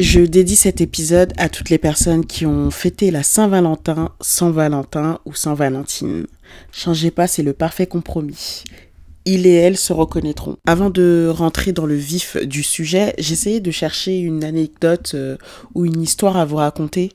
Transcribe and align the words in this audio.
Je 0.00 0.20
dédie 0.20 0.56
cet 0.56 0.80
épisode 0.80 1.34
à 1.36 1.50
toutes 1.50 1.68
les 1.68 1.76
personnes 1.76 2.24
qui 2.24 2.46
ont 2.46 2.70
fêté 2.70 3.10
la 3.10 3.22
Saint-Valentin 3.22 4.12
sans 4.22 4.50
Valentin 4.50 5.18
ou 5.26 5.34
sans 5.34 5.52
Valentine. 5.52 6.26
Changez 6.72 7.10
pas, 7.10 7.26
c'est 7.26 7.42
le 7.42 7.52
parfait 7.52 7.86
compromis. 7.86 8.64
Il 9.26 9.46
et 9.46 9.52
elle 9.52 9.76
se 9.76 9.92
reconnaîtront. 9.92 10.56
Avant 10.66 10.88
de 10.88 11.30
rentrer 11.30 11.72
dans 11.72 11.84
le 11.84 11.96
vif 11.96 12.38
du 12.38 12.62
sujet, 12.62 13.14
j'essayais 13.18 13.60
de 13.60 13.70
chercher 13.70 14.16
une 14.20 14.42
anecdote 14.42 15.12
euh, 15.12 15.36
ou 15.74 15.84
une 15.84 16.00
histoire 16.00 16.38
à 16.38 16.46
vous 16.46 16.56
raconter, 16.56 17.12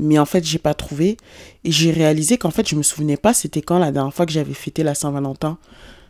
mais 0.00 0.18
en 0.18 0.26
fait, 0.26 0.44
j'ai 0.44 0.58
pas 0.58 0.74
trouvé. 0.74 1.18
Et 1.62 1.70
j'ai 1.70 1.92
réalisé 1.92 2.36
qu'en 2.36 2.50
fait, 2.50 2.68
je 2.68 2.74
me 2.74 2.82
souvenais 2.82 3.16
pas 3.16 3.32
c'était 3.32 3.62
quand 3.62 3.78
la 3.78 3.92
dernière 3.92 4.12
fois 4.12 4.26
que 4.26 4.32
j'avais 4.32 4.54
fêté 4.54 4.82
la 4.82 4.96
Saint-Valentin. 4.96 5.56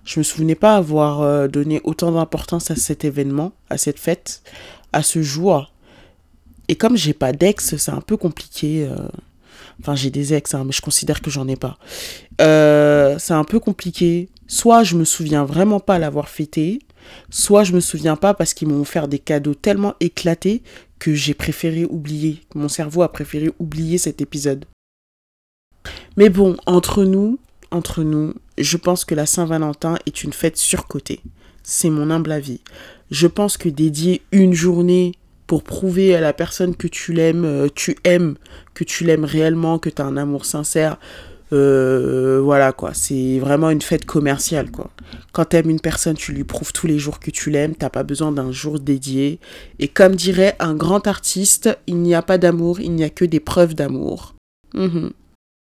Je 0.06 0.20
me 0.20 0.24
souvenais 0.24 0.54
pas 0.54 0.74
avoir 0.74 1.20
euh, 1.20 1.48
donné 1.48 1.82
autant 1.84 2.12
d'importance 2.12 2.70
à 2.70 2.76
cet 2.76 3.04
événement, 3.04 3.52
à 3.68 3.76
cette 3.76 3.98
fête, 3.98 4.42
à 4.94 5.02
ce 5.02 5.20
jour. 5.20 5.70
Et 6.68 6.76
comme 6.76 6.96
j'ai 6.96 7.14
pas 7.14 7.32
d'ex, 7.32 7.76
c'est 7.76 7.90
un 7.90 8.00
peu 8.00 8.16
compliqué. 8.16 8.86
euh. 8.86 9.08
Enfin, 9.80 9.94
j'ai 9.94 10.10
des 10.10 10.34
ex, 10.34 10.54
hein, 10.54 10.64
mais 10.64 10.72
je 10.72 10.80
considère 10.80 11.20
que 11.20 11.30
j'en 11.30 11.46
ai 11.46 11.56
pas. 11.56 11.78
Euh, 12.40 13.16
c'est 13.18 13.34
un 13.34 13.44
peu 13.44 13.60
compliqué. 13.60 14.28
Soit 14.46 14.82
je 14.82 14.96
me 14.96 15.04
souviens 15.04 15.44
vraiment 15.44 15.78
pas 15.78 15.98
l'avoir 15.98 16.28
fêté, 16.28 16.80
soit 17.30 17.64
je 17.64 17.72
me 17.72 17.80
souviens 17.80 18.16
pas 18.16 18.34
parce 18.34 18.54
qu'ils 18.54 18.68
m'ont 18.68 18.80
offert 18.80 19.06
des 19.08 19.18
cadeaux 19.18 19.54
tellement 19.54 19.94
éclatés 20.00 20.62
que 20.98 21.14
j'ai 21.14 21.34
préféré 21.34 21.84
oublier. 21.84 22.40
Mon 22.54 22.68
cerveau 22.68 23.02
a 23.02 23.12
préféré 23.12 23.50
oublier 23.58 23.98
cet 23.98 24.20
épisode. 24.20 24.64
Mais 26.16 26.28
bon, 26.28 26.56
entre 26.66 27.04
nous, 27.04 27.38
entre 27.70 28.02
nous, 28.02 28.34
je 28.56 28.76
pense 28.76 29.04
que 29.04 29.14
la 29.14 29.26
Saint-Valentin 29.26 29.96
est 30.06 30.24
une 30.24 30.32
fête 30.32 30.56
surcotée. 30.56 31.20
C'est 31.62 31.90
mon 31.90 32.10
humble 32.10 32.32
avis. 32.32 32.60
Je 33.10 33.26
pense 33.26 33.56
que 33.56 33.68
dédier 33.68 34.22
une 34.32 34.54
journée 34.54 35.12
pour 35.48 35.64
prouver 35.64 36.14
à 36.14 36.20
la 36.20 36.32
personne 36.32 36.76
que 36.76 36.86
tu 36.86 37.12
l'aimes, 37.12 37.46
euh, 37.46 37.68
tu 37.74 37.96
aimes, 38.04 38.36
que 38.74 38.84
tu 38.84 39.02
l'aimes 39.02 39.24
réellement, 39.24 39.80
que 39.80 39.88
tu 39.88 40.00
as 40.00 40.04
un 40.04 40.18
amour 40.18 40.44
sincère, 40.44 40.98
euh, 41.54 42.38
voilà 42.44 42.72
quoi, 42.72 42.92
c'est 42.92 43.38
vraiment 43.38 43.70
une 43.70 43.80
fête 43.80 44.04
commerciale 44.04 44.70
quoi. 44.70 44.90
Quand 45.32 45.46
t'aimes 45.46 45.70
une 45.70 45.80
personne, 45.80 46.16
tu 46.16 46.32
lui 46.32 46.44
prouves 46.44 46.74
tous 46.74 46.86
les 46.86 46.98
jours 46.98 47.18
que 47.18 47.30
tu 47.30 47.50
l'aimes, 47.50 47.74
t'as 47.74 47.88
pas 47.88 48.02
besoin 48.02 48.30
d'un 48.30 48.52
jour 48.52 48.78
dédié. 48.78 49.40
Et 49.78 49.88
comme 49.88 50.14
dirait 50.14 50.54
un 50.60 50.74
grand 50.74 51.06
artiste, 51.06 51.70
il 51.86 51.96
n'y 51.96 52.14
a 52.14 52.20
pas 52.20 52.36
d'amour, 52.36 52.78
il 52.80 52.92
n'y 52.92 53.04
a 53.04 53.10
que 53.10 53.24
des 53.24 53.40
preuves 53.40 53.74
d'amour. 53.74 54.34
Mhm. 54.74 55.10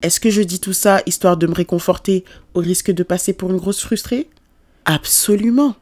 Est-ce 0.03 0.19
que 0.19 0.29
je 0.29 0.41
dis 0.41 0.59
tout 0.59 0.73
ça 0.73 1.01
histoire 1.05 1.37
de 1.37 1.47
me 1.47 1.55
réconforter 1.55 2.25
au 2.53 2.59
risque 2.59 2.91
de 2.91 3.03
passer 3.03 3.31
pour 3.31 3.51
une 3.51 3.57
grosse 3.57 3.81
frustrée? 3.81 4.27
Absolument. 4.83 5.75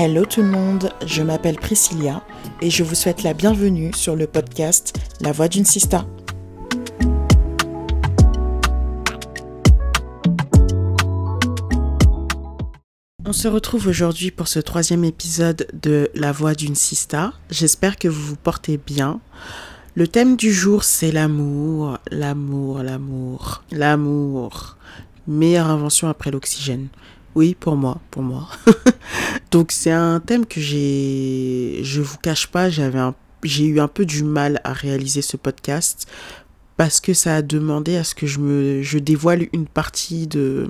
Hello 0.00 0.24
tout 0.24 0.42
le 0.42 0.48
monde, 0.48 0.92
je 1.04 1.24
m'appelle 1.24 1.56
Priscilla 1.56 2.22
et 2.62 2.70
je 2.70 2.84
vous 2.84 2.94
souhaite 2.94 3.24
la 3.24 3.34
bienvenue 3.34 3.90
sur 3.96 4.14
le 4.14 4.28
podcast 4.28 4.96
La 5.20 5.32
Voix 5.32 5.48
d'une 5.48 5.64
Sista. 5.64 6.06
On 13.26 13.32
se 13.32 13.48
retrouve 13.48 13.88
aujourd'hui 13.88 14.30
pour 14.30 14.46
ce 14.46 14.60
troisième 14.60 15.02
épisode 15.02 15.66
de 15.72 16.12
La 16.14 16.30
Voix 16.30 16.54
d'une 16.54 16.76
Sista. 16.76 17.32
J'espère 17.50 17.96
que 17.96 18.06
vous 18.06 18.22
vous 18.22 18.36
portez 18.36 18.76
bien. 18.76 19.18
Le 19.96 20.06
thème 20.06 20.36
du 20.36 20.52
jour, 20.52 20.84
c'est 20.84 21.10
l'amour, 21.10 21.98
l'amour, 22.12 22.84
l'amour, 22.84 23.64
l'amour. 23.72 24.76
Meilleure 25.26 25.66
invention 25.66 26.08
après 26.08 26.30
l'oxygène. 26.30 26.86
Oui, 27.38 27.54
pour 27.54 27.76
moi, 27.76 28.00
pour 28.10 28.24
moi. 28.24 28.48
Donc 29.52 29.70
c'est 29.70 29.92
un 29.92 30.18
thème 30.18 30.44
que 30.44 30.60
j'ai, 30.60 31.82
je 31.84 32.00
vous 32.00 32.16
cache 32.18 32.48
pas, 32.48 32.68
j'ai 32.68 33.64
eu 33.64 33.78
un 33.78 33.86
peu 33.86 34.04
du 34.04 34.24
mal 34.24 34.60
à 34.64 34.72
réaliser 34.72 35.22
ce 35.22 35.36
podcast 35.36 36.08
parce 36.76 36.98
que 36.98 37.14
ça 37.14 37.36
a 37.36 37.42
demandé 37.42 37.94
à 37.94 38.02
ce 38.02 38.16
que 38.16 38.26
je 38.26 38.98
dévoile 38.98 39.46
une 39.52 39.66
partie 39.66 40.26
de, 40.26 40.68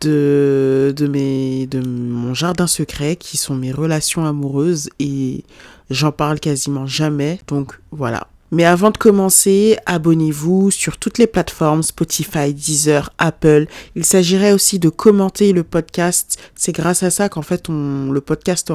de 0.00 1.06
mes, 1.06 1.66
de 1.66 1.86
mon 1.86 2.32
jardin 2.32 2.66
secret 2.66 3.16
qui 3.16 3.36
sont 3.36 3.54
mes 3.54 3.70
relations 3.70 4.24
amoureuses 4.24 4.88
et 4.98 5.44
j'en 5.90 6.10
parle 6.10 6.40
quasiment 6.40 6.86
jamais. 6.86 7.38
Donc 7.48 7.78
voilà. 7.90 8.28
Mais 8.52 8.64
avant 8.64 8.90
de 8.90 8.98
commencer, 8.98 9.78
abonnez-vous 9.86 10.70
sur 10.70 10.98
toutes 10.98 11.18
les 11.18 11.28
plateformes 11.28 11.82
Spotify, 11.82 12.52
Deezer, 12.52 13.10
Apple. 13.18 13.66
Il 13.94 14.04
s'agirait 14.04 14.52
aussi 14.52 14.78
de 14.78 14.88
commenter 14.88 15.52
le 15.52 15.62
podcast. 15.62 16.38
C'est 16.56 16.72
grâce 16.72 17.02
à 17.04 17.10
ça 17.10 17.28
qu'en 17.28 17.42
fait 17.42 17.68
on, 17.68 18.10
le 18.10 18.20
podcast 18.20 18.72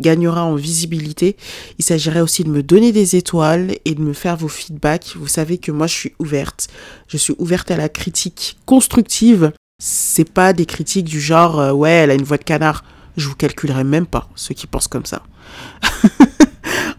gagnera 0.00 0.44
en 0.44 0.54
visibilité. 0.54 1.36
Il 1.78 1.84
s'agirait 1.84 2.22
aussi 2.22 2.44
de 2.44 2.50
me 2.50 2.62
donner 2.62 2.92
des 2.92 3.16
étoiles 3.16 3.76
et 3.84 3.94
de 3.94 4.00
me 4.00 4.14
faire 4.14 4.36
vos 4.36 4.48
feedbacks. 4.48 5.16
Vous 5.16 5.28
savez 5.28 5.58
que 5.58 5.70
moi 5.70 5.86
je 5.86 5.94
suis 5.94 6.14
ouverte. 6.18 6.68
Je 7.08 7.18
suis 7.18 7.34
ouverte 7.38 7.70
à 7.70 7.76
la 7.76 7.90
critique 7.90 8.56
constructive. 8.64 9.52
C'est 9.82 10.30
pas 10.30 10.52
des 10.54 10.66
critiques 10.66 11.06
du 11.06 11.20
genre 11.20 11.60
euh, 11.60 11.72
ouais 11.72 11.90
elle 11.90 12.10
a 12.10 12.14
une 12.14 12.22
voix 12.22 12.38
de 12.38 12.44
canard. 12.44 12.84
Je 13.16 13.28
vous 13.28 13.36
calculerai 13.36 13.84
même 13.84 14.06
pas 14.06 14.28
ceux 14.34 14.54
qui 14.54 14.66
pensent 14.66 14.88
comme 14.88 15.06
ça. 15.06 15.22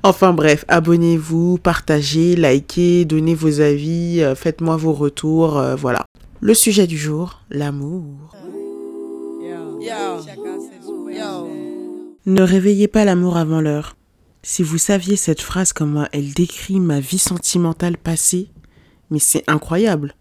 Enfin 0.07 0.33
bref, 0.33 0.65
abonnez-vous, 0.67 1.57
partagez, 1.57 2.35
likez, 2.35 3.05
donnez 3.05 3.33
vos 3.33 3.59
avis, 3.59 4.21
euh, 4.21 4.35
faites-moi 4.35 4.77
vos 4.77 4.93
retours, 4.93 5.57
euh, 5.57 5.75
voilà. 5.75 6.05
Le 6.41 6.53
sujet 6.53 6.85
du 6.85 6.95
jour, 6.95 7.41
l'amour. 7.49 8.35
Ne 12.27 12.41
réveillez 12.43 12.87
pas 12.87 13.03
l'amour 13.03 13.35
avant 13.35 13.61
l'heure. 13.61 13.97
Si 14.43 14.61
vous 14.61 14.77
saviez 14.77 15.15
cette 15.15 15.41
phrase 15.41 15.73
comment 15.73 16.05
elle 16.11 16.35
décrit 16.35 16.79
ma 16.79 16.99
vie 16.99 17.17
sentimentale 17.17 17.97
passée, 17.97 18.51
mais 19.09 19.17
c'est 19.17 19.43
incroyable. 19.47 20.13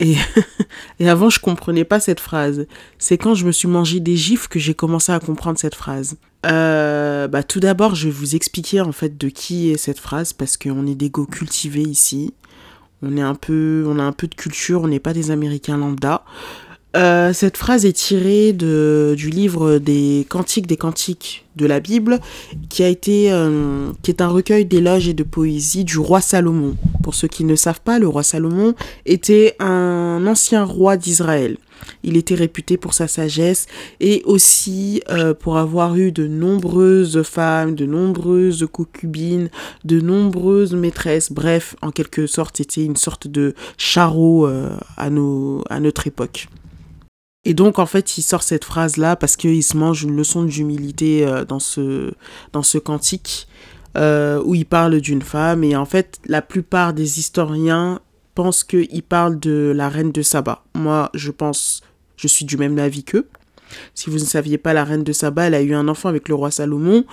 Et, 1.00 1.08
avant, 1.08 1.28
je 1.28 1.40
comprenais 1.40 1.84
pas 1.84 2.00
cette 2.00 2.20
phrase. 2.20 2.66
C'est 2.98 3.18
quand 3.18 3.34
je 3.34 3.44
me 3.44 3.52
suis 3.52 3.68
mangé 3.68 4.00
des 4.00 4.16
gifs 4.16 4.48
que 4.48 4.58
j'ai 4.58 4.74
commencé 4.74 5.12
à 5.12 5.18
comprendre 5.18 5.58
cette 5.58 5.74
phrase. 5.74 6.16
Euh, 6.46 7.26
bah, 7.26 7.42
tout 7.42 7.60
d'abord, 7.60 7.94
je 7.94 8.06
vais 8.06 8.12
vous 8.12 8.36
expliquer 8.36 8.80
en 8.80 8.92
fait 8.92 9.18
de 9.18 9.28
qui 9.28 9.70
est 9.70 9.76
cette 9.76 9.98
phrase 9.98 10.32
parce 10.32 10.56
qu'on 10.56 10.86
est 10.86 10.94
des 10.94 11.10
go 11.10 11.26
cultivés 11.26 11.82
ici. 11.82 12.32
On 13.02 13.16
est 13.16 13.22
un 13.22 13.34
peu, 13.34 13.84
on 13.86 13.98
a 13.98 14.02
un 14.02 14.12
peu 14.12 14.26
de 14.26 14.34
culture, 14.34 14.82
on 14.82 14.88
n'est 14.88 15.00
pas 15.00 15.12
des 15.12 15.30
Américains 15.30 15.76
lambda. 15.76 16.24
Euh, 16.96 17.32
cette 17.34 17.58
phrase 17.58 17.84
est 17.84 17.92
tirée 17.92 18.52
de, 18.52 19.14
du 19.16 19.28
livre 19.28 19.78
des 19.78 20.26
Cantiques 20.28 20.66
des 20.66 20.78
Cantiques 20.78 21.44
de 21.54 21.66
la 21.66 21.80
Bible, 21.80 22.18
qui 22.70 22.82
a 22.82 22.88
été, 22.88 23.30
euh, 23.30 23.90
qui 24.02 24.10
est 24.10 24.22
un 24.22 24.28
recueil 24.28 24.64
d'éloges 24.64 25.08
et 25.08 25.14
de 25.14 25.22
poésie 25.22 25.84
du 25.84 25.98
roi 25.98 26.20
Salomon. 26.20 26.76
Pour 27.02 27.14
ceux 27.14 27.28
qui 27.28 27.44
ne 27.44 27.56
savent 27.56 27.82
pas, 27.82 27.98
le 27.98 28.08
roi 28.08 28.22
Salomon 28.22 28.74
était 29.04 29.54
un 29.58 30.24
ancien 30.26 30.64
roi 30.64 30.96
d'Israël. 30.96 31.58
Il 32.02 32.16
était 32.16 32.34
réputé 32.34 32.76
pour 32.76 32.94
sa 32.94 33.06
sagesse 33.06 33.66
et 34.00 34.22
aussi 34.24 35.02
euh, 35.10 35.34
pour 35.34 35.58
avoir 35.58 35.96
eu 35.96 36.10
de 36.12 36.26
nombreuses 36.26 37.22
femmes, 37.22 37.74
de 37.74 37.86
nombreuses 37.86 38.66
concubines, 38.70 39.48
de 39.84 40.00
nombreuses 40.00 40.74
maîtresses. 40.74 41.32
Bref, 41.32 41.76
en 41.82 41.90
quelque 41.90 42.26
sorte, 42.26 42.56
c'était 42.58 42.84
une 42.84 42.96
sorte 42.96 43.26
de 43.26 43.54
charreau 43.76 44.46
euh, 44.46 44.70
à, 44.96 45.10
nos, 45.10 45.62
à 45.68 45.80
notre 45.80 46.06
époque. 46.06 46.48
Et 47.48 47.54
donc, 47.54 47.78
en 47.78 47.86
fait, 47.86 48.18
il 48.18 48.22
sort 48.22 48.42
cette 48.42 48.66
phrase-là 48.66 49.16
parce 49.16 49.34
qu'il 49.34 49.62
se 49.62 49.74
mange 49.74 50.02
une 50.02 50.14
leçon 50.14 50.44
d'humilité 50.44 51.26
euh, 51.26 51.46
dans, 51.46 51.58
ce, 51.60 52.78
cantique 52.78 53.48
euh, 53.96 54.42
où 54.44 54.54
il 54.54 54.66
parle 54.66 55.00
d'une 55.00 55.22
femme. 55.22 55.64
Et 55.64 55.74
en 55.74 55.86
fait, 55.86 56.18
la 56.26 56.42
plupart 56.42 56.92
des 56.92 57.18
historiens 57.18 58.00
pensent 58.34 58.64
qu'il 58.64 59.02
parle 59.02 59.40
de 59.40 59.72
la 59.74 59.88
reine 59.88 60.12
de 60.12 60.20
Saba. 60.20 60.62
Moi, 60.74 61.08
je 61.14 61.30
pense, 61.30 61.80
je 62.18 62.28
suis 62.28 62.44
du 62.44 62.58
même 62.58 62.78
avis 62.78 63.02
qu'eux. 63.02 63.26
Si 63.94 64.10
vous 64.10 64.18
ne 64.18 64.24
saviez 64.26 64.58
pas, 64.58 64.74
la 64.74 64.84
reine 64.84 65.02
de 65.02 65.12
Saba, 65.14 65.44
elle 65.44 65.54
a 65.54 65.62
eu 65.62 65.72
un 65.72 65.88
enfant 65.88 66.10
avec 66.10 66.28
le 66.28 66.34
roi 66.34 66.50
Salomon 66.50 67.06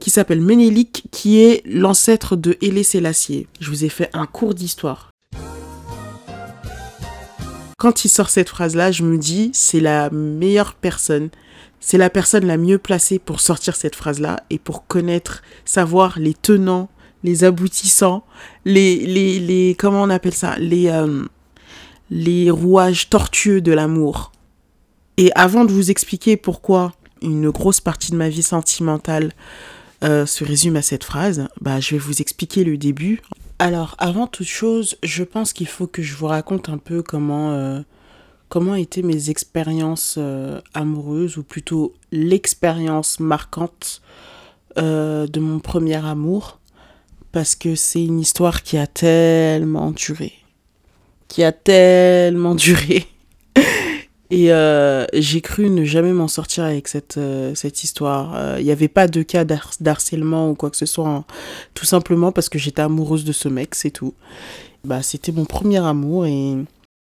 qui 0.00 0.10
s'appelle 0.10 0.42
Ménélique, 0.42 1.04
qui 1.10 1.40
est 1.40 1.62
l'ancêtre 1.66 2.36
de 2.36 2.58
Hélé 2.60 2.82
Sélassié. 2.82 3.48
Je 3.58 3.70
vous 3.70 3.86
ai 3.86 3.88
fait 3.88 4.10
un 4.12 4.26
cours 4.26 4.54
d'histoire 4.54 5.07
quand 7.78 8.04
il 8.04 8.08
sort 8.08 8.28
cette 8.28 8.48
phrase-là, 8.48 8.90
je 8.90 9.04
me 9.04 9.16
dis, 9.16 9.50
c'est 9.54 9.80
la 9.80 10.10
meilleure 10.10 10.74
personne, 10.74 11.30
c'est 11.80 11.96
la 11.96 12.10
personne 12.10 12.44
la 12.44 12.56
mieux 12.58 12.76
placée 12.78 13.20
pour 13.20 13.40
sortir 13.40 13.76
cette 13.76 13.94
phrase-là 13.94 14.42
et 14.50 14.58
pour 14.58 14.86
connaître, 14.86 15.42
savoir 15.64 16.18
les 16.18 16.34
tenants, 16.34 16.90
les 17.22 17.44
aboutissants, 17.44 18.24
les, 18.64 18.96
les, 19.06 19.38
les 19.38 19.76
comment 19.78 20.02
on 20.02 20.10
appelle 20.10 20.34
ça, 20.34 20.56
les, 20.58 20.88
euh, 20.88 21.24
les 22.10 22.50
rouages 22.50 23.10
tortueux 23.10 23.60
de 23.60 23.72
l'amour. 23.72 24.32
Et 25.16 25.30
avant 25.36 25.64
de 25.64 25.72
vous 25.72 25.92
expliquer 25.92 26.36
pourquoi 26.36 26.92
une 27.22 27.50
grosse 27.50 27.80
partie 27.80 28.10
de 28.10 28.16
ma 28.16 28.28
vie 28.28 28.42
sentimentale 28.42 29.32
euh, 30.02 30.26
se 30.26 30.44
résume 30.44 30.74
à 30.74 30.82
cette 30.82 31.04
phrase, 31.04 31.46
bah, 31.60 31.78
je 31.78 31.94
vais 31.94 31.98
vous 31.98 32.20
expliquer 32.20 32.64
le 32.64 32.76
début. 32.76 33.20
Alors, 33.60 33.96
avant 33.98 34.28
toute 34.28 34.46
chose, 34.46 34.96
je 35.02 35.24
pense 35.24 35.52
qu'il 35.52 35.66
faut 35.66 35.88
que 35.88 36.00
je 36.00 36.14
vous 36.14 36.28
raconte 36.28 36.68
un 36.68 36.78
peu 36.78 37.02
comment, 37.02 37.50
euh, 37.52 37.80
comment 38.48 38.76
étaient 38.76 39.02
mes 39.02 39.30
expériences 39.30 40.14
euh, 40.16 40.60
amoureuses, 40.74 41.38
ou 41.38 41.42
plutôt 41.42 41.92
l'expérience 42.12 43.18
marquante 43.18 44.00
euh, 44.78 45.26
de 45.26 45.40
mon 45.40 45.58
premier 45.58 45.96
amour, 45.96 46.60
parce 47.32 47.56
que 47.56 47.74
c'est 47.74 48.04
une 48.04 48.20
histoire 48.20 48.62
qui 48.62 48.78
a 48.78 48.86
tellement 48.86 49.90
duré, 49.90 50.32
qui 51.26 51.42
a 51.42 51.50
tellement 51.50 52.54
duré. 52.54 53.08
Et 54.30 54.52
euh, 54.52 55.06
j'ai 55.14 55.40
cru 55.40 55.70
ne 55.70 55.84
jamais 55.84 56.12
m'en 56.12 56.28
sortir 56.28 56.64
avec 56.64 56.88
cette, 56.88 57.18
cette 57.54 57.82
histoire. 57.82 58.58
Il 58.58 58.64
n'y 58.64 58.70
avait 58.70 58.88
pas 58.88 59.08
de 59.08 59.22
cas 59.22 59.44
d'harcèlement 59.80 60.50
ou 60.50 60.54
quoi 60.54 60.70
que 60.70 60.76
ce 60.76 60.86
soit, 60.86 61.08
hein. 61.08 61.24
tout 61.72 61.86
simplement 61.86 62.30
parce 62.30 62.48
que 62.48 62.58
j'étais 62.58 62.82
amoureuse 62.82 63.24
de 63.24 63.32
ce 63.32 63.48
mec, 63.48 63.74
c'est 63.74 63.90
tout. 63.90 64.14
Bah, 64.84 65.02
c'était 65.02 65.32
mon 65.32 65.44
premier 65.44 65.84
amour 65.84 66.26
et 66.26 66.56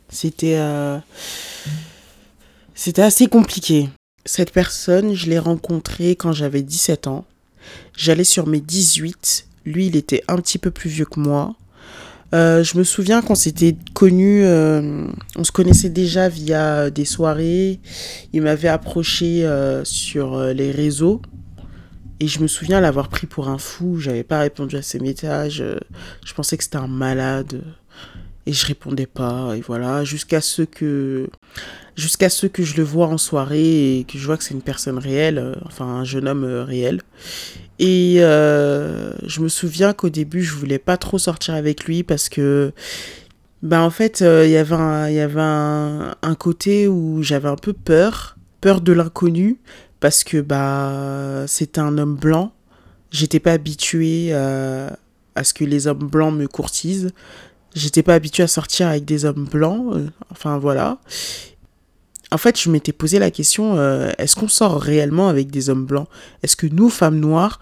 c'était 0.08 0.56
euh, 0.56 0.98
c'était 2.74 3.02
assez 3.02 3.26
compliqué. 3.26 3.88
Cette 4.24 4.52
personne, 4.52 5.14
je 5.14 5.28
l'ai 5.28 5.38
rencontrée 5.38 6.16
quand 6.16 6.32
j'avais 6.32 6.62
17 6.62 7.06
ans. 7.06 7.24
J'allais 7.96 8.24
sur 8.24 8.46
mes 8.46 8.60
18. 8.60 9.46
Lui, 9.64 9.86
il 9.86 9.96
était 9.96 10.22
un 10.28 10.36
petit 10.36 10.58
peu 10.58 10.70
plus 10.70 10.88
vieux 10.88 11.04
que 11.04 11.20
moi. 11.20 11.54
Euh, 12.34 12.62
je 12.62 12.76
me 12.76 12.84
souviens 12.84 13.22
qu'on 13.22 13.34
s'était 13.34 13.76
connus, 13.94 14.44
euh, 14.44 15.06
on 15.36 15.44
se 15.44 15.52
connaissait 15.52 15.88
déjà 15.88 16.28
via 16.28 16.90
des 16.90 17.04
soirées. 17.04 17.80
Il 18.32 18.42
m'avait 18.42 18.68
approché 18.68 19.48
sur 19.84 20.38
les 20.38 20.70
réseaux. 20.70 21.22
Et 22.20 22.26
je 22.26 22.40
me 22.40 22.48
souviens 22.48 22.80
l'avoir 22.80 23.08
pris 23.08 23.26
pour 23.28 23.48
un 23.48 23.58
fou. 23.58 23.98
J'avais 23.98 24.24
pas 24.24 24.40
répondu 24.40 24.76
à 24.76 24.82
ses 24.82 24.98
messages. 24.98 25.64
Je 26.24 26.34
pensais 26.34 26.56
que 26.56 26.64
c'était 26.64 26.76
un 26.76 26.88
malade 26.88 27.62
et 28.48 28.52
je 28.54 28.64
répondais 28.64 29.06
pas 29.06 29.54
et 29.54 29.60
voilà 29.60 30.04
jusqu'à 30.04 30.40
ce 30.40 30.62
que 30.62 31.28
jusqu'à 31.96 32.30
ce 32.30 32.46
que 32.46 32.62
je 32.62 32.76
le 32.78 32.82
vois 32.82 33.06
en 33.06 33.18
soirée 33.18 33.98
et 33.98 34.04
que 34.04 34.16
je 34.16 34.24
vois 34.24 34.38
que 34.38 34.44
c'est 34.44 34.54
une 34.54 34.62
personne 34.62 34.96
réelle 34.96 35.38
euh, 35.38 35.54
enfin 35.66 35.84
un 35.84 36.04
jeune 36.04 36.26
homme 36.26 36.44
euh, 36.44 36.64
réel. 36.64 37.02
Et 37.78 38.16
euh, 38.20 39.12
je 39.26 39.40
me 39.40 39.48
souviens 39.48 39.92
qu'au 39.92 40.08
début 40.08 40.42
je 40.42 40.54
voulais 40.54 40.78
pas 40.78 40.96
trop 40.96 41.18
sortir 41.18 41.54
avec 41.54 41.84
lui 41.84 42.02
parce 42.02 42.30
que 42.30 42.72
ben 43.62 43.82
en 43.82 43.90
fait 43.90 44.20
il 44.22 44.50
y 44.50 44.56
avait 44.56 44.74
un, 44.74 45.10
il 45.10 45.16
y 45.16 45.20
avait 45.20 45.42
un, 45.42 46.14
un 46.22 46.34
côté 46.34 46.88
où 46.88 47.22
j'avais 47.22 47.48
un 47.48 47.56
peu 47.56 47.74
peur 47.74 48.38
peur 48.62 48.80
de 48.80 48.92
l'inconnu 48.92 49.58
parce 50.00 50.24
que 50.24 50.40
bah 50.40 51.44
c'était 51.46 51.80
un 51.80 51.98
homme 51.98 52.16
blanc. 52.16 52.54
J'étais 53.10 53.40
pas 53.40 53.52
habituée 53.52 54.32
à 54.32 55.44
ce 55.44 55.54
que 55.54 55.64
les 55.64 55.86
hommes 55.86 56.08
blancs 56.08 56.34
me 56.34 56.46
courtisent 56.46 57.10
J'étais 57.74 58.02
pas 58.02 58.14
habituée 58.14 58.42
à 58.42 58.48
sortir 58.48 58.88
avec 58.88 59.04
des 59.04 59.24
hommes 59.24 59.44
blancs. 59.44 59.94
Euh, 59.94 60.08
enfin 60.30 60.58
voilà. 60.58 60.98
En 62.30 62.38
fait, 62.38 62.60
je 62.60 62.70
m'étais 62.70 62.92
posé 62.92 63.18
la 63.18 63.30
question 63.30 63.76
euh, 63.76 64.10
est-ce 64.18 64.36
qu'on 64.36 64.48
sort 64.48 64.80
réellement 64.80 65.28
avec 65.28 65.50
des 65.50 65.70
hommes 65.70 65.86
blancs? 65.86 66.08
Est-ce 66.42 66.56
que 66.56 66.66
nous, 66.66 66.90
femmes 66.90 67.18
noires, 67.18 67.60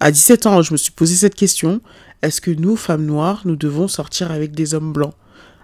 à 0.00 0.10
17 0.10 0.46
ans, 0.46 0.62
je 0.62 0.72
me 0.72 0.76
suis 0.76 0.90
posé 0.90 1.14
cette 1.14 1.34
question 1.34 1.80
est-ce 2.22 2.40
que 2.40 2.52
nous, 2.52 2.76
femmes 2.76 3.04
noires, 3.04 3.42
nous 3.44 3.56
devons 3.56 3.88
sortir 3.88 4.30
avec 4.30 4.52
des 4.52 4.74
hommes 4.74 4.92
blancs? 4.92 5.14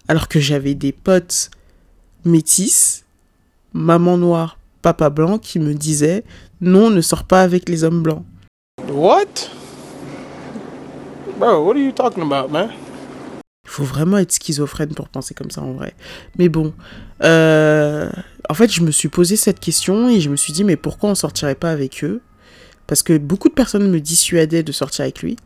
Alors 0.09 0.27
que 0.27 0.41
j'avais 0.41 0.75
des 0.75 0.91
potes 0.91 1.53
métis, 2.25 3.05
maman 3.73 4.19
noire, 4.19 4.59
papa 4.83 5.09
blanc, 5.09 5.39
qui 5.39 5.61
me 5.61 5.73
disaient 5.73 6.25
non, 6.61 6.91
ne 6.91 7.01
sors 7.01 7.23
pas 7.23 7.43
avec 7.43 7.69
les 7.69 7.85
hommes 7.85 8.03
blancs. 8.03 8.25
What? 8.89 9.51
Bro, 11.39 11.65
what 11.65 11.77
are 11.77 11.81
you 11.81 11.93
talking 11.93 12.25
about, 12.25 12.51
man? 12.51 12.71
Il 13.69 13.71
faut 13.71 13.85
vraiment 13.85 14.17
être 14.17 14.33
schizophrène 14.33 14.95
pour 14.95 15.11
penser 15.11 15.35
comme 15.35 15.51
ça 15.51 15.61
en 15.61 15.75
vrai. 15.75 15.93
Mais 16.39 16.49
bon, 16.49 16.73
euh, 17.23 18.11
en 18.49 18.55
fait, 18.55 18.73
je 18.73 18.81
me 18.81 18.91
suis 18.91 19.11
posé 19.11 19.37
cette 19.37 19.61
question 19.61 20.09
et 20.09 20.21
je 20.23 20.31
me 20.31 20.37
suis 20.37 20.55
dit, 20.55 20.65
mais 20.65 20.77
pourquoi 20.77 21.11
on 21.11 21.15
sortirait 21.15 21.55
pas 21.55 21.71
avec 21.71 22.03
eux? 22.03 22.23
Parce 22.87 23.03
que 23.03 23.19
beaucoup 23.19 23.51
de 23.51 23.55
personnes 23.55 23.91
me 23.91 24.01
dissuadaient 24.01 24.63
de 24.63 24.73
sortir 24.73 25.03
avec 25.03 25.21
lui. 25.21 25.37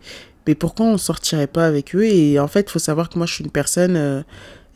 Mais 0.47 0.55
pourquoi 0.55 0.87
on 0.87 0.99
sortirait 0.99 1.49
pas 1.49 1.67
avec 1.67 1.97
eux? 1.97 2.05
Et 2.05 2.39
en 2.39 2.47
fait, 2.47 2.69
il 2.69 2.71
faut 2.71 2.79
savoir 2.79 3.09
que 3.09 3.19
moi, 3.19 3.27
je 3.27 3.35
suis 3.35 3.45
une 3.45 3.51
personne, 3.51 3.97
euh, 3.97 4.23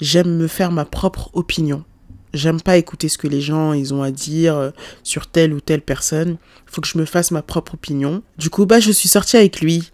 j'aime 0.00 0.36
me 0.36 0.48
faire 0.48 0.72
ma 0.72 0.84
propre 0.84 1.30
opinion. 1.32 1.84
J'aime 2.34 2.60
pas 2.60 2.76
écouter 2.76 3.08
ce 3.08 3.16
que 3.16 3.28
les 3.28 3.40
gens 3.40 3.72
ils 3.72 3.94
ont 3.94 4.02
à 4.02 4.10
dire 4.10 4.56
euh, 4.56 4.70
sur 5.04 5.28
telle 5.28 5.52
ou 5.52 5.60
telle 5.60 5.82
personne. 5.82 6.36
Faut 6.66 6.80
que 6.80 6.88
je 6.88 6.98
me 6.98 7.04
fasse 7.04 7.30
ma 7.30 7.42
propre 7.42 7.74
opinion. 7.74 8.24
Du 8.38 8.50
coup, 8.50 8.66
bah, 8.66 8.80
je 8.80 8.90
suis 8.90 9.08
sortie 9.08 9.36
avec 9.36 9.60
lui. 9.60 9.92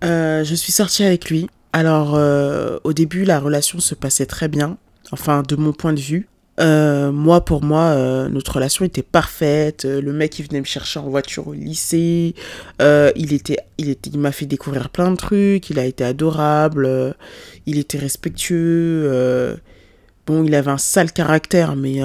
je 0.00 0.54
suis 0.54 0.72
sortie 0.72 1.04
avec 1.04 1.28
lui. 1.28 1.46
Alors, 1.72 2.14
euh, 2.14 2.78
au 2.84 2.92
début, 2.92 3.24
la 3.24 3.38
relation 3.38 3.78
se 3.78 3.94
passait 3.94 4.26
très 4.26 4.48
bien, 4.48 4.76
enfin, 5.12 5.42
de 5.46 5.54
mon 5.56 5.72
point 5.72 5.92
de 5.92 6.00
vue. 6.00 6.28
Euh, 6.58 7.12
moi, 7.12 7.44
pour 7.44 7.62
moi, 7.62 7.82
euh, 7.82 8.28
notre 8.28 8.54
relation 8.54 8.84
était 8.84 9.02
parfaite. 9.02 9.84
Le 9.84 10.12
mec, 10.12 10.38
il 10.38 10.46
venait 10.48 10.60
me 10.60 10.66
chercher 10.66 10.98
en 10.98 11.08
voiture 11.08 11.48
au 11.48 11.54
lycée. 11.54 12.34
il 12.80 13.32
était, 13.32 13.58
il 13.78 13.88
était, 13.88 14.10
il 14.12 14.18
m'a 14.18 14.32
fait 14.32 14.46
découvrir 14.46 14.90
plein 14.90 15.10
de 15.10 15.16
trucs. 15.16 15.70
Il 15.70 15.78
a 15.78 15.84
été 15.84 16.04
adorable. 16.04 17.14
il 17.66 17.78
était 17.78 17.98
respectueux. 17.98 19.56
bon, 20.26 20.44
il 20.44 20.54
avait 20.54 20.70
un 20.72 20.78
sale 20.78 21.12
caractère, 21.12 21.76
mais 21.76 22.00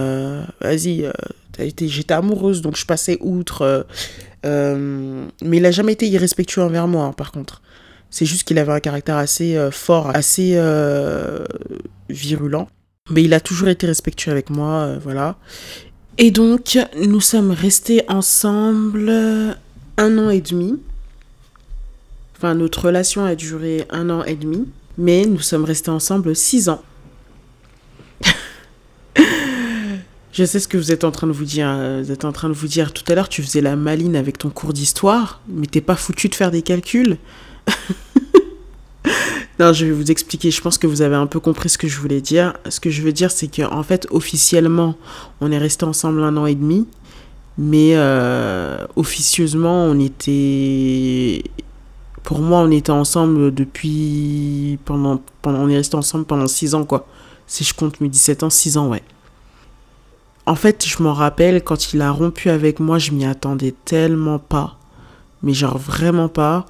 vas-y, 0.62 1.09
j'étais 1.57 2.13
amoureuse, 2.13 2.62
donc 2.62 2.77
je 2.77 2.85
passais 2.85 3.17
outre. 3.19 3.88
mais 4.44 5.57
il 5.57 5.65
a 5.65 5.71
jamais 5.71 5.94
été 5.94 6.07
irrespectueux 6.07 6.62
envers 6.62 6.88
moi, 6.88 7.06
hein, 7.06 7.13
par 7.13 7.31
contre. 7.31 7.62
C'est 8.15 8.25
juste 8.25 8.45
qu'il 8.45 8.57
avait 8.59 8.71
un 8.71 8.79
caractère 8.79 9.17
assez 9.17 9.57
euh, 9.57 9.71
fort, 9.71 10.15
assez 10.15 10.53
euh, 10.56 11.44
virulent. 12.07 12.69
Mais 13.09 13.21
il 13.23 13.33
a 13.33 13.41
toujours 13.41 13.67
été 13.67 13.88
respectueux 13.88 14.31
avec 14.31 14.50
moi, 14.50 14.83
euh, 14.83 14.97
voilà. 15.03 15.35
Et 16.17 16.31
donc, 16.31 16.79
nous 16.95 17.19
sommes 17.19 17.51
restés 17.51 18.06
ensemble 18.07 19.09
un 19.97 20.17
an 20.17 20.29
et 20.29 20.39
demi. 20.39 20.79
Enfin, 22.38 22.56
notre 22.56 22.85
relation 22.85 23.25
a 23.25 23.35
duré 23.35 23.85
un 23.89 24.09
an 24.09 24.23
et 24.23 24.35
demi. 24.35 24.65
Mais 24.97 25.25
nous 25.25 25.41
sommes 25.41 25.65
restés 25.65 25.91
ensemble 25.91 26.38
six 26.38 26.69
ans. 26.69 26.81
Je 30.31 30.45
sais 30.45 30.62
ce 30.62 30.69
que 30.69 30.77
vous 30.77 30.94
êtes 30.94 31.03
en 31.03 31.12
train 31.12 31.27
de 31.27 31.33
vous 31.33 31.44
dire. 31.44 31.67
Vous 32.01 32.13
êtes 32.13 32.23
en 32.23 32.31
train 32.31 32.47
de 32.47 32.53
vous 32.53 32.69
dire 32.69 32.94
tout 32.94 33.03
à 33.12 33.15
l'heure, 33.15 33.27
tu 33.27 33.44
faisais 33.44 33.59
la 33.59 33.75
maline 33.75 34.15
avec 34.15 34.38
ton 34.38 34.51
cours 34.51 34.71
d'histoire, 34.71 35.41
mais 35.50 35.67
t'es 35.67 35.81
pas 35.81 35.97
foutu 35.97 36.29
de 36.29 36.35
faire 36.35 36.51
des 36.51 36.62
calculs. 36.62 37.17
non, 39.59 39.73
je 39.73 39.85
vais 39.85 39.91
vous 39.91 40.12
expliquer. 40.12 40.51
Je 40.51 40.62
pense 40.62 40.77
que 40.77 40.88
vous 40.88 41.01
avez 41.01 41.15
un 41.15 41.27
peu 41.27 41.39
compris 41.39 41.69
ce 41.69 41.77
que 41.77 41.88
je 41.88 42.00
voulais 42.00 42.21
dire. 42.21 42.53
Ce 42.69 42.79
que 42.79 42.89
je 42.89 43.01
veux 43.01 43.12
dire, 43.12 43.31
c'est 43.31 43.47
qu'en 43.47 43.83
fait, 43.83 44.07
officiellement, 44.12 44.95
on 45.41 45.51
est 45.51 45.57
resté 45.57 45.85
ensemble 45.85 46.23
un 46.23 46.38
an 46.38 46.45
et 46.45 46.56
demi. 46.56 46.88
Mais 47.57 47.91
euh, 47.95 48.85
officieusement, 48.95 49.85
on 49.85 50.00
était. 50.00 51.44
Pour 52.24 52.39
moi, 52.39 52.60
on 52.60 52.72
était 52.72 52.91
ensemble 52.91 53.53
depuis. 53.53 54.77
Pendant, 54.86 55.22
pendant... 55.41 55.60
On 55.60 55.69
est 55.69 55.77
resté 55.77 55.95
ensemble 55.95 56.25
pendant 56.25 56.48
6 56.48 56.75
ans, 56.75 56.86
quoi. 56.86 57.07
Si 57.48 57.63
je 57.63 57.74
compte 57.74 58.01
mes 58.01 58.10
17 58.10 58.43
ans, 58.43 58.50
6 58.50 58.77
ans, 58.77 58.89
ouais. 58.89 59.03
En 60.48 60.55
fait, 60.55 60.86
je 60.86 61.01
m'en 61.01 61.13
rappelle, 61.13 61.63
quand 61.63 61.93
il 61.93 62.01
a 62.01 62.12
rompu 62.12 62.50
avec 62.50 62.79
moi, 62.79 63.00
je 63.00 63.12
m'y 63.12 63.25
attendais 63.25 63.74
tellement 63.86 64.38
pas 64.38 64.77
mais 65.46 65.54
genre 65.54 65.78
vraiment 65.78 66.28
pas. 66.28 66.66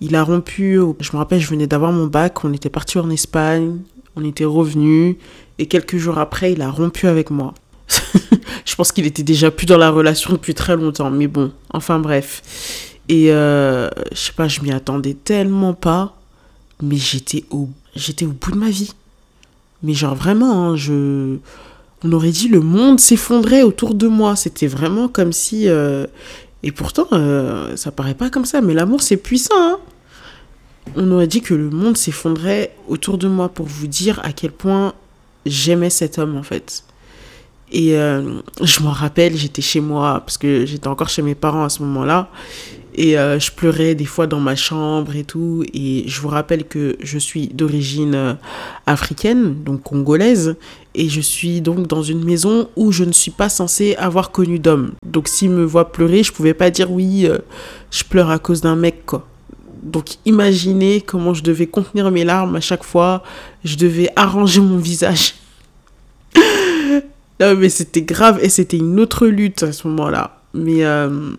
Il 0.00 0.16
a 0.16 0.22
rompu, 0.22 0.78
je 1.00 1.10
me 1.12 1.18
rappelle, 1.18 1.40
je 1.40 1.48
venais 1.48 1.66
d'avoir 1.66 1.92
mon 1.92 2.06
bac, 2.06 2.44
on 2.44 2.52
était 2.54 2.70
parti 2.70 2.98
en 2.98 3.10
Espagne, 3.10 3.76
on 4.16 4.24
était 4.24 4.46
revenu 4.46 5.18
et 5.58 5.66
quelques 5.66 5.98
jours 5.98 6.18
après, 6.18 6.52
il 6.52 6.62
a 6.62 6.70
rompu 6.70 7.06
avec 7.08 7.30
moi. 7.30 7.52
je 8.64 8.74
pense 8.74 8.92
qu'il 8.92 9.06
était 9.06 9.22
déjà 9.22 9.50
plus 9.50 9.66
dans 9.66 9.76
la 9.76 9.90
relation 9.90 10.32
depuis 10.32 10.54
très 10.54 10.76
longtemps, 10.76 11.10
mais 11.10 11.26
bon, 11.26 11.52
enfin 11.70 11.98
bref. 11.98 12.88
Et 13.08 13.32
euh, 13.32 13.90
je 14.12 14.18
sais 14.18 14.32
pas, 14.32 14.48
je 14.48 14.60
m'y 14.62 14.72
attendais 14.72 15.14
tellement 15.14 15.74
pas, 15.74 16.16
mais 16.80 16.96
j'étais 16.96 17.44
au, 17.50 17.68
j'étais 17.94 18.24
au 18.24 18.32
bout 18.32 18.52
de 18.52 18.58
ma 18.58 18.70
vie. 18.70 18.92
Mais 19.82 19.94
genre 19.94 20.14
vraiment, 20.14 20.62
hein, 20.62 20.76
je, 20.76 21.36
on 22.04 22.12
aurait 22.12 22.30
dit 22.30 22.48
le 22.48 22.60
monde 22.60 23.00
s'effondrait 23.00 23.62
autour 23.62 23.94
de 23.94 24.06
moi. 24.06 24.36
C'était 24.36 24.68
vraiment 24.68 25.08
comme 25.08 25.32
si 25.32 25.68
euh, 25.68 26.06
et 26.62 26.72
pourtant, 26.72 27.08
euh, 27.12 27.76
ça 27.76 27.90
paraît 27.90 28.14
pas 28.14 28.30
comme 28.30 28.44
ça, 28.44 28.60
mais 28.60 28.74
l'amour 28.74 29.02
c'est 29.02 29.16
puissant. 29.16 29.54
Hein. 29.56 29.78
On 30.96 31.10
aurait 31.10 31.26
dit 31.26 31.40
que 31.40 31.54
le 31.54 31.70
monde 31.70 31.96
s'effondrait 31.96 32.74
autour 32.88 33.18
de 33.18 33.28
moi 33.28 33.48
pour 33.48 33.66
vous 33.66 33.86
dire 33.86 34.20
à 34.24 34.32
quel 34.32 34.52
point 34.52 34.94
j'aimais 35.46 35.90
cet 35.90 36.18
homme 36.18 36.36
en 36.36 36.42
fait. 36.42 36.84
Et 37.72 37.96
euh, 37.96 38.40
je 38.60 38.80
m'en 38.82 38.90
rappelle, 38.90 39.34
j'étais 39.36 39.62
chez 39.62 39.80
moi, 39.80 40.20
parce 40.20 40.36
que 40.36 40.66
j'étais 40.66 40.88
encore 40.88 41.08
chez 41.08 41.22
mes 41.22 41.34
parents 41.34 41.64
à 41.64 41.70
ce 41.70 41.82
moment-là. 41.82 42.28
Et 42.94 43.18
euh, 43.18 43.38
je 43.38 43.50
pleurais 43.50 43.94
des 43.94 44.04
fois 44.04 44.26
dans 44.26 44.40
ma 44.40 44.56
chambre 44.56 45.16
et 45.16 45.24
tout. 45.24 45.64
Et 45.72 46.04
je 46.06 46.20
vous 46.20 46.28
rappelle 46.28 46.64
que 46.64 46.96
je 47.00 47.18
suis 47.18 47.48
d'origine 47.48 48.14
euh, 48.14 48.34
africaine, 48.86 49.62
donc 49.64 49.82
congolaise. 49.82 50.56
Et 50.94 51.08
je 51.08 51.20
suis 51.20 51.60
donc 51.60 51.86
dans 51.86 52.02
une 52.02 52.24
maison 52.24 52.68
où 52.76 52.92
je 52.92 53.04
ne 53.04 53.12
suis 53.12 53.30
pas 53.30 53.48
censée 53.48 53.94
avoir 53.96 54.30
connu 54.30 54.58
d'homme. 54.58 54.92
Donc 55.06 55.28
s'il 55.28 55.50
me 55.50 55.64
voit 55.64 55.90
pleurer, 55.90 56.22
je 56.22 56.32
pouvais 56.32 56.54
pas 56.54 56.70
dire 56.70 56.90
oui, 56.90 57.26
je 57.90 58.04
pleure 58.04 58.28
à 58.30 58.38
cause 58.38 58.60
d'un 58.60 58.76
mec, 58.76 59.06
quoi. 59.06 59.26
Donc 59.82 60.16
imaginez 60.26 61.00
comment 61.00 61.34
je 61.34 61.42
devais 61.42 61.66
contenir 61.66 62.10
mes 62.10 62.24
larmes 62.24 62.56
à 62.56 62.60
chaque 62.60 62.84
fois. 62.84 63.22
Je 63.64 63.76
devais 63.76 64.08
arranger 64.16 64.60
mon 64.60 64.76
visage 64.76 65.34
non, 67.40 67.56
mais 67.56 67.68
c'était 67.68 68.02
grave 68.02 68.38
et 68.42 68.48
c'était 68.48 68.76
une 68.76 69.00
autre 69.00 69.26
lutte 69.26 69.62
à 69.62 69.72
ce 69.72 69.86
moment-là. 69.88 70.40
Mais, 70.54 70.84
euh, 70.84 71.32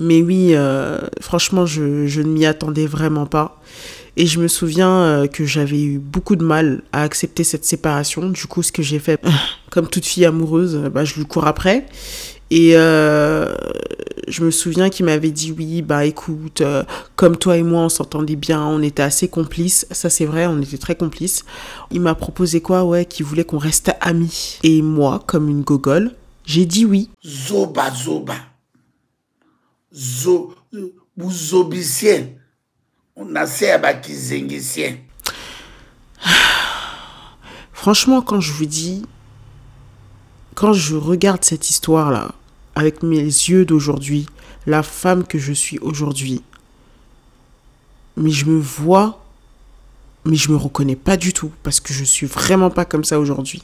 mais 0.00 0.22
oui, 0.22 0.50
euh, 0.54 0.98
franchement, 1.20 1.66
je, 1.66 2.06
je 2.06 2.22
ne 2.22 2.28
m'y 2.28 2.46
attendais 2.46 2.86
vraiment 2.86 3.26
pas. 3.26 3.60
Et 4.16 4.26
je 4.26 4.40
me 4.40 4.48
souviens 4.48 4.90
euh, 4.90 5.26
que 5.26 5.44
j'avais 5.44 5.80
eu 5.80 5.98
beaucoup 5.98 6.36
de 6.36 6.44
mal 6.44 6.82
à 6.92 7.02
accepter 7.02 7.44
cette 7.44 7.64
séparation. 7.64 8.28
Du 8.28 8.46
coup, 8.46 8.62
ce 8.62 8.72
que 8.72 8.82
j'ai 8.82 8.98
fait, 8.98 9.20
comme 9.70 9.88
toute 9.88 10.04
fille 10.04 10.24
amoureuse, 10.24 10.76
bah, 10.92 11.04
je 11.04 11.14
lui 11.14 11.26
cours 11.26 11.46
après. 11.46 11.86
Et 12.50 12.72
euh, 12.74 13.54
je 14.26 14.42
me 14.42 14.50
souviens 14.50 14.90
qu'il 14.90 15.06
m'avait 15.06 15.30
dit 15.30 15.54
oui, 15.56 15.82
bah 15.82 16.04
écoute, 16.04 16.62
euh, 16.62 16.82
comme 17.14 17.36
toi 17.36 17.56
et 17.56 17.62
moi 17.62 17.82
on 17.82 17.88
s'entendait 17.88 18.34
bien, 18.34 18.60
on 18.66 18.82
était 18.82 19.04
assez 19.04 19.28
complices. 19.28 19.86
Ça 19.92 20.10
c'est 20.10 20.24
vrai, 20.24 20.46
on 20.46 20.60
était 20.60 20.76
très 20.76 20.96
complices. 20.96 21.44
Il 21.92 22.00
m'a 22.00 22.16
proposé 22.16 22.60
quoi? 22.60 22.82
Ouais, 22.82 23.04
qu'il 23.04 23.24
voulait 23.24 23.44
qu'on 23.44 23.58
reste 23.58 23.92
amis. 24.00 24.58
Et 24.64 24.82
moi, 24.82 25.22
comme 25.26 25.48
une 25.48 25.62
gogole, 25.62 26.10
j'ai 26.44 26.66
dit 26.66 26.84
oui. 26.84 27.10
Zoba 27.24 27.92
zoba. 27.94 28.34
Zo, 29.92 30.54
bouzobicien. 31.16 32.28
On 33.16 33.34
a 33.34 33.78
bakizengicien. 33.78 34.96
Franchement, 37.72 38.22
quand 38.22 38.40
je 38.40 38.52
vous 38.52 38.66
dis, 38.66 39.02
quand 40.54 40.72
je 40.72 40.96
regarde 40.96 41.44
cette 41.44 41.68
histoire-là, 41.70 42.32
avec 42.74 43.02
mes 43.02 43.18
yeux 43.18 43.64
d'aujourd'hui, 43.64 44.26
la 44.66 44.82
femme 44.82 45.26
que 45.26 45.38
je 45.38 45.52
suis 45.52 45.78
aujourd'hui. 45.80 46.42
Mais 48.16 48.30
je 48.30 48.46
me 48.46 48.58
vois, 48.58 49.24
mais 50.24 50.36
je 50.36 50.50
me 50.50 50.56
reconnais 50.56 50.96
pas 50.96 51.16
du 51.16 51.32
tout 51.32 51.50
parce 51.62 51.80
que 51.80 51.92
je 51.92 52.04
suis 52.04 52.26
vraiment 52.26 52.70
pas 52.70 52.84
comme 52.84 53.04
ça 53.04 53.18
aujourd'hui. 53.18 53.62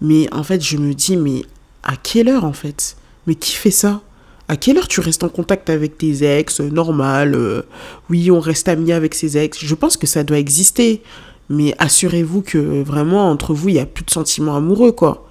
Mais 0.00 0.32
en 0.32 0.42
fait, 0.42 0.62
je 0.62 0.76
me 0.76 0.94
dis, 0.94 1.16
mais 1.16 1.42
à 1.82 1.96
quelle 1.96 2.28
heure 2.28 2.44
en 2.44 2.52
fait? 2.52 2.96
Mais 3.26 3.34
qui 3.34 3.52
fait 3.52 3.70
ça? 3.70 4.02
À 4.48 4.56
quelle 4.56 4.78
heure 4.78 4.88
tu 4.88 5.00
restes 5.00 5.24
en 5.24 5.28
contact 5.28 5.70
avec 5.70 5.98
tes 5.98 6.24
ex 6.24 6.60
Normal, 6.60 7.34
euh, 7.34 7.62
oui, 8.10 8.30
on 8.30 8.38
reste 8.38 8.68
amis 8.68 8.92
avec 8.92 9.14
ses 9.14 9.36
ex. 9.36 9.58
Je 9.64 9.74
pense 9.74 9.96
que 9.96 10.06
ça 10.06 10.22
doit 10.22 10.38
exister. 10.38 11.02
Mais 11.48 11.74
assurez-vous 11.78 12.42
que 12.42 12.82
vraiment 12.82 13.30
entre 13.30 13.54
vous, 13.54 13.68
il 13.68 13.74
n'y 13.74 13.80
a 13.80 13.86
plus 13.86 14.04
de 14.04 14.10
sentiments 14.10 14.56
amoureux, 14.56 14.92
quoi. 14.92 15.26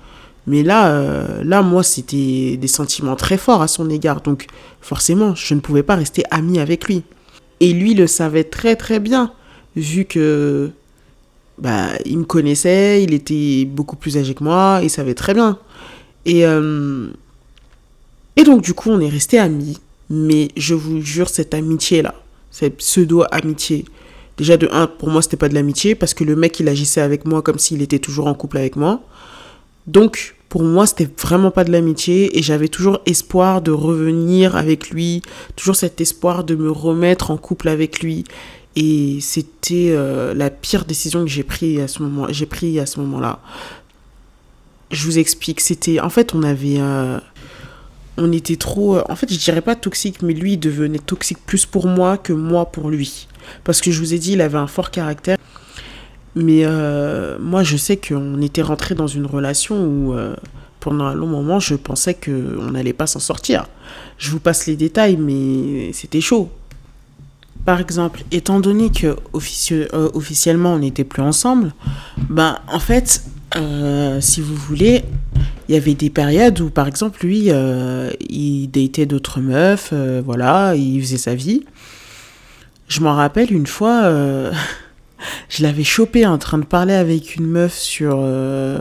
Mais 0.48 0.64
là, 0.64 0.88
euh, 0.88 1.44
là, 1.44 1.62
moi, 1.62 1.84
c'était 1.84 2.58
des 2.58 2.68
sentiments 2.68 3.16
très 3.16 3.38
forts 3.38 3.62
à 3.62 3.68
son 3.68 3.90
égard. 3.90 4.22
Donc, 4.22 4.48
forcément, 4.82 5.36
je 5.36 5.54
ne 5.54 5.60
pouvais 5.60 5.84
pas 5.84 5.96
rester 5.96 6.24
amie 6.32 6.60
avec 6.60 6.88
lui. 6.88 7.04
Et 7.60 7.74
lui 7.74 7.94
le 7.94 8.08
savait 8.08 8.44
très 8.44 8.76
très 8.76 9.00
bien, 9.00 9.32
vu 9.76 10.06
que 10.06 10.72
bah, 11.58 11.88
il 12.06 12.20
me 12.20 12.26
connaissait, 12.26 13.02
il 13.04 13.14
était 13.14 13.66
beaucoup 13.66 13.96
plus 13.96 14.18
âgé 14.18 14.34
que 14.34 14.44
moi, 14.44 14.80
il 14.84 14.90
savait 14.90 15.14
très 15.14 15.34
bien. 15.34 15.58
Et, 16.26 16.46
euh, 16.46 17.08
et 18.38 18.44
donc, 18.44 18.62
du 18.62 18.74
coup, 18.74 18.90
on 18.90 19.00
est 19.00 19.10
resté 19.10 19.40
amis. 19.40 19.80
Mais 20.10 20.50
je 20.56 20.76
vous 20.76 21.02
jure, 21.02 21.30
cette 21.30 21.54
amitié-là, 21.54 22.14
cette 22.52 22.78
pseudo-amitié, 22.78 23.86
déjà 24.38 24.56
de 24.58 24.70
un, 24.72 24.88
pour 24.88 25.10
moi, 25.10 25.22
c'était 25.22 25.38
pas 25.38 25.50
de 25.50 25.56
l'amitié, 25.56 25.96
parce 25.96 26.14
que 26.14 26.24
le 26.24 26.36
mec, 26.36 26.60
il 26.60 26.68
agissait 26.68 27.02
avec 27.02 27.26
moi 27.26 27.42
comme 27.42 27.58
s'il 27.58 27.82
était 27.82 28.00
toujours 28.00 28.28
en 28.28 28.36
couple 28.36 28.58
avec 28.58 28.76
moi. 28.76 29.02
Donc, 29.88 30.36
pour 30.50 30.64
moi, 30.64 30.86
c'était 30.86 31.10
vraiment 31.22 31.52
pas 31.52 31.64
de 31.64 31.72
l'amitié 31.72 32.38
et 32.38 32.44
j'avais 32.44 32.68
toujours 32.68 33.02
espoir 33.06 33.62
de 33.62 33.72
revenir 33.72 34.56
avec 34.56 34.90
lui, 34.90 35.22
toujours 35.56 35.76
cet 35.76 36.00
espoir 36.02 36.44
de 36.44 36.56
me 36.56 36.72
remettre 36.72 37.32
en 37.32 37.38
couple 37.38 37.68
avec 37.68 38.02
lui. 38.02 38.24
Et 38.76 39.20
c'était 39.22 39.92
euh, 39.92 40.34
la 40.34 40.50
pire 40.50 40.86
décision 40.86 41.24
que 41.24 41.30
j'ai 41.30 41.44
prise 41.44 41.80
à 41.80 41.88
ce 41.88 42.02
moment-là. 43.00 43.40
Je 44.92 45.06
vous 45.06 45.18
explique, 45.18 45.62
c'était, 45.62 46.00
en 46.00 46.10
fait, 46.10 46.36
on 46.36 46.44
avait, 46.44 46.80
euh, 46.80 47.20
on 48.18 48.32
était 48.32 48.56
trop, 48.56 48.98
euh, 48.98 49.04
en 49.10 49.16
fait, 49.16 49.32
je 49.32 49.38
dirais 49.38 49.62
pas 49.62 49.76
toxique, 49.76 50.22
mais 50.22 50.34
lui 50.34 50.58
devenait 50.58 51.00
toxique 51.00 51.40
plus 51.46 51.66
pour 51.66 51.88
moi 51.88 52.18
que 52.18 52.34
moi 52.34 52.66
pour 52.66 52.90
lui, 52.90 53.28
parce 53.64 53.82
que 53.82 53.92
je 53.92 54.00
vous 54.00 54.14
ai 54.14 54.20
dit, 54.20 54.34
il 54.34 54.42
avait 54.42 54.58
un 54.58 54.68
fort 54.68 54.92
caractère. 54.92 55.38
Mais 56.38 56.66
euh, 56.66 57.38
moi, 57.40 57.64
je 57.64 57.78
sais 57.78 57.96
qu'on 57.96 58.42
était 58.42 58.62
rentré 58.62 58.94
dans 58.94 59.08
une 59.08 59.26
relation 59.26 59.86
où, 59.86 60.14
euh, 60.14 60.36
pendant 60.82 61.06
un 61.06 61.14
long 61.14 61.28
moment, 61.28 61.62
je 61.62 61.76
pensais 61.76 62.14
qu'on 62.14 62.72
n'allait 62.72 62.94
pas 62.94 63.08
s'en 63.08 63.20
sortir. 63.20 63.68
Je 64.18 64.32
vous 64.32 64.40
passe 64.40 64.66
les 64.68 64.76
détails, 64.76 65.16
mais 65.16 65.94
c'était 65.94 66.20
chaud. 66.20 66.50
Par 67.64 67.80
exemple, 67.80 68.24
étant 68.32 68.60
donné 68.60 68.92
que 68.92 69.16
officiellement 69.34 70.74
on 70.74 70.80
n'était 70.80 71.06
plus 71.06 71.24
ensemble, 71.24 71.74
ben 72.30 72.60
en 72.72 72.80
fait, 72.80 73.24
si 74.20 74.42
vous 74.42 74.56
voulez, 74.56 75.04
il 75.68 75.76
y 75.76 75.78
avait 75.78 75.94
des 75.94 76.10
périodes 76.10 76.60
où, 76.62 76.70
par 76.70 76.88
exemple, 76.88 77.26
lui, 77.26 77.50
il 78.30 78.68
datait 78.68 79.06
d'autres 79.06 79.40
meufs, 79.40 79.94
voilà, 80.24 80.76
il 80.76 81.02
faisait 81.02 81.18
sa 81.18 81.36
vie. 81.36 81.66
Je 82.88 83.02
m'en 83.02 83.16
rappelle 83.16 83.52
une 83.52 83.68
fois. 83.68 84.12
Je 85.50 85.64
l'avais 85.64 85.84
chopé 85.84 86.26
en 86.26 86.38
train 86.38 86.58
de 86.58 86.66
parler 86.66 86.94
avec 86.94 87.36
une 87.36 87.48
meuf 87.48 87.78
sur. 87.78 88.18
Euh, 88.20 88.80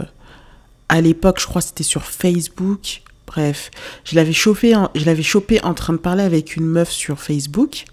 à 0.88 1.00
l'époque, 1.00 1.40
je 1.40 1.46
crois 1.46 1.62
que 1.62 1.68
c'était 1.68 1.82
sur 1.82 2.02
Facebook. 2.02 3.02
Bref, 3.26 3.70
je 4.04 4.14
l'avais 4.14 4.32
chopé, 4.32 4.76
en, 4.76 4.90
je 4.94 5.04
l'avais 5.06 5.22
chopé 5.22 5.62
en 5.64 5.74
train 5.74 5.94
de 5.94 5.98
parler 5.98 6.22
avec 6.22 6.56
une 6.56 6.66
meuf 6.66 6.90
sur 6.90 7.18
Facebook. 7.18 7.84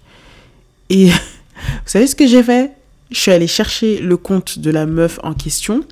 Et 0.90 1.06
vous 1.08 1.16
savez 1.86 2.06
ce 2.06 2.14
que 2.14 2.26
j'ai 2.26 2.42
fait? 2.42 2.72
Je 3.10 3.18
suis 3.18 3.30
allée 3.30 3.46
chercher 3.46 3.98
le 3.98 4.16
compte 4.16 4.58
de 4.58 4.70
la 4.70 4.86
meuf 4.86 5.18
en 5.22 5.34
question 5.34 5.84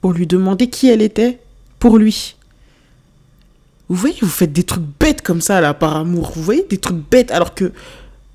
pour 0.00 0.12
lui 0.12 0.26
demander 0.26 0.68
qui 0.68 0.88
elle 0.88 1.02
était 1.02 1.38
pour 1.78 1.98
lui. 1.98 2.36
Vous 3.88 3.96
voyez, 3.96 4.16
vous 4.20 4.28
faites 4.28 4.52
des 4.52 4.64
trucs 4.64 4.84
bêtes 5.00 5.22
comme 5.22 5.40
ça 5.40 5.60
là 5.60 5.74
par 5.74 5.96
amour. 5.96 6.32
Vous 6.34 6.42
voyez, 6.42 6.66
des 6.68 6.78
trucs 6.78 6.98
bêtes 7.10 7.30
alors 7.30 7.54
que 7.54 7.72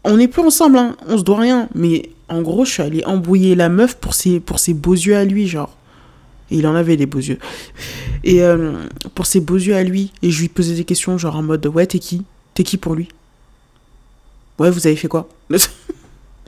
on 0.04 0.18
n'est 0.18 0.28
plus 0.28 0.42
ensemble, 0.42 0.78
hein. 0.78 0.96
on 1.08 1.18
se 1.18 1.24
doit 1.24 1.40
rien. 1.40 1.70
Mais 1.76 2.10
en 2.28 2.42
gros, 2.42 2.66
je 2.66 2.72
suis 2.72 2.84
allée 2.84 3.04
embrouiller 3.06 3.56
la 3.56 3.70
meuf 3.70 3.96
pour 3.96 4.14
ses, 4.16 4.40
beaux 4.74 4.94
yeux 4.94 5.16
à 5.16 5.24
lui, 5.24 5.48
genre. 5.48 5.76
Et 6.52 6.58
il 6.58 6.68
en 6.68 6.76
avait 6.76 6.98
des 6.98 7.06
beaux 7.06 7.20
yeux. 7.20 7.40
Et 8.24 8.42
euh, 8.42 8.74
pour 9.16 9.26
ses 9.26 9.40
beaux 9.40 9.56
yeux 9.56 9.76
à 9.76 9.84
lui, 9.84 10.12
et 10.22 10.32
je 10.32 10.42
lui 10.42 10.50
posais 10.50 10.76
des 10.76 10.84
questions, 10.84 11.18
genre 11.18 11.36
en 11.36 11.44
mode 11.44 11.66
Ouais, 11.68 11.86
t'es 11.86 12.00
qui? 12.00 12.24
T'es 12.54 12.64
qui 12.64 12.78
pour 12.78 12.96
lui? 12.96 13.10
Ouais, 14.60 14.70
vous 14.70 14.86
avez 14.86 14.96
fait 14.96 15.08
quoi? 15.08 15.30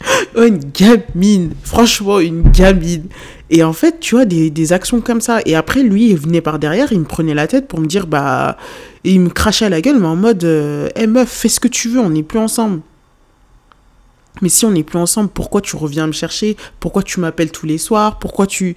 Une 0.36 0.60
gamine, 0.60 1.54
franchement, 1.64 2.20
une 2.20 2.44
gamine. 2.52 3.08
Et 3.50 3.64
en 3.64 3.74
fait, 3.74 4.00
tu 4.00 4.16
vois, 4.16 4.26
des, 4.26 4.74
actions 4.74 5.02
comme 5.02 5.22
ça. 5.22 5.40
Et 5.46 5.56
après, 5.56 5.84
lui, 5.84 6.10
il 6.10 6.18
venait 6.18 6.42
par 6.42 6.60
derrière, 6.60 6.92
il 6.92 7.00
me 7.00 7.06
prenait 7.06 7.34
la 7.34 7.48
tête 7.48 7.68
pour 7.68 7.80
me 7.80 7.86
dire 7.86 8.08
Bah. 8.08 8.58
il 9.04 9.20
me 9.20 9.30
crachait 9.30 9.66
à 9.66 9.70
la 9.70 9.82
gueule, 9.82 10.00
mais 10.00 10.08
en 10.08 10.16
mode 10.16 10.44
eh, 10.44 11.08
meuf, 11.08 11.30
fais 11.30 11.50
ce 11.50 11.60
que 11.60 11.68
tu 11.68 11.90
veux, 11.90 12.00
on 12.00 12.10
n'est 12.10 12.24
plus 12.24 12.40
ensemble. 12.40 12.82
Mais 14.42 14.50
si 14.50 14.66
on 14.66 14.72
n'est 14.72 14.84
plus 14.84 15.00
ensemble, 15.00 15.30
pourquoi 15.30 15.62
tu 15.62 15.76
reviens 15.76 16.08
me 16.08 16.12
chercher? 16.12 16.58
Pourquoi 16.80 17.04
tu 17.04 17.20
m'appelles 17.20 17.52
tous 17.52 17.66
les 17.66 17.78
soirs? 17.78 18.20
Pourquoi 18.20 18.48
tu... 18.48 18.76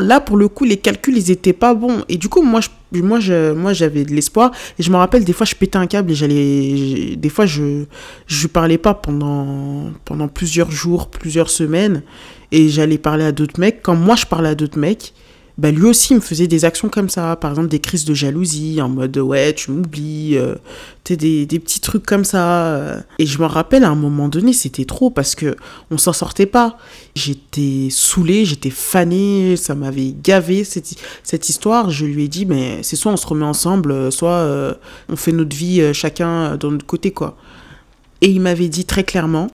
Là, 0.00 0.20
pour 0.20 0.36
le 0.36 0.48
coup, 0.48 0.64
les 0.64 0.76
calculs, 0.76 1.16
ils 1.16 1.30
étaient 1.30 1.52
pas 1.52 1.74
bons. 1.74 2.04
Et 2.08 2.16
du 2.16 2.28
coup, 2.28 2.42
moi, 2.42 2.60
je, 2.60 3.52
moi, 3.52 3.72
j'avais 3.72 4.04
de 4.04 4.12
l'espoir. 4.12 4.50
Et 4.78 4.82
je 4.82 4.90
me 4.90 4.96
rappelle, 4.96 5.24
des 5.24 5.32
fois, 5.32 5.46
je 5.46 5.54
pétais 5.54 5.78
un 5.78 5.86
câble 5.86 6.10
et 6.10 6.14
j'allais, 6.14 7.16
des 7.16 7.28
fois, 7.28 7.46
je, 7.46 7.84
je 8.26 8.46
parlais 8.46 8.78
pas 8.78 8.94
pendant, 8.94 9.90
pendant 10.04 10.28
plusieurs 10.28 10.70
jours, 10.70 11.08
plusieurs 11.08 11.50
semaines. 11.50 12.02
Et 12.52 12.68
j'allais 12.68 12.98
parler 12.98 13.24
à 13.24 13.32
d'autres 13.32 13.58
mecs. 13.60 13.82
Quand 13.82 13.94
moi, 13.96 14.16
je 14.16 14.26
parlais 14.26 14.50
à 14.50 14.54
d'autres 14.54 14.78
mecs, 14.78 15.12
bah, 15.56 15.70
lui 15.70 15.84
aussi 15.84 16.14
me 16.14 16.20
faisait 16.20 16.48
des 16.48 16.64
actions 16.64 16.88
comme 16.88 17.08
ça, 17.08 17.36
par 17.36 17.50
exemple 17.50 17.68
des 17.68 17.78
crises 17.78 18.04
de 18.04 18.12
jalousie, 18.12 18.80
en 18.82 18.88
mode 18.88 19.16
ouais, 19.18 19.52
tu 19.52 19.70
m'oublies, 19.70 20.36
euh, 20.36 20.56
des, 21.04 21.46
des, 21.46 21.58
petits 21.60 21.78
trucs 21.78 22.04
comme 22.04 22.24
ça. 22.24 22.66
Euh. 22.66 23.00
Et 23.20 23.26
je 23.26 23.38
me 23.38 23.46
rappelle 23.46 23.84
à 23.84 23.90
un 23.90 23.94
moment 23.94 24.28
donné, 24.28 24.52
c'était 24.52 24.84
trop 24.84 25.10
parce 25.10 25.36
que 25.36 25.54
on 25.92 25.98
s'en 25.98 26.12
sortait 26.12 26.46
pas. 26.46 26.76
J'étais 27.14 27.86
saoulée, 27.90 28.44
j'étais 28.44 28.70
fanée, 28.70 29.56
ça 29.56 29.76
m'avait 29.76 30.12
gavé 30.24 30.64
cette, 30.64 30.96
cette 31.22 31.48
histoire. 31.48 31.88
Je 31.88 32.04
lui 32.04 32.24
ai 32.24 32.28
dit, 32.28 32.46
mais 32.46 32.82
c'est 32.82 32.96
soit 32.96 33.12
on 33.12 33.16
se 33.16 33.26
remet 33.26 33.44
ensemble, 33.44 34.10
soit 34.10 34.30
euh, 34.30 34.74
on 35.08 35.14
fait 35.14 35.32
notre 35.32 35.56
vie 35.56 35.94
chacun 35.94 36.56
dans 36.56 36.72
notre 36.72 36.86
côté, 36.86 37.12
quoi. 37.12 37.36
Et 38.22 38.28
il 38.28 38.40
m'avait 38.40 38.68
dit 38.68 38.86
très 38.86 39.04
clairement, 39.04 39.50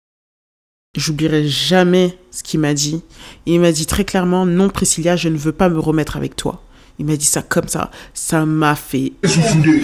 J'oublierai 0.99 1.47
jamais 1.47 2.17
ce 2.29 2.43
qu'il 2.43 2.59
m'a 2.59 2.73
dit. 2.73 3.01
il 3.45 3.61
m'a 3.61 3.71
dit 3.71 3.85
très 3.85 4.03
clairement, 4.03 4.45
non 4.45 4.67
Priscilla, 4.67 5.15
je 5.15 5.29
ne 5.29 5.37
veux 5.37 5.53
pas 5.53 5.69
me 5.69 5.79
remettre 5.79 6.17
avec 6.17 6.35
toi. 6.35 6.61
Il 6.99 7.05
m'a 7.05 7.15
dit 7.15 7.23
ça 7.25 7.41
comme 7.41 7.69
ça. 7.69 7.89
Ça 8.13 8.45
m'a 8.45 8.75
fait... 8.75 9.13
Je 9.23 9.39
vais 9.39 9.55
me 9.55 9.77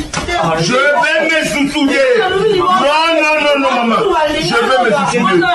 soucier. 1.45 1.87
Non, 2.19 2.29
non, 3.21 3.35
non, 3.41 3.59
non, 3.61 3.87
maman. 3.87 3.95
Je 4.41 4.53
vais 4.53 5.37
me 5.37 5.45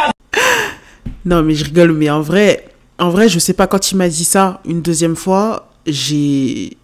Non, 1.26 1.42
mais 1.42 1.54
je 1.54 1.66
rigole, 1.66 1.92
mais 1.92 2.08
en 2.08 2.22
vrai, 2.22 2.66
en 2.98 3.10
vrai, 3.10 3.28
je 3.28 3.38
sais 3.38 3.52
pas 3.52 3.66
quand 3.66 3.92
il 3.92 3.96
m'a 3.96 4.08
dit 4.08 4.24
ça 4.24 4.62
une 4.64 4.80
deuxième 4.80 5.16
fois, 5.16 5.68
j'ai... 5.86 6.78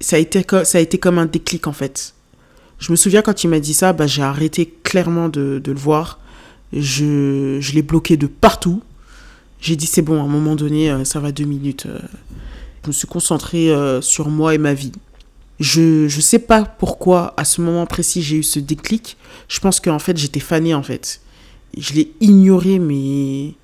Ça 0.00 0.16
a, 0.16 0.18
été, 0.18 0.44
ça 0.64 0.76
a 0.76 0.80
été 0.82 0.98
comme 0.98 1.18
un 1.18 1.26
déclic 1.26 1.66
en 1.66 1.72
fait. 1.72 2.12
Je 2.78 2.90
me 2.90 2.96
souviens 2.96 3.22
quand 3.22 3.42
il 3.42 3.48
m'a 3.48 3.60
dit 3.60 3.72
ça, 3.72 3.94
bah, 3.94 4.06
j'ai 4.06 4.22
arrêté 4.22 4.74
clairement 4.82 5.30
de, 5.30 5.60
de 5.64 5.72
le 5.72 5.78
voir 5.78 6.18
je, 6.72 7.58
je 7.60 7.72
l'ai 7.72 7.82
bloqué 7.82 8.16
de 8.16 8.26
partout. 8.26 8.82
J'ai 9.60 9.76
dit 9.76 9.86
c'est 9.86 10.02
bon, 10.02 10.20
à 10.20 10.24
un 10.24 10.28
moment 10.28 10.56
donné, 10.56 10.90
euh, 10.90 11.04
ça 11.04 11.20
va 11.20 11.32
deux 11.32 11.44
minutes. 11.44 11.86
Euh. 11.86 11.98
Je 12.82 12.88
me 12.88 12.92
suis 12.92 13.06
concentré 13.06 13.70
euh, 13.70 14.00
sur 14.00 14.28
moi 14.28 14.54
et 14.54 14.58
ma 14.58 14.74
vie. 14.74 14.92
Je 15.60 16.08
je 16.08 16.20
sais 16.20 16.40
pas 16.40 16.64
pourquoi 16.64 17.34
à 17.36 17.44
ce 17.44 17.60
moment 17.60 17.86
précis 17.86 18.22
j'ai 18.22 18.36
eu 18.36 18.42
ce 18.42 18.58
déclic. 18.58 19.16
Je 19.46 19.60
pense 19.60 19.78
qu'en 19.78 20.00
fait 20.00 20.16
j'étais 20.16 20.40
fanée 20.40 20.74
en 20.74 20.82
fait. 20.82 21.20
Je 21.78 21.92
l'ai 21.92 22.12
ignoré 22.20 22.80
mais 22.80 23.54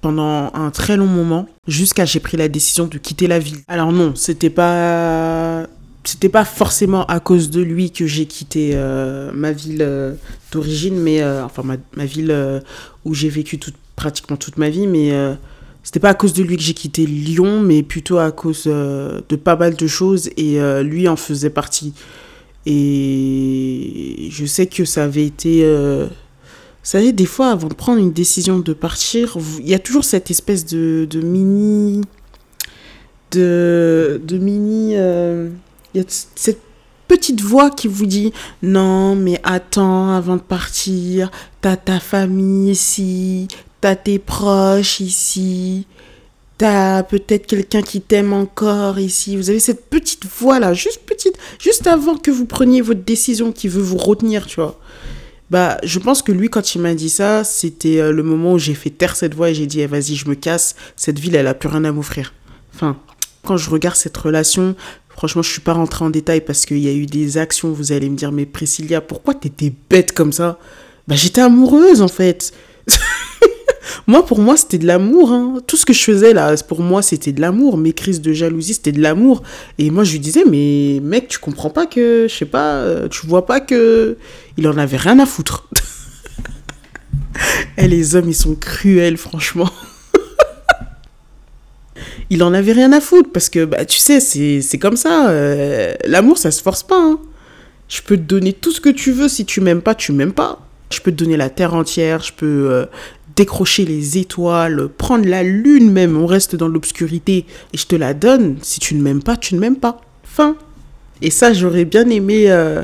pendant 0.00 0.50
un 0.54 0.70
très 0.70 0.96
long 0.96 1.06
moment 1.06 1.48
jusqu'à 1.68 2.04
j'ai 2.04 2.18
pris 2.18 2.36
la 2.36 2.48
décision 2.48 2.86
de 2.86 2.98
quitter 2.98 3.28
la 3.28 3.38
ville. 3.38 3.58
Alors 3.68 3.92
non, 3.92 4.14
c'était 4.16 4.50
pas 4.50 5.66
c'était 6.08 6.28
pas 6.28 6.44
forcément 6.44 7.04
à 7.06 7.20
cause 7.20 7.50
de 7.50 7.60
lui 7.60 7.90
que 7.90 8.06
j'ai 8.06 8.26
quitté 8.26 8.70
euh, 8.74 9.30
ma 9.32 9.52
ville 9.52 9.82
euh, 9.82 10.14
d'origine 10.52 10.98
mais 10.98 11.22
euh, 11.22 11.44
enfin 11.44 11.62
ma, 11.62 11.76
ma 11.96 12.04
ville 12.04 12.62
où 13.04 13.14
j'ai 13.14 13.28
vécu 13.28 13.58
toute 13.58 13.74
pratiquement 13.96 14.36
toute 14.36 14.56
ma 14.56 14.68
vie 14.68 14.86
mais 14.86 15.12
c'était 15.82 16.00
pas 16.00 16.10
à 16.10 16.14
cause 16.14 16.32
de 16.32 16.42
lui 16.42 16.56
que 16.56 16.62
j'ai 16.62 16.74
quitté 16.74 17.06
Lyon 17.06 17.60
mais 17.60 17.82
plutôt 17.82 18.18
à 18.18 18.30
cause 18.30 18.64
de 18.64 19.36
pas 19.36 19.56
mal 19.56 19.74
de 19.74 19.86
choses 19.86 20.30
et 20.36 20.58
lui 20.82 21.08
en 21.08 21.16
faisait 21.16 21.50
partie 21.50 21.94
et 22.66 24.28
je 24.30 24.44
sais 24.44 24.66
que 24.66 24.84
ça 24.84 25.04
avait 25.04 25.26
été 25.26 25.64
vous 26.86 26.92
savez, 26.92 27.10
des 27.10 27.26
fois, 27.26 27.50
avant 27.50 27.66
de 27.66 27.74
prendre 27.74 27.98
une 27.98 28.12
décision 28.12 28.60
de 28.60 28.72
partir, 28.72 29.36
il 29.58 29.68
y 29.68 29.74
a 29.74 29.80
toujours 29.80 30.04
cette 30.04 30.30
espèce 30.30 30.64
de, 30.64 31.04
de 31.10 31.20
mini. 31.20 32.02
de, 33.32 34.20
de 34.22 34.38
mini. 34.38 34.94
Il 35.96 36.02
y 36.02 36.04
a 36.04 36.08
cette 36.08 36.60
petite 37.08 37.40
voix 37.40 37.70
qui 37.70 37.88
vous 37.88 38.04
dit 38.04 38.32
Non, 38.62 39.16
mais 39.16 39.40
attends, 39.44 40.10
avant 40.10 40.36
de 40.36 40.42
partir, 40.42 41.30
t'as 41.62 41.76
ta 41.76 42.00
famille 42.00 42.70
ici, 42.70 43.48
t'as 43.80 43.96
tes 43.96 44.18
proches 44.18 45.00
ici, 45.00 45.86
t'as 46.58 47.02
peut-être 47.02 47.46
quelqu'un 47.46 47.80
qui 47.80 48.02
t'aime 48.02 48.34
encore 48.34 48.98
ici. 48.98 49.38
Vous 49.38 49.48
avez 49.48 49.58
cette 49.58 49.88
petite 49.88 50.26
voix 50.26 50.60
là, 50.60 50.74
juste 50.74 51.00
petite, 51.06 51.38
juste 51.58 51.86
avant 51.86 52.18
que 52.18 52.30
vous 52.30 52.44
preniez 52.44 52.82
votre 52.82 53.02
décision 53.02 53.52
qui 53.52 53.68
veut 53.68 53.82
vous 53.82 53.96
retenir, 53.96 54.46
tu 54.46 54.56
vois. 54.56 54.78
Bah, 55.48 55.78
je 55.82 55.98
pense 55.98 56.20
que 56.20 56.32
lui, 56.32 56.50
quand 56.50 56.74
il 56.74 56.82
m'a 56.82 56.92
dit 56.94 57.08
ça, 57.08 57.42
c'était 57.42 58.00
euh, 58.00 58.12
le 58.12 58.22
moment 58.22 58.54
où 58.54 58.58
j'ai 58.58 58.74
fait 58.74 58.90
taire 58.90 59.16
cette 59.16 59.32
voix 59.32 59.48
et 59.48 59.54
j'ai 59.54 59.66
dit, 59.66 59.80
eh, 59.80 59.86
vas-y, 59.86 60.16
je 60.16 60.28
me 60.28 60.34
casse. 60.34 60.74
Cette 60.96 61.20
ville, 61.20 61.36
elle 61.36 61.46
a 61.46 61.54
plus 61.54 61.68
rien 61.68 61.84
à 61.84 61.92
m'offrir. 61.92 62.34
Enfin, 62.74 62.98
quand 63.44 63.56
je 63.56 63.70
regarde 63.70 63.94
cette 63.94 64.16
relation, 64.16 64.74
franchement, 65.16 65.42
je 65.42 65.50
suis 65.50 65.60
pas 65.60 65.72
rentrée 65.72 66.04
en 66.04 66.10
détail 66.10 66.40
parce 66.40 66.66
qu'il 66.66 66.78
y 66.78 66.88
a 66.88 66.92
eu 66.92 67.06
des 67.06 67.38
actions. 67.38 67.72
Vous 67.72 67.92
allez 67.92 68.08
me 68.08 68.16
dire, 68.16 68.32
mais 68.32 68.46
Priscilla, 68.46 69.00
pourquoi 69.00 69.34
t'étais 69.34 69.72
bête 69.90 70.12
comme 70.12 70.32
ça? 70.32 70.58
Bah, 71.08 71.16
j'étais 71.16 71.40
amoureuse, 71.40 72.02
en 72.02 72.08
fait. 72.08 72.52
moi, 74.06 74.24
pour 74.24 74.38
moi, 74.38 74.56
c'était 74.56 74.78
de 74.78 74.86
l'amour. 74.86 75.32
hein. 75.32 75.58
Tout 75.66 75.76
ce 75.76 75.86
que 75.86 75.92
je 75.92 76.02
faisais 76.02 76.32
là, 76.32 76.54
pour 76.68 76.80
moi, 76.80 77.02
c'était 77.02 77.32
de 77.32 77.40
l'amour. 77.40 77.78
Mes 77.78 77.92
crises 77.92 78.20
de 78.20 78.32
jalousie, 78.32 78.74
c'était 78.74 78.92
de 78.92 79.00
l'amour. 79.00 79.42
Et 79.78 79.90
moi, 79.90 80.04
je 80.04 80.12
lui 80.12 80.20
disais, 80.20 80.44
mais 80.48 81.00
mec, 81.02 81.28
tu 81.28 81.38
comprends 81.38 81.70
pas 81.70 81.86
que, 81.86 82.26
je 82.28 82.34
sais 82.34 82.44
pas, 82.44 82.74
euh, 82.74 83.08
tu 83.08 83.26
vois 83.26 83.46
pas 83.46 83.60
que 83.60 84.16
il 84.56 84.68
en 84.68 84.76
avait 84.76 84.96
rien 84.96 85.18
à 85.18 85.26
foutre. 85.26 85.68
Et 87.78 87.88
les 87.88 88.16
hommes, 88.16 88.28
ils 88.28 88.34
sont 88.34 88.54
cruels, 88.54 89.16
franchement. 89.16 89.70
il 92.30 92.42
en 92.42 92.52
avait 92.54 92.72
rien 92.72 92.92
à 92.92 93.00
foutre 93.00 93.30
parce 93.32 93.48
que, 93.48 93.64
bah, 93.64 93.84
tu 93.84 93.98
sais, 93.98 94.20
c'est 94.20 94.78
comme 94.78 94.96
ça. 94.96 95.28
euh, 95.30 95.94
L'amour, 96.04 96.38
ça 96.38 96.50
se 96.50 96.62
force 96.62 96.82
pas. 96.82 96.98
hein. 97.00 97.18
Je 97.88 98.02
peux 98.02 98.16
te 98.16 98.22
donner 98.22 98.52
tout 98.52 98.72
ce 98.72 98.80
que 98.80 98.88
tu 98.88 99.12
veux. 99.12 99.28
Si 99.28 99.44
tu 99.44 99.60
m'aimes 99.60 99.82
pas, 99.82 99.94
tu 99.94 100.12
m'aimes 100.12 100.32
pas. 100.32 100.60
Je 100.90 101.00
peux 101.00 101.12
te 101.12 101.16
donner 101.22 101.36
la 101.36 101.50
terre 101.50 101.74
entière. 101.74 102.22
Je 102.22 102.32
peux 102.32 102.68
euh, 102.70 102.86
décrocher 103.36 103.84
les 103.84 104.18
étoiles, 104.18 104.88
prendre 104.96 105.26
la 105.28 105.42
lune 105.42 105.90
même. 105.92 106.16
On 106.16 106.26
reste 106.26 106.56
dans 106.56 106.68
l'obscurité 106.68 107.44
et 107.72 107.76
je 107.76 107.86
te 107.86 107.94
la 107.96 108.12
donne. 108.14 108.56
Si 108.62 108.80
tu 108.80 108.94
ne 108.94 109.02
m'aimes 109.02 109.22
pas, 109.22 109.36
tu 109.36 109.54
ne 109.54 109.60
m'aimes 109.60 109.76
pas. 109.76 110.00
Fin. 110.24 110.56
Et 111.22 111.30
ça, 111.30 111.52
j'aurais 111.52 111.84
bien 111.84 112.08
aimé. 112.08 112.46
euh, 112.50 112.82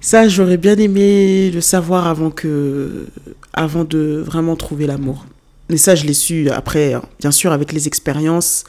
ça, 0.00 0.28
j'aurais 0.28 0.56
bien 0.56 0.76
aimé 0.76 1.50
le 1.52 1.60
savoir 1.60 2.06
avant 2.06 2.30
que, 2.30 3.06
avant 3.52 3.84
de 3.84 4.22
vraiment 4.24 4.56
trouver 4.56 4.86
l'amour. 4.86 5.26
Mais 5.70 5.76
ça, 5.76 5.94
je 5.94 6.04
l'ai 6.04 6.14
su 6.14 6.50
après. 6.50 6.94
hein. 6.94 7.02
Bien 7.20 7.30
sûr, 7.30 7.52
avec 7.52 7.72
les 7.72 7.86
expériences, 7.86 8.64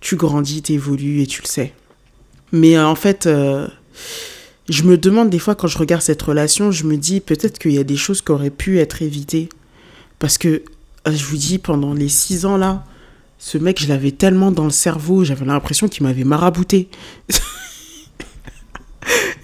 tu 0.00 0.16
grandis, 0.16 0.62
tu 0.62 0.72
évolues 0.72 1.22
et 1.22 1.26
tu 1.26 1.42
le 1.42 1.46
sais. 1.46 1.72
Mais 2.50 2.76
euh, 2.76 2.84
en 2.86 2.96
fait, 2.96 3.26
euh, 3.26 3.68
je 4.68 4.82
me 4.82 4.98
demande 4.98 5.30
des 5.30 5.38
fois 5.38 5.54
quand 5.54 5.68
je 5.68 5.78
regarde 5.78 6.02
cette 6.02 6.20
relation, 6.20 6.72
je 6.72 6.84
me 6.84 6.96
dis 6.96 7.20
peut-être 7.20 7.58
qu'il 7.60 7.70
y 7.72 7.78
a 7.78 7.84
des 7.84 7.96
choses 7.96 8.20
qui 8.20 8.32
auraient 8.32 8.50
pu 8.50 8.80
être 8.80 9.00
évitées. 9.00 9.48
Parce 10.18 10.38
que, 10.38 10.48
euh, 11.06 11.12
je 11.12 11.24
vous 11.24 11.36
dis, 11.36 11.58
pendant 11.58 11.94
les 11.94 12.08
six 12.08 12.44
ans 12.44 12.56
là, 12.56 12.84
ce 13.38 13.56
mec, 13.56 13.80
je 13.80 13.86
l'avais 13.88 14.10
tellement 14.10 14.50
dans 14.50 14.64
le 14.64 14.70
cerveau, 14.70 15.22
j'avais 15.22 15.46
l'impression 15.46 15.88
qu'il 15.88 16.02
m'avait 16.02 16.24
marabouté. 16.24 16.88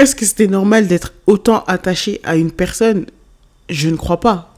Est-ce 0.00 0.16
que 0.16 0.26
c'était 0.26 0.48
normal 0.48 0.88
d'être 0.88 1.14
autant 1.28 1.62
attaché 1.68 2.20
à 2.24 2.34
une 2.36 2.50
personne? 2.50 3.06
Je 3.70 3.88
ne 3.88 3.96
crois 3.96 4.18
pas. 4.20 4.55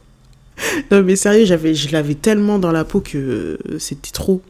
Non 0.90 1.02
mais 1.02 1.16
sérieux, 1.16 1.44
j'avais, 1.44 1.74
je 1.74 1.92
l'avais 1.92 2.14
tellement 2.14 2.58
dans 2.58 2.72
la 2.72 2.84
peau 2.84 3.00
que 3.00 3.18
euh, 3.18 3.78
c'était 3.78 4.10
trop. 4.10 4.42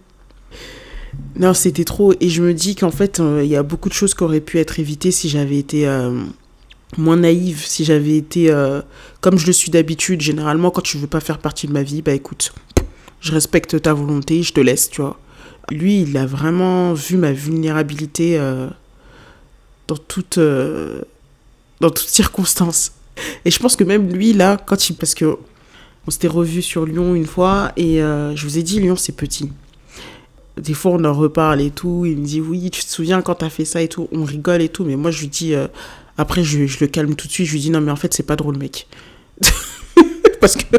Non, 1.37 1.55
c'était 1.55 1.85
trop. 1.85 2.15
Et 2.21 2.29
je 2.29 2.43
me 2.43 2.55
dis 2.55 2.75
qu'en 2.75 2.91
fait, 2.91 3.21
euh, 3.21 3.43
il 3.43 3.51
y 3.51 3.57
a 3.57 3.63
beaucoup 3.63 3.89
de 3.89 3.95
choses 3.95 4.15
qui 4.15 4.23
auraient 4.23 4.41
pu 4.41 4.59
être 4.59 4.79
évitées 4.79 5.11
si 5.11 5.29
j'avais 5.29 5.59
été 5.59 5.87
euh, 5.87 6.13
moins 6.97 7.17
naïve, 7.17 7.65
si 7.67 7.85
j'avais 7.85 8.17
été 8.17 8.55
comme 9.21 9.39
je 9.39 9.47
le 9.47 9.53
suis 9.53 9.71
d'habitude. 9.71 10.21
Généralement, 10.21 10.71
quand 10.71 10.83
tu 10.83 10.99
veux 10.99 11.07
pas 11.07 11.21
faire 11.21 11.39
partie 11.39 11.67
de 11.67 11.73
ma 11.73 11.83
vie, 11.83 12.03
bah 12.03 12.13
écoute, 12.13 12.53
je 13.21 13.33
respecte 13.33 13.81
ta 13.83 13.93
volonté, 13.93 14.43
je 14.43 14.53
te 14.53 14.61
laisse, 14.61 14.91
tu 14.91 15.03
vois. 15.03 15.19
Lui, 15.71 16.03
il 16.03 16.17
a 16.17 16.25
vraiment 16.25 16.95
vu 16.95 17.17
ma 17.19 17.33
vulnérabilité 17.33 18.39
dans 19.87 19.97
toute 19.97 20.39
dans 21.81 21.91
toutes 21.91 22.09
circonstances. 22.09 22.93
Et 23.45 23.51
je 23.51 23.59
pense 23.59 23.77
que 23.77 23.85
même 23.85 24.13
lui 24.13 24.33
là, 24.33 24.57
quand 24.65 24.89
il 24.89 24.97
parce 24.97 25.15
que 25.15 25.37
on 26.09 26.11
s'était 26.11 26.27
revu 26.27 26.63
sur 26.63 26.87
Lyon 26.87 27.15
une 27.15 27.27
fois 27.27 27.73
et 27.77 28.03
euh, 28.03 28.35
je 28.35 28.43
vous 28.47 28.57
ai 28.57 28.63
dit 28.63 28.81
Lyon 28.81 28.97
c'est 28.97 29.15
petit. 29.15 29.51
Des 30.57 30.73
fois 30.73 30.93
on 30.93 31.05
en 31.05 31.13
reparle 31.13 31.61
et 31.61 31.71
tout, 31.71 32.07
il 32.07 32.17
me 32.17 32.25
dit 32.25 32.41
oui, 32.41 32.71
tu 32.71 32.83
te 32.83 32.89
souviens 32.89 33.21
quand 33.21 33.35
t'as 33.35 33.51
fait 33.51 33.67
ça 33.67 33.83
et 33.83 33.89
tout, 33.89 34.09
on 34.11 34.25
rigole 34.25 34.63
et 34.63 34.71
tout, 34.71 34.85
mais 34.85 34.97
moi 34.97 35.11
je 35.11 35.21
lui 35.21 35.29
dis 35.29 35.53
euh, 35.53 35.67
après 36.17 36.43
je, 36.43 36.61
le 36.81 36.87
calme 36.87 37.15
tout 37.15 37.27
de 37.27 37.33
suite, 37.33 37.47
je 37.47 37.53
lui 37.53 37.61
dis 37.61 37.69
non 37.69 37.83
mais 37.83 37.91
en 37.91 37.97
fait 37.97 38.15
c'est 38.15 38.23
pas 38.23 38.37
drôle 38.37 38.57
mec. 38.57 38.87
parce 40.41 40.57
que 40.57 40.79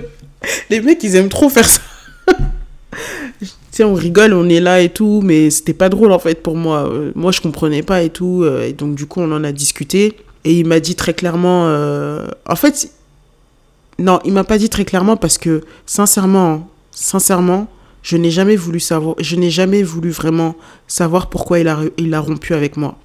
les 0.72 0.82
mecs 0.82 1.04
ils 1.04 1.16
aiment 1.16 1.30
trop 1.30 1.50
faire 1.50 1.70
ça. 1.70 1.82
tu 3.40 3.46
sais, 3.70 3.84
on 3.84 3.94
rigole, 3.94 4.34
on 4.34 4.50
est 4.50 4.60
là 4.60 4.82
et 4.82 4.90
tout, 4.90 5.22
mais 5.24 5.52
c'était 5.52 5.76
pas 5.76 5.90
drôle 5.90 6.12
en 6.12 6.20
fait 6.20 6.42
pour 6.42 6.56
moi. 6.56 6.92
Euh, 6.92 7.12
moi, 7.14 7.32
je 7.32 7.40
comprenais 7.40 7.84
pas 7.84 8.02
et 8.02 8.10
tout, 8.10 8.44
et 8.46 8.74
donc 8.74 8.96
du 8.96 9.06
coup, 9.06 9.22
on 9.22 9.32
en 9.32 9.44
a 9.44 9.52
discuté. 9.52 10.16
Et 10.44 10.58
il 10.58 10.66
m'a 10.66 10.80
dit 10.80 10.96
très 10.96 11.14
clairement. 11.14 11.66
En 12.46 12.56
fait, 12.56 12.90
non, 14.00 14.20
il 14.24 14.32
m'a 14.32 14.46
pas 14.46 14.58
dit 14.58 14.70
très 14.70 14.86
clairement 14.86 15.18
parce 15.18 15.38
que 15.38 15.62
sincèrement, 15.86 16.70
sincèrement, 16.92 17.68
je 18.02 18.16
n'ai 18.16 18.32
jamais 18.32 18.56
voulu 18.56 18.80
savoir, 18.80 19.16
je 19.20 19.36
n'ai 19.36 19.50
jamais 19.50 19.84
voulu 19.84 20.10
vraiment 20.10 20.56
savoir 20.88 21.28
pourquoi 21.28 21.60
il 21.60 21.68
a, 21.68 21.80
il 21.98 22.14
a 22.14 22.22
rompu 22.22 22.54
avec 22.54 22.78
moi. 22.78 22.98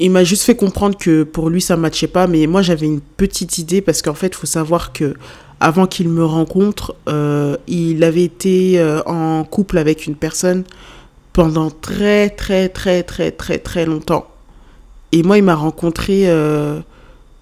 Il 0.00 0.10
m'a 0.10 0.24
juste 0.24 0.42
fait 0.42 0.56
comprendre 0.56 0.98
que 0.98 1.22
pour 1.22 1.48
lui 1.50 1.60
ça 1.60 1.76
matchait 1.76 2.08
pas, 2.08 2.26
mais 2.26 2.48
moi 2.48 2.62
j'avais 2.62 2.86
une 2.86 3.00
petite 3.00 3.58
idée 3.58 3.80
parce 3.80 4.02
qu'en 4.02 4.14
fait 4.14 4.28
il 4.28 4.34
faut 4.34 4.46
savoir 4.46 4.92
que 4.92 5.14
avant 5.60 5.86
qu'il 5.86 6.08
me 6.08 6.24
rencontre, 6.24 6.96
euh, 7.08 7.56
il 7.68 8.02
avait 8.02 8.24
été 8.24 8.80
euh, 8.80 9.00
en 9.06 9.44
couple 9.44 9.78
avec 9.78 10.08
une 10.08 10.16
personne 10.16 10.64
pendant 11.32 11.70
très 11.70 12.30
très 12.30 12.68
très 12.68 13.04
très 13.04 13.30
très 13.30 13.58
très 13.58 13.86
longtemps. 13.86 14.26
Et 15.12 15.22
moi 15.22 15.38
il 15.38 15.44
m'a 15.44 15.54
rencontré 15.54 16.28
euh, 16.28 16.80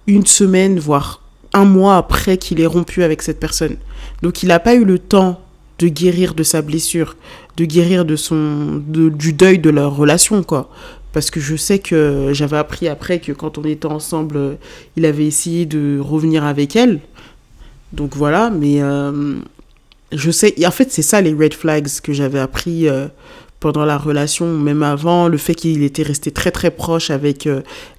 une 0.05 0.27
semaine 0.27 0.77
voire 0.77 1.20
un 1.53 1.65
mois 1.65 1.97
après 1.97 2.37
qu'il 2.37 2.59
ait 2.61 2.65
rompu 2.65 3.03
avec 3.03 3.21
cette 3.21 3.39
personne. 3.39 3.77
Donc 4.21 4.43
il 4.43 4.47
n'a 4.47 4.59
pas 4.59 4.75
eu 4.75 4.85
le 4.85 4.99
temps 4.99 5.41
de 5.79 5.87
guérir 5.87 6.33
de 6.33 6.43
sa 6.43 6.61
blessure, 6.61 7.15
de 7.57 7.65
guérir 7.65 8.05
de 8.05 8.15
son, 8.15 8.81
de, 8.87 9.09
du 9.09 9.33
deuil 9.33 9.59
de 9.59 9.69
leur 9.69 9.95
relation, 9.95 10.43
quoi. 10.43 10.69
Parce 11.11 11.29
que 11.29 11.39
je 11.39 11.55
sais 11.55 11.79
que 11.79 12.29
j'avais 12.31 12.57
appris 12.57 12.87
après 12.87 13.19
que 13.19 13.31
quand 13.33 13.57
on 13.57 13.63
était 13.63 13.87
ensemble, 13.87 14.37
euh, 14.37 14.53
il 14.95 15.05
avait 15.05 15.25
essayé 15.25 15.65
de 15.65 15.99
revenir 15.99 16.45
avec 16.45 16.75
elle. 16.75 17.01
Donc 17.91 18.15
voilà, 18.15 18.49
mais 18.49 18.81
euh, 18.81 19.35
je 20.13 20.31
sais, 20.31 20.53
en 20.65 20.71
fait 20.71 20.91
c'est 20.91 21.01
ça 21.01 21.19
les 21.19 21.33
red 21.33 21.53
flags 21.53 21.89
que 22.01 22.13
j'avais 22.13 22.39
appris 22.39 22.87
euh, 22.87 23.07
pendant 23.59 23.83
la 23.83 23.97
relation, 23.97 24.57
même 24.57 24.83
avant, 24.83 25.27
le 25.27 25.37
fait 25.37 25.55
qu'il 25.55 25.83
était 25.83 26.03
resté 26.03 26.31
très 26.31 26.51
très 26.51 26.71
proche 26.71 27.09
avec 27.09 27.47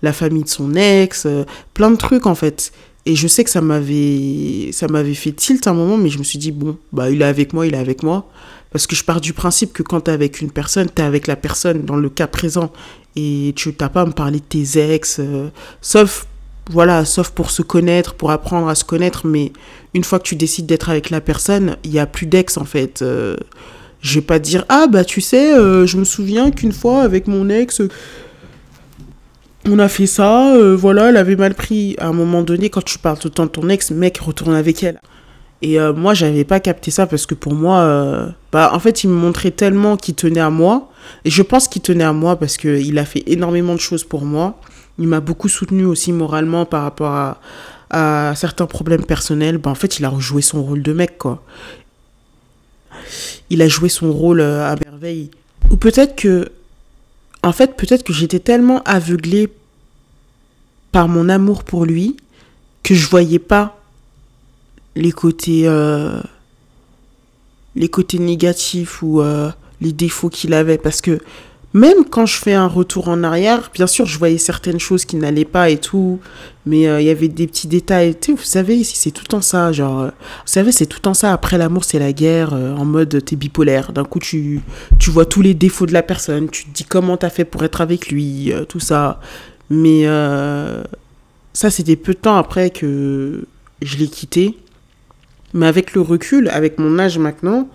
la 0.01 0.13
famille 0.13 0.43
de 0.45 0.49
son 0.49 0.75
ex, 0.75 1.27
plein 1.75 1.91
de 1.91 1.97
trucs 1.97 2.27
en 2.27 2.35
fait. 2.35 2.73
Et 3.05 3.17
je 3.17 3.27
sais 3.27 3.43
que 3.43 3.51
ça 3.51 3.61
m'avait 3.61 4.71
ça 4.73 4.87
m'avait 4.87 5.15
fait 5.15 5.33
tilt 5.33 5.67
un 5.67 5.75
moment, 5.75 5.97
mais 5.97 6.09
je 6.09 6.19
me 6.19 6.25
suis 6.25 6.39
dit, 6.39 6.53
bon, 6.53 6.79
bah 6.93 7.11
il 7.11 7.21
est 7.21 7.25
avec 7.25 7.53
moi, 7.53 7.67
il 7.67 7.75
est 7.75 7.79
avec 7.79 8.03
moi. 8.03 8.29
Parce 8.71 8.87
que 8.87 8.97
je 8.97 9.05
pars 9.05 9.21
du 9.21 9.33
principe 9.33 9.73
que 9.73 9.83
quand 9.83 10.03
t'es 10.03 10.13
avec 10.13 10.41
une 10.41 10.51
personne, 10.51 10.89
t'es 10.89 11.03
avec 11.03 11.27
la 11.27 11.37
personne 11.37 11.83
dans 11.83 11.97
le 11.97 12.09
cas 12.09 12.27
présent. 12.27 12.73
Et 13.17 13.53
tu 13.57 13.75
t'as 13.75 13.89
pas 13.89 14.03
à 14.03 14.07
me 14.07 14.13
parler 14.13 14.39
de 14.39 14.45
tes 14.45 14.95
ex, 14.95 15.19
euh, 15.19 15.51
sauf, 15.83 16.27
voilà, 16.71 17.05
sauf 17.05 17.31
pour 17.31 17.51
se 17.51 17.61
connaître, 17.63 18.15
pour 18.15 18.31
apprendre 18.31 18.69
à 18.69 18.75
se 18.75 18.85
connaître. 18.85 19.27
Mais 19.27 19.53
une 19.95 20.05
fois 20.05 20.19
que 20.19 20.25
tu 20.25 20.37
décides 20.37 20.67
d'être 20.67 20.89
avec 20.89 21.11
la 21.11 21.21
personne, 21.21 21.77
il 21.85 21.93
y 21.93 21.99
a 21.99 22.07
plus 22.07 22.27
d'ex 22.27 22.57
en 22.57 22.65
fait. 22.65 23.03
Euh, 23.03 23.37
je 24.01 24.15
vais 24.15 24.25
pas 24.25 24.39
dire, 24.39 24.65
ah 24.69 24.87
bah 24.89 25.05
tu 25.05 25.21
sais, 25.21 25.55
euh, 25.55 25.87
je 25.87 25.97
me 25.97 26.05
souviens 26.05 26.51
qu'une 26.51 26.73
fois 26.73 27.03
avec 27.03 27.29
mon 27.29 27.49
ex, 27.49 27.83
On 29.69 29.79
a 29.79 29.89
fait 29.89 30.07
ça, 30.07 30.55
euh, 30.57 30.75
voilà, 30.75 31.11
elle 31.11 31.17
avait 31.17 31.37
mal 31.37 31.55
pris. 31.55 31.95
À 31.99 32.09
un 32.09 32.13
moment 32.13 32.43
donné, 32.43 32.69
quand 32.69 32.83
tu 32.85 32.99
parles 32.99 33.19
tout 33.19 33.29
le 33.29 33.35
temps 33.35 33.47
de 33.47 33.51
ton 33.51 33.69
ex, 33.69 33.91
mec, 33.93 34.19
retourne 34.19 34.55
avec 34.55 34.83
elle. 34.83 35.01
Et 35.63 35.79
euh, 35.79 35.93
moi, 35.93 36.13
j'avais 36.13 36.45
pas 36.45 36.59
capté 36.59 36.91
ça 36.91 37.07
parce 37.07 37.25
que 37.25 37.35
pour 37.37 37.55
moi, 37.55 37.79
euh, 37.81 38.29
bah, 38.51 38.73
en 38.75 38.81
fait, 38.81 39.05
il 39.05 39.11
me 39.11 39.15
montrait 39.15 39.53
tellement 39.53 39.97
qu'il 39.97 40.17
tenait 40.17 40.41
à 40.41 40.51
moi. 40.51 40.91
Et 41.25 41.31
je 41.31 41.43
pense 41.43 41.69
qu'il 41.69 41.83
tenait 41.83 42.05
à 42.05 42.13
moi 42.13 42.37
parce 42.37 42.57
qu'il 42.57 42.99
a 42.99 43.05
fait 43.05 43.23
énormément 43.29 43.75
de 43.75 43.81
choses 43.81 44.03
pour 44.03 44.25
moi. 44.25 44.61
Il 44.99 45.07
m'a 45.07 45.21
beaucoup 45.21 45.49
soutenu 45.49 45.85
aussi 45.85 46.13
moralement 46.13 46.67
par 46.67 46.83
rapport 46.83 47.37
à, 47.91 48.35
certains 48.35 48.67
problèmes 48.67 49.05
personnels. 49.05 49.59
Bah, 49.59 49.71
en 49.71 49.77
fait, 49.77 50.01
il 50.01 50.05
a 50.05 50.09
rejoué 50.09 50.43
son 50.43 50.63
rôle 50.63 50.83
de 50.83 50.93
mec, 50.93 51.17
quoi. 51.17 51.45
Il 53.49 53.63
a 53.63 53.69
joué 53.69 53.89
son 53.89 54.11
rôle 54.13 54.41
euh, 54.41 54.67
à 54.67 54.75
merveille. 54.85 55.31
Ou 55.71 55.77
peut-être 55.77 56.17
que, 56.17 56.51
en 57.43 57.53
fait, 57.53 57.77
peut-être 57.77 58.05
que 58.05 58.13
j'étais 58.13 58.39
tellement 58.39 58.83
aveuglée 58.85 59.49
par 60.93 61.09
mon 61.09 61.29
amour 61.29 61.65
pour 61.65 61.85
lui 61.85 62.17
que 62.83 62.95
je 62.95 63.09
voyais 63.09 63.39
pas 63.39 63.79
les 64.95 65.13
côtés 65.13 65.63
euh, 65.67 66.21
les 67.75 67.89
côtés 67.89 68.19
négatifs 68.19 69.03
ou 69.03 69.21
euh, 69.21 69.51
les 69.81 69.93
défauts 69.93 70.29
qu'il 70.29 70.55
avait. 70.55 70.79
Parce 70.79 71.01
que 71.01 71.19
même 71.75 72.05
quand 72.05 72.27
je 72.27 72.37
fais 72.37 72.53
un 72.53 72.67
retour 72.67 73.09
en 73.09 73.23
arrière, 73.23 73.71
bien 73.73 73.87
sûr, 73.87 74.05
je 74.05 74.19
voyais 74.19 74.37
certaines 74.37 74.79
choses 74.79 75.07
qui 75.07 75.17
n'allaient 75.17 75.47
pas 75.47 75.71
et 75.71 75.79
tout, 75.79 76.21
mais 76.67 76.87
euh, 76.87 77.01
il 77.01 77.07
y 77.07 77.11
avait 77.11 77.29
des 77.29 77.47
petits 77.47 77.67
détails. 77.67 78.15
Vous 78.29 78.37
savez, 78.43 78.85
c'est 78.85 79.11
tout 79.11 79.23
le 79.25 79.29
temps 79.29 79.41
ça, 79.41 79.73
genre, 79.73 80.01
euh, 80.01 80.07
vous 80.09 80.53
savez, 80.53 80.71
c'est 80.71 80.85
tout 80.85 80.99
le 80.99 81.03
temps 81.03 81.15
ça. 81.15 81.33
Après 81.33 81.57
l'amour, 81.57 81.85
c'est 81.85 81.99
la 81.99 82.13
guerre, 82.13 82.53
euh, 82.53 82.77
en 82.77 82.85
mode 82.85 83.25
t'es 83.25 83.37
bipolaire. 83.37 83.93
D'un 83.93 84.05
coup, 84.05 84.19
tu, 84.19 84.61
tu 84.99 85.11
vois 85.11 85.25
tous 85.25 85.41
les 85.41 85.55
défauts 85.55 85.87
de 85.87 85.95
la 85.95 86.03
personne, 86.03 86.51
tu 86.51 86.65
te 86.67 86.71
dis 86.71 86.85
comment 86.85 87.17
t'as 87.17 87.31
fait 87.31 87.47
pour 87.47 87.65
être 87.65 87.81
avec 87.81 88.11
lui, 88.11 88.53
tout 88.69 88.81
ça. 88.81 89.21
Mais 89.71 90.05
ça, 91.55 91.71
c'était 91.71 91.97
peu 91.97 92.13
de 92.13 92.19
temps 92.19 92.37
après 92.37 92.69
que 92.71 93.47
je 93.81 93.97
l'ai 93.97 94.09
quitté. 94.09 94.59
Mais 95.55 95.67
avec 95.67 95.95
le 95.95 96.01
recul, 96.01 96.49
avec 96.49 96.79
mon 96.79 96.99
âge 96.99 97.19
maintenant, 97.19 97.69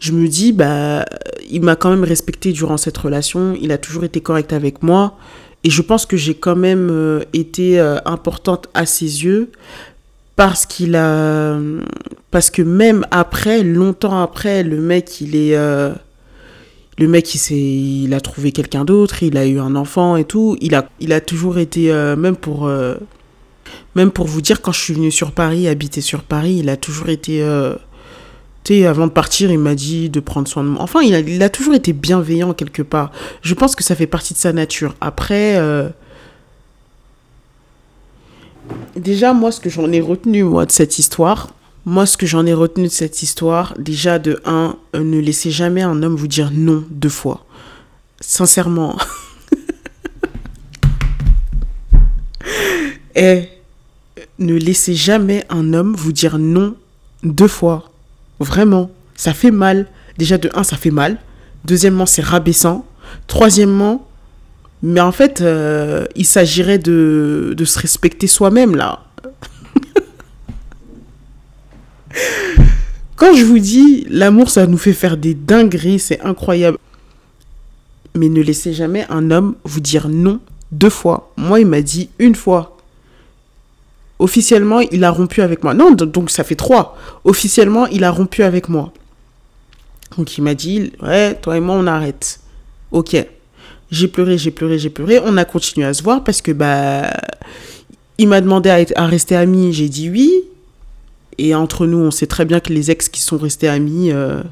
je 0.00 0.12
me 0.12 0.26
dis, 0.28 0.52
bah, 0.52 1.04
il 1.50 1.62
m'a 1.62 1.76
quand 1.76 1.90
même 1.90 2.04
respecté 2.04 2.52
durant 2.52 2.78
cette 2.78 2.96
relation. 2.96 3.54
Il 3.60 3.70
a 3.70 3.78
toujours 3.78 4.04
été 4.04 4.20
correct 4.20 4.52
avec 4.52 4.82
moi. 4.82 5.16
Et 5.62 5.70
je 5.70 5.82
pense 5.82 6.06
que 6.06 6.16
j'ai 6.16 6.34
quand 6.34 6.56
même 6.56 6.88
euh, 6.90 7.20
été 7.34 7.78
euh, 7.78 7.98
importante 8.06 8.68
à 8.72 8.86
ses 8.86 9.24
yeux 9.24 9.50
parce 10.36 10.64
qu'il 10.64 10.96
a. 10.96 11.58
Parce 12.30 12.48
que 12.48 12.62
même 12.62 13.06
après, 13.10 13.62
longtemps 13.62 14.22
après, 14.22 14.62
le 14.62 14.80
mec, 14.80 15.20
il 15.20 15.36
est. 15.36 15.54
euh, 15.54 15.92
le 16.96 17.08
mec, 17.08 17.34
il, 17.34 18.04
il 18.04 18.14
a 18.14 18.20
trouvé 18.20 18.52
quelqu'un 18.52 18.86
d'autre, 18.86 19.22
il 19.22 19.36
a 19.36 19.46
eu 19.46 19.58
un 19.58 19.76
enfant 19.76 20.16
et 20.16 20.24
tout. 20.24 20.56
Il 20.62 20.74
a, 20.74 21.20
toujours 21.20 21.58
été, 21.58 21.90
même 22.16 22.36
pour, 22.36 22.70
même 23.94 24.10
pour 24.10 24.26
vous 24.26 24.42
dire, 24.42 24.60
quand 24.60 24.72
je 24.72 24.80
suis 24.80 24.92
venue 24.92 25.10
sur 25.10 25.32
Paris, 25.32 25.66
habiter 25.66 26.02
sur 26.02 26.22
Paris, 26.22 26.56
il 26.58 26.68
a 26.68 26.76
toujours 26.76 27.08
été, 27.08 27.42
tu 28.64 28.84
avant 28.84 29.06
de 29.06 29.12
partir, 29.12 29.50
il 29.50 29.58
m'a 29.58 29.74
dit 29.74 30.10
de 30.10 30.20
prendre 30.20 30.46
soin 30.46 30.62
de 30.62 30.68
moi. 30.68 30.82
Enfin, 30.82 31.00
il 31.02 31.42
a, 31.42 31.48
toujours 31.48 31.74
été 31.74 31.92
bienveillant 31.92 32.52
quelque 32.52 32.82
part. 32.82 33.10
Je 33.42 33.54
pense 33.54 33.74
que 33.74 33.82
ça 33.82 33.94
fait 33.94 34.06
partie 34.06 34.34
de 34.34 34.38
sa 34.38 34.52
nature. 34.52 34.94
Après, 35.00 35.56
euh, 35.56 35.88
déjà, 38.96 39.32
moi, 39.32 39.50
ce 39.50 39.60
que 39.60 39.70
j'en 39.70 39.90
ai 39.90 40.00
retenu, 40.00 40.44
moi, 40.44 40.66
de 40.66 40.72
cette 40.72 40.98
histoire, 40.98 41.54
moi, 41.86 42.04
ce 42.06 42.16
que 42.16 42.26
j'en 42.26 42.44
ai 42.46 42.52
retenu 42.52 42.84
de 42.84 42.92
cette 42.92 43.22
histoire, 43.22 43.74
déjà, 43.78 44.18
de 44.18 44.40
un, 44.44 44.76
euh, 44.94 45.02
ne 45.02 45.18
laissez 45.18 45.50
jamais 45.50 45.82
un 45.82 46.02
homme 46.02 46.16
vous 46.16 46.28
dire 46.28 46.50
non 46.52 46.84
deux 46.90 47.08
fois. 47.08 47.46
Sincèrement. 48.20 48.98
Et 53.16 53.48
ne 54.38 54.54
laissez 54.54 54.94
jamais 54.94 55.44
un 55.48 55.72
homme 55.72 55.94
vous 55.94 56.12
dire 56.12 56.38
non 56.38 56.76
deux 57.22 57.48
fois. 57.48 57.89
Vraiment. 58.40 58.90
Ça 59.14 59.34
fait 59.34 59.50
mal. 59.50 59.86
Déjà, 60.18 60.38
de 60.38 60.50
un, 60.54 60.64
ça 60.64 60.76
fait 60.76 60.90
mal. 60.90 61.18
Deuxièmement, 61.64 62.06
c'est 62.06 62.22
rabaissant. 62.22 62.86
Troisièmement, 63.26 64.06
mais 64.82 65.00
en 65.00 65.12
fait, 65.12 65.42
euh, 65.42 66.06
il 66.16 66.24
s'agirait 66.24 66.78
de, 66.78 67.52
de 67.56 67.64
se 67.64 67.78
respecter 67.78 68.26
soi-même, 68.26 68.74
là. 68.76 69.04
Quand 73.16 73.34
je 73.34 73.44
vous 73.44 73.58
dis, 73.58 74.06
l'amour, 74.08 74.48
ça 74.48 74.66
nous 74.66 74.78
fait 74.78 74.94
faire 74.94 75.18
des 75.18 75.34
dingueries, 75.34 75.98
c'est 75.98 76.22
incroyable. 76.22 76.78
Mais 78.16 78.30
ne 78.30 78.40
laissez 78.40 78.72
jamais 78.72 79.06
un 79.10 79.30
homme 79.30 79.54
vous 79.64 79.80
dire 79.80 80.08
non 80.08 80.40
deux 80.72 80.90
fois. 80.90 81.32
Moi, 81.36 81.60
il 81.60 81.66
m'a 81.66 81.82
dit 81.82 82.08
une 82.18 82.34
fois. 82.34 82.78
Officiellement, 84.20 84.80
il 84.80 85.02
a 85.02 85.10
rompu 85.10 85.40
avec 85.40 85.64
moi. 85.64 85.72
Non, 85.72 85.92
donc 85.92 86.28
ça 86.28 86.44
fait 86.44 86.54
trois. 86.54 86.94
Officiellement, 87.24 87.86
il 87.86 88.04
a 88.04 88.10
rompu 88.10 88.42
avec 88.42 88.68
moi. 88.68 88.92
Donc 90.18 90.36
il 90.36 90.42
m'a 90.42 90.54
dit, 90.54 90.92
ouais, 91.02 91.34
toi 91.36 91.56
et 91.56 91.60
moi, 91.60 91.74
on 91.76 91.86
arrête. 91.86 92.40
Ok. 92.92 93.16
J'ai 93.90 94.08
pleuré, 94.08 94.36
j'ai 94.36 94.50
pleuré, 94.50 94.78
j'ai 94.78 94.90
pleuré. 94.90 95.20
On 95.24 95.38
a 95.38 95.46
continué 95.46 95.86
à 95.86 95.94
se 95.94 96.02
voir 96.02 96.22
parce 96.22 96.42
que, 96.42 96.52
bah, 96.52 97.10
il 98.18 98.28
m'a 98.28 98.42
demandé 98.42 98.86
à, 98.94 99.06
rester 99.06 99.36
amis. 99.36 99.72
J'ai 99.72 99.88
dit 99.88 100.10
oui. 100.10 100.30
Et 101.38 101.54
entre 101.54 101.86
nous, 101.86 101.96
on 101.96 102.10
sait 102.10 102.26
très 102.26 102.44
bien 102.44 102.60
que 102.60 102.74
les 102.74 102.90
ex 102.90 103.08
qui 103.08 103.22
sont 103.22 103.38
restés 103.38 103.68
amis, 103.68 104.12
euh, 104.12 104.42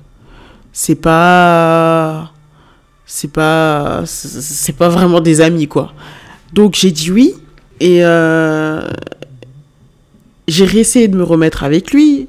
c'est 0.73 0.95
pas. 0.95 2.33
C'est 3.05 3.31
pas. 3.31 4.05
C'est 4.07 4.77
pas 4.77 4.89
vraiment 4.89 5.21
des 5.21 5.43
amis, 5.43 5.69
quoi. 5.69 5.93
Donc 6.55 6.75
j'ai 6.75 6.91
dit 6.91 7.11
oui. 7.11 7.35
Et 7.81 8.03
euh, 8.03 8.89
j'ai 10.49 10.65
réessayé 10.65 11.07
de 11.07 11.17
me 11.17 11.23
remettre 11.23 11.63
avec 11.63 11.93
lui. 11.93 12.27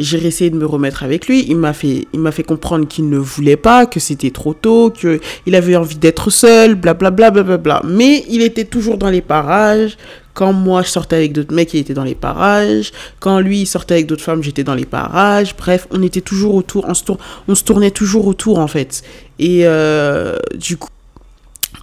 J'ai 0.00 0.18
réessayé 0.18 0.50
de 0.50 0.56
me 0.56 0.66
remettre 0.66 1.02
avec 1.02 1.26
lui. 1.26 1.44
Il 1.48 1.56
m'a 1.56 1.72
fait, 1.72 2.06
il 2.12 2.20
m'a 2.20 2.30
fait 2.30 2.44
comprendre 2.44 2.86
qu'il 2.86 3.08
ne 3.08 3.18
voulait 3.18 3.56
pas, 3.56 3.86
que 3.86 3.98
c'était 3.98 4.30
trop 4.30 4.54
tôt, 4.54 4.90
que 4.90 5.18
il 5.46 5.54
avait 5.56 5.74
envie 5.74 5.96
d'être 5.96 6.30
seul, 6.30 6.76
blablabla, 6.76 7.30
blablabla. 7.32 7.82
Mais 7.84 8.24
il 8.28 8.42
était 8.42 8.64
toujours 8.64 8.96
dans 8.98 9.10
les 9.10 9.22
parages. 9.22 9.96
Quand 10.34 10.52
moi 10.52 10.82
je 10.82 10.88
sortais 10.88 11.16
avec 11.16 11.32
d'autres 11.32 11.52
mecs, 11.52 11.74
il 11.74 11.80
était 11.80 11.94
dans 11.94 12.04
les 12.04 12.14
parages. 12.14 12.92
Quand 13.18 13.40
lui 13.40 13.62
il 13.62 13.66
sortait 13.66 13.94
avec 13.94 14.06
d'autres 14.06 14.22
femmes, 14.22 14.40
j'étais 14.42 14.62
dans 14.62 14.76
les 14.76 14.86
parages. 14.86 15.56
Bref, 15.56 15.88
on 15.90 16.00
était 16.04 16.20
toujours 16.20 16.54
autour, 16.54 16.84
on 16.86 16.94
se, 16.94 17.02
tour- 17.02 17.18
on 17.48 17.56
se 17.56 17.64
tournait 17.64 17.90
toujours 17.90 18.28
autour 18.28 18.60
en 18.60 18.68
fait. 18.68 19.02
Et 19.40 19.62
euh, 19.64 20.36
du 20.56 20.76
coup. 20.76 20.90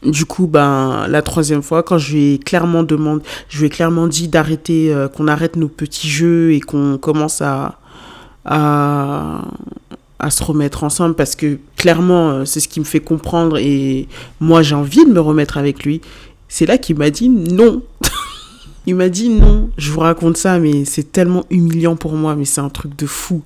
Du 0.06 0.26
coup, 0.26 0.48
ben, 0.48 1.08
la 1.08 1.22
troisième 1.22 1.64
fois, 1.64 1.82
quand 1.84 1.98
je 1.98 2.14
lui 2.14 2.34
ai 2.34 2.38
clairement 2.38 2.84
demandé, 2.84 3.24
je 3.50 3.60
lui 3.60 3.68
ai 3.68 3.70
clairement 3.70 4.08
dit 4.08 4.28
d'arrêter, 4.28 4.94
euh, 4.94 5.08
qu'on 5.08 5.28
arrête 5.28 5.56
nos 5.56 5.68
petits 5.68 6.10
jeux 6.10 6.54
et 6.54 6.60
qu'on 6.60 6.98
commence 6.98 7.42
à, 7.42 7.80
à, 8.46 9.42
à 10.20 10.30
se 10.30 10.44
remettre 10.44 10.84
ensemble 10.84 11.16
parce 11.16 11.36
que 11.36 11.58
clairement, 11.76 12.30
euh, 12.30 12.46
c'est 12.46 12.60
ce 12.60 12.68
qui 12.68 12.80
me 12.80 12.86
fait 12.86 13.00
comprendre 13.00 13.58
et 13.58 14.08
moi, 14.40 14.62
j'ai 14.62 14.76
envie 14.76 15.06
de 15.06 15.12
me 15.12 15.20
remettre 15.20 15.58
avec 15.58 15.84
lui. 15.84 16.02
C'est 16.48 16.66
là 16.66 16.78
qu'il 16.78 16.98
m'a 16.98 17.10
dit 17.10 17.30
non. 17.30 17.82
Il 18.88 18.96
m'a 18.96 19.10
dit 19.10 19.30
non. 19.30 19.72
Je 19.78 19.92
vous 19.92 20.02
raconte 20.02 20.38
ça, 20.38 20.60
mais 20.60 20.86
c'est 20.86 21.12
tellement 21.12 21.44
humiliant 21.50 21.96
pour 21.96 22.14
moi, 22.14 22.36
mais 22.36 22.46
c'est 22.46 22.62
un 22.62 22.70
truc 22.70 22.96
de 22.96 23.08
fou. 23.08 23.42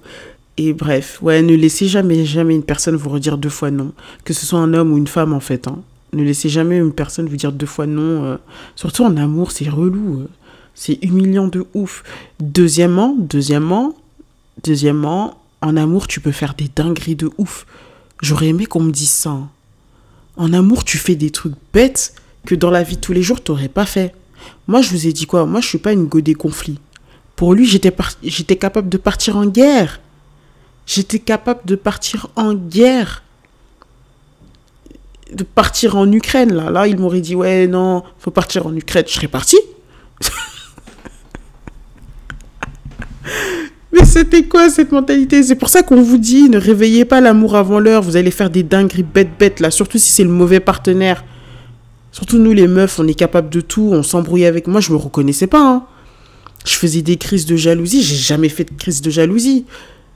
Et 0.57 0.73
bref, 0.73 1.19
ouais, 1.21 1.41
ne 1.41 1.55
laissez 1.55 1.87
jamais, 1.87 2.25
jamais 2.25 2.53
une 2.53 2.63
personne 2.63 2.97
vous 2.97 3.09
redire 3.09 3.37
deux 3.37 3.47
fois 3.47 3.71
non. 3.71 3.93
Que 4.25 4.33
ce 4.33 4.45
soit 4.45 4.59
un 4.59 4.73
homme 4.73 4.91
ou 4.91 4.97
une 4.97 5.07
femme, 5.07 5.31
en 5.31 5.39
fait. 5.39 5.69
Hein. 5.69 5.79
Ne 6.13 6.23
laissez 6.23 6.49
jamais 6.49 6.77
une 6.77 6.91
personne 6.93 7.27
vous 7.29 7.35
dire 7.35 7.51
deux 7.51 7.65
fois 7.65 7.85
non. 7.85 8.23
euh, 8.25 8.37
surtout 8.75 9.03
en 9.03 9.15
amour, 9.17 9.51
c'est 9.51 9.69
relou. 9.69 10.21
euh. 10.21 10.27
C'est 10.73 10.97
humiliant 11.03 11.47
de 11.47 11.65
ouf. 11.73 12.03
Deuxièmement, 12.39 13.15
deuxièmement, 13.17 13.95
deuxièmement, 14.63 15.37
en 15.61 15.75
amour, 15.75 16.07
tu 16.07 16.19
peux 16.21 16.31
faire 16.31 16.53
des 16.53 16.69
dingueries 16.73 17.15
de 17.15 17.29
ouf. 17.37 17.65
J'aurais 18.21 18.47
aimé 18.47 18.65
qu'on 18.65 18.81
me 18.81 18.91
dise 18.91 19.09
ça. 19.09 19.29
hein. 19.31 19.49
En 20.37 20.53
amour, 20.53 20.85
tu 20.85 20.97
fais 20.97 21.15
des 21.15 21.31
trucs 21.31 21.55
bêtes 21.73 22.13
que 22.45 22.55
dans 22.55 22.69
la 22.71 22.83
vie 22.83 22.95
de 22.95 23.01
tous 23.01 23.11
les 23.13 23.21
jours, 23.21 23.41
t'aurais 23.41 23.67
pas 23.67 23.85
fait. 23.85 24.15
Moi, 24.67 24.81
je 24.81 24.89
vous 24.91 25.05
ai 25.05 25.11
dit 25.13 25.25
quoi? 25.25 25.45
Moi, 25.45 25.59
je 25.59 25.67
suis 25.67 25.77
pas 25.79 25.91
une 25.91 26.05
go 26.05 26.21
des 26.21 26.33
conflits. 26.33 26.79
Pour 27.35 27.53
lui, 27.53 27.65
j'étais 27.67 28.55
capable 28.55 28.89
de 28.89 28.97
partir 28.97 29.35
en 29.35 29.45
guerre. 29.45 29.99
J'étais 30.85 31.19
capable 31.19 31.61
de 31.65 31.75
partir 31.75 32.29
en 32.35 32.53
guerre. 32.53 33.21
De 35.33 35.43
partir 35.43 35.95
en 35.95 36.11
Ukraine, 36.11 36.53
là. 36.53 36.71
Là, 36.71 36.87
il 36.87 36.97
m'aurait 36.97 37.21
dit, 37.21 37.35
ouais, 37.35 37.67
non, 37.67 38.03
faut 38.17 38.31
partir 38.31 38.65
en 38.65 38.75
Ukraine. 38.75 39.03
Je 39.07 39.13
serais 39.13 39.27
parti. 39.27 39.57
Mais 43.91 44.05
c'était 44.05 44.43
quoi 44.43 44.69
cette 44.69 44.91
mentalité? 44.91 45.41
C'est 45.43 45.55
pour 45.55 45.69
ça 45.69 45.81
qu'on 45.83 46.01
vous 46.01 46.17
dit, 46.17 46.49
ne 46.49 46.57
réveillez 46.59 47.05
pas 47.05 47.21
l'amour 47.21 47.55
avant 47.55 47.79
l'heure. 47.79 48.01
Vous 48.03 48.15
allez 48.17 48.31
faire 48.31 48.49
des 48.49 48.63
dingueries 48.63 49.03
bêtes 49.03 49.37
bêtes, 49.39 49.59
là. 49.59 49.71
Surtout 49.71 49.97
si 49.97 50.11
c'est 50.11 50.23
le 50.23 50.29
mauvais 50.29 50.59
partenaire. 50.59 51.23
Surtout 52.11 52.37
nous, 52.37 52.53
les 52.53 52.67
meufs, 52.67 52.99
on 52.99 53.07
est 53.07 53.13
capable 53.13 53.49
de 53.49 53.61
tout. 53.61 53.89
On 53.93 54.03
s'embrouille 54.03 54.45
avec 54.45 54.67
moi. 54.67 54.79
Je 54.81 54.91
me 54.91 54.97
reconnaissais 54.97 55.47
pas, 55.47 55.61
hein. 55.61 55.85
Je 56.65 56.73
faisais 56.75 57.01
des 57.01 57.17
crises 57.17 57.45
de 57.45 57.55
jalousie. 57.55 58.03
J'ai 58.03 58.15
jamais 58.15 58.49
fait 58.49 58.65
de 58.65 58.71
crise 58.77 59.01
de 59.01 59.09
jalousie. 59.09 59.65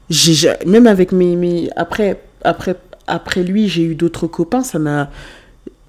J'ai 0.10 0.34
ja- 0.34 0.58
même 0.66 0.86
avec 0.88 1.12
mes, 1.12 1.36
mes 1.36 1.70
après 1.76 2.22
après 2.44 2.76
après 3.08 3.44
lui, 3.44 3.70
j'ai 3.70 3.84
eu 3.84 3.96
d'autres 3.96 4.28
copains. 4.28 4.64
Ça 4.64 4.80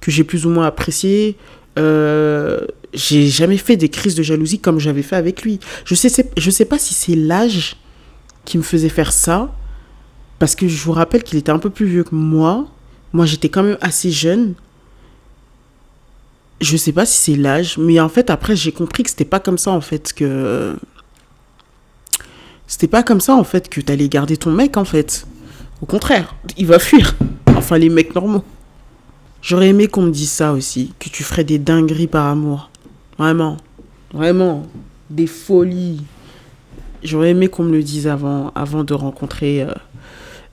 que 0.00 0.10
j'ai 0.10 0.24
plus 0.24 0.44
ou 0.46 0.50
moins 0.50 0.66
apprécié. 0.66 1.36
Euh, 1.78 2.60
j'ai 2.92 3.26
jamais 3.26 3.56
fait 3.56 3.76
des 3.76 3.88
crises 3.88 4.14
de 4.14 4.22
jalousie 4.22 4.60
comme 4.60 4.78
j'avais 4.78 5.02
fait 5.02 5.16
avec 5.16 5.42
lui. 5.42 5.60
Je 5.84 5.94
sais, 5.94 6.30
je 6.36 6.50
sais 6.50 6.64
pas 6.64 6.78
si 6.78 6.94
c'est 6.94 7.16
l'âge 7.16 7.76
qui 8.44 8.58
me 8.58 8.62
faisait 8.62 8.88
faire 8.88 9.12
ça, 9.12 9.54
parce 10.38 10.54
que 10.54 10.68
je 10.68 10.82
vous 10.82 10.92
rappelle 10.92 11.22
qu'il 11.22 11.38
était 11.38 11.50
un 11.50 11.58
peu 11.58 11.70
plus 11.70 11.86
vieux 11.86 12.04
que 12.04 12.14
moi. 12.14 12.68
Moi, 13.12 13.26
j'étais 13.26 13.48
quand 13.48 13.62
même 13.62 13.78
assez 13.80 14.10
jeune. 14.10 14.54
Je 16.60 16.76
sais 16.76 16.92
pas 16.92 17.06
si 17.06 17.16
c'est 17.16 17.38
l'âge, 17.38 17.78
mais 17.78 17.98
en 18.00 18.08
fait, 18.08 18.30
après, 18.30 18.54
j'ai 18.54 18.72
compris 18.72 19.02
que 19.02 19.10
c'était 19.10 19.24
pas 19.24 19.40
comme 19.40 19.58
ça, 19.58 19.70
en 19.70 19.80
fait, 19.80 20.12
que. 20.12 20.76
C'était 22.66 22.88
pas 22.88 23.02
comme 23.02 23.20
ça, 23.20 23.34
en 23.34 23.44
fait, 23.44 23.68
que 23.68 23.80
t'allais 23.80 24.08
garder 24.08 24.36
ton 24.36 24.50
mec, 24.50 24.76
en 24.76 24.84
fait. 24.84 25.26
Au 25.84 25.86
contraire, 25.86 26.34
il 26.56 26.64
va 26.64 26.78
fuir. 26.78 27.14
Enfin, 27.46 27.76
les 27.76 27.90
mecs 27.90 28.14
normaux. 28.14 28.42
J'aurais 29.42 29.68
aimé 29.68 29.86
qu'on 29.86 30.00
me 30.00 30.10
dise 30.10 30.30
ça 30.30 30.54
aussi, 30.54 30.94
que 30.98 31.10
tu 31.10 31.22
ferais 31.22 31.44
des 31.44 31.58
dingueries 31.58 32.06
par 32.06 32.24
amour. 32.26 32.70
Vraiment. 33.18 33.58
Vraiment. 34.10 34.66
Des 35.10 35.26
folies. 35.26 36.00
J'aurais 37.02 37.32
aimé 37.32 37.48
qu'on 37.48 37.64
me 37.64 37.72
le 37.72 37.82
dise 37.82 38.06
avant, 38.06 38.50
avant 38.54 38.82
de 38.82 38.94
rencontrer, 38.94 39.60
euh, 39.60 39.74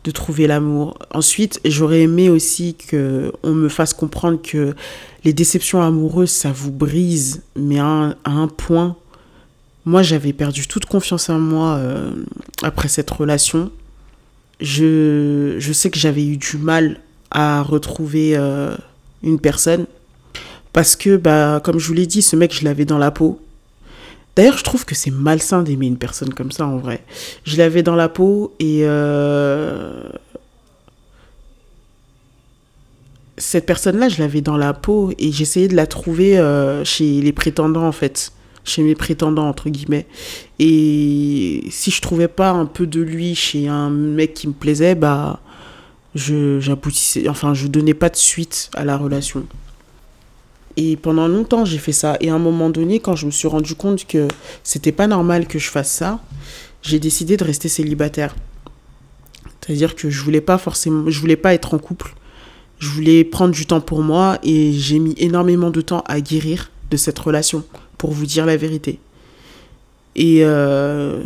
de 0.03 0.11
trouver 0.11 0.47
l'amour. 0.47 0.99
Ensuite, 1.13 1.61
j'aurais 1.63 2.01
aimé 2.01 2.27
aussi 2.27 2.75
qu'on 2.89 3.53
me 3.53 3.69
fasse 3.69 3.93
comprendre 3.93 4.37
que 4.41 4.75
les 5.23 5.31
déceptions 5.31 5.81
amoureuses, 5.81 6.29
ça 6.29 6.51
vous 6.51 6.73
brise, 6.73 7.41
mais 7.55 7.79
à 7.79 8.17
un, 8.25 8.47
point. 8.49 8.97
Moi, 9.85 10.03
j'avais 10.03 10.33
perdu 10.33 10.67
toute 10.67 10.87
confiance 10.87 11.29
en 11.29 11.39
moi 11.39 11.75
euh, 11.75 12.11
après 12.63 12.89
cette 12.89 13.09
relation. 13.11 13.71
Je, 14.61 15.55
je 15.57 15.73
sais 15.73 15.89
que 15.89 15.97
j'avais 15.99 16.25
eu 16.25 16.37
du 16.37 16.57
mal 16.57 16.99
à 17.31 17.61
retrouver 17.63 18.35
euh, 18.35 18.75
une 19.23 19.39
personne 19.39 19.85
parce 20.73 20.95
que, 20.95 21.17
bah, 21.17 21.61
comme 21.63 21.79
je 21.79 21.87
vous 21.87 21.93
l'ai 21.93 22.07
dit, 22.07 22.21
ce 22.21 22.35
mec, 22.35 22.53
je 22.53 22.63
l'avais 22.63 22.85
dans 22.85 22.97
la 22.97 23.11
peau. 23.11 23.39
D'ailleurs, 24.35 24.57
je 24.57 24.63
trouve 24.63 24.85
que 24.85 24.95
c'est 24.95 25.11
malsain 25.11 25.63
d'aimer 25.63 25.87
une 25.87 25.97
personne 25.97 26.33
comme 26.33 26.51
ça, 26.51 26.65
en 26.65 26.77
vrai. 26.77 27.03
Je 27.43 27.57
l'avais 27.57 27.83
dans 27.83 27.95
la 27.95 28.09
peau 28.09 28.55
et... 28.59 28.81
Euh, 28.83 30.03
cette 33.37 33.65
personne-là, 33.65 34.07
je 34.07 34.19
l'avais 34.21 34.41
dans 34.41 34.55
la 34.55 34.73
peau 34.73 35.11
et 35.17 35.31
j'essayais 35.31 35.67
de 35.67 35.75
la 35.75 35.87
trouver 35.87 36.37
euh, 36.37 36.85
chez 36.85 37.21
les 37.21 37.33
prétendants, 37.33 37.87
en 37.87 37.91
fait. 37.91 38.31
Chez 38.63 38.83
mes 38.83 38.95
prétendants, 38.95 39.47
entre 39.47 39.69
guillemets. 39.69 40.05
Et 40.59 41.63
si 41.69 41.91
je 41.91 42.01
trouvais 42.01 42.27
pas 42.27 42.51
un 42.51 42.65
peu 42.65 42.85
de 42.85 43.01
lui 43.01 43.33
chez 43.35 43.67
un 43.67 43.89
mec 43.89 44.33
qui 44.33 44.47
me 44.47 44.53
plaisait, 44.53 44.95
bah... 44.95 45.39
Je, 46.13 46.59
j'aboutissais... 46.59 47.29
Enfin, 47.29 47.53
je 47.53 47.67
donnais 47.67 47.93
pas 47.93 48.09
de 48.09 48.17
suite 48.17 48.69
à 48.75 48.83
la 48.83 48.97
relation. 48.97 49.45
Et 50.77 50.95
pendant 50.95 51.27
longtemps, 51.27 51.65
j'ai 51.65 51.77
fait 51.77 51.91
ça. 51.91 52.17
Et 52.19 52.29
à 52.29 52.35
un 52.35 52.39
moment 52.39 52.69
donné, 52.69 52.99
quand 52.99 53.15
je 53.15 53.25
me 53.25 53.31
suis 53.31 53.47
rendu 53.47 53.75
compte 53.75 54.05
que 54.05 54.27
c'était 54.63 54.91
pas 54.91 55.07
normal 55.07 55.47
que 55.47 55.59
je 55.59 55.69
fasse 55.69 55.91
ça, 55.91 56.19
j'ai 56.81 56.99
décidé 56.99 57.37
de 57.37 57.43
rester 57.43 57.69
célibataire. 57.69 58.35
C'est-à-dire 59.59 59.95
que 59.95 60.09
je 60.09 60.23
voulais 60.23 60.41
pas 60.41 60.57
forcément, 60.57 61.09
je 61.09 61.19
voulais 61.19 61.35
pas 61.35 61.53
être 61.53 61.73
en 61.73 61.77
couple. 61.77 62.15
Je 62.79 62.89
voulais 62.89 63.23
prendre 63.23 63.53
du 63.53 63.65
temps 63.65 63.81
pour 63.81 64.01
moi 64.01 64.39
et 64.43 64.73
j'ai 64.73 64.97
mis 64.97 65.13
énormément 65.17 65.69
de 65.69 65.81
temps 65.81 66.03
à 66.07 66.19
guérir 66.19 66.71
de 66.89 66.97
cette 66.97 67.19
relation, 67.19 67.63
pour 68.01 68.13
vous 68.13 68.25
dire 68.25 68.47
la 68.47 68.57
vérité. 68.57 68.97
Et 70.15 70.39
euh, 70.41 71.21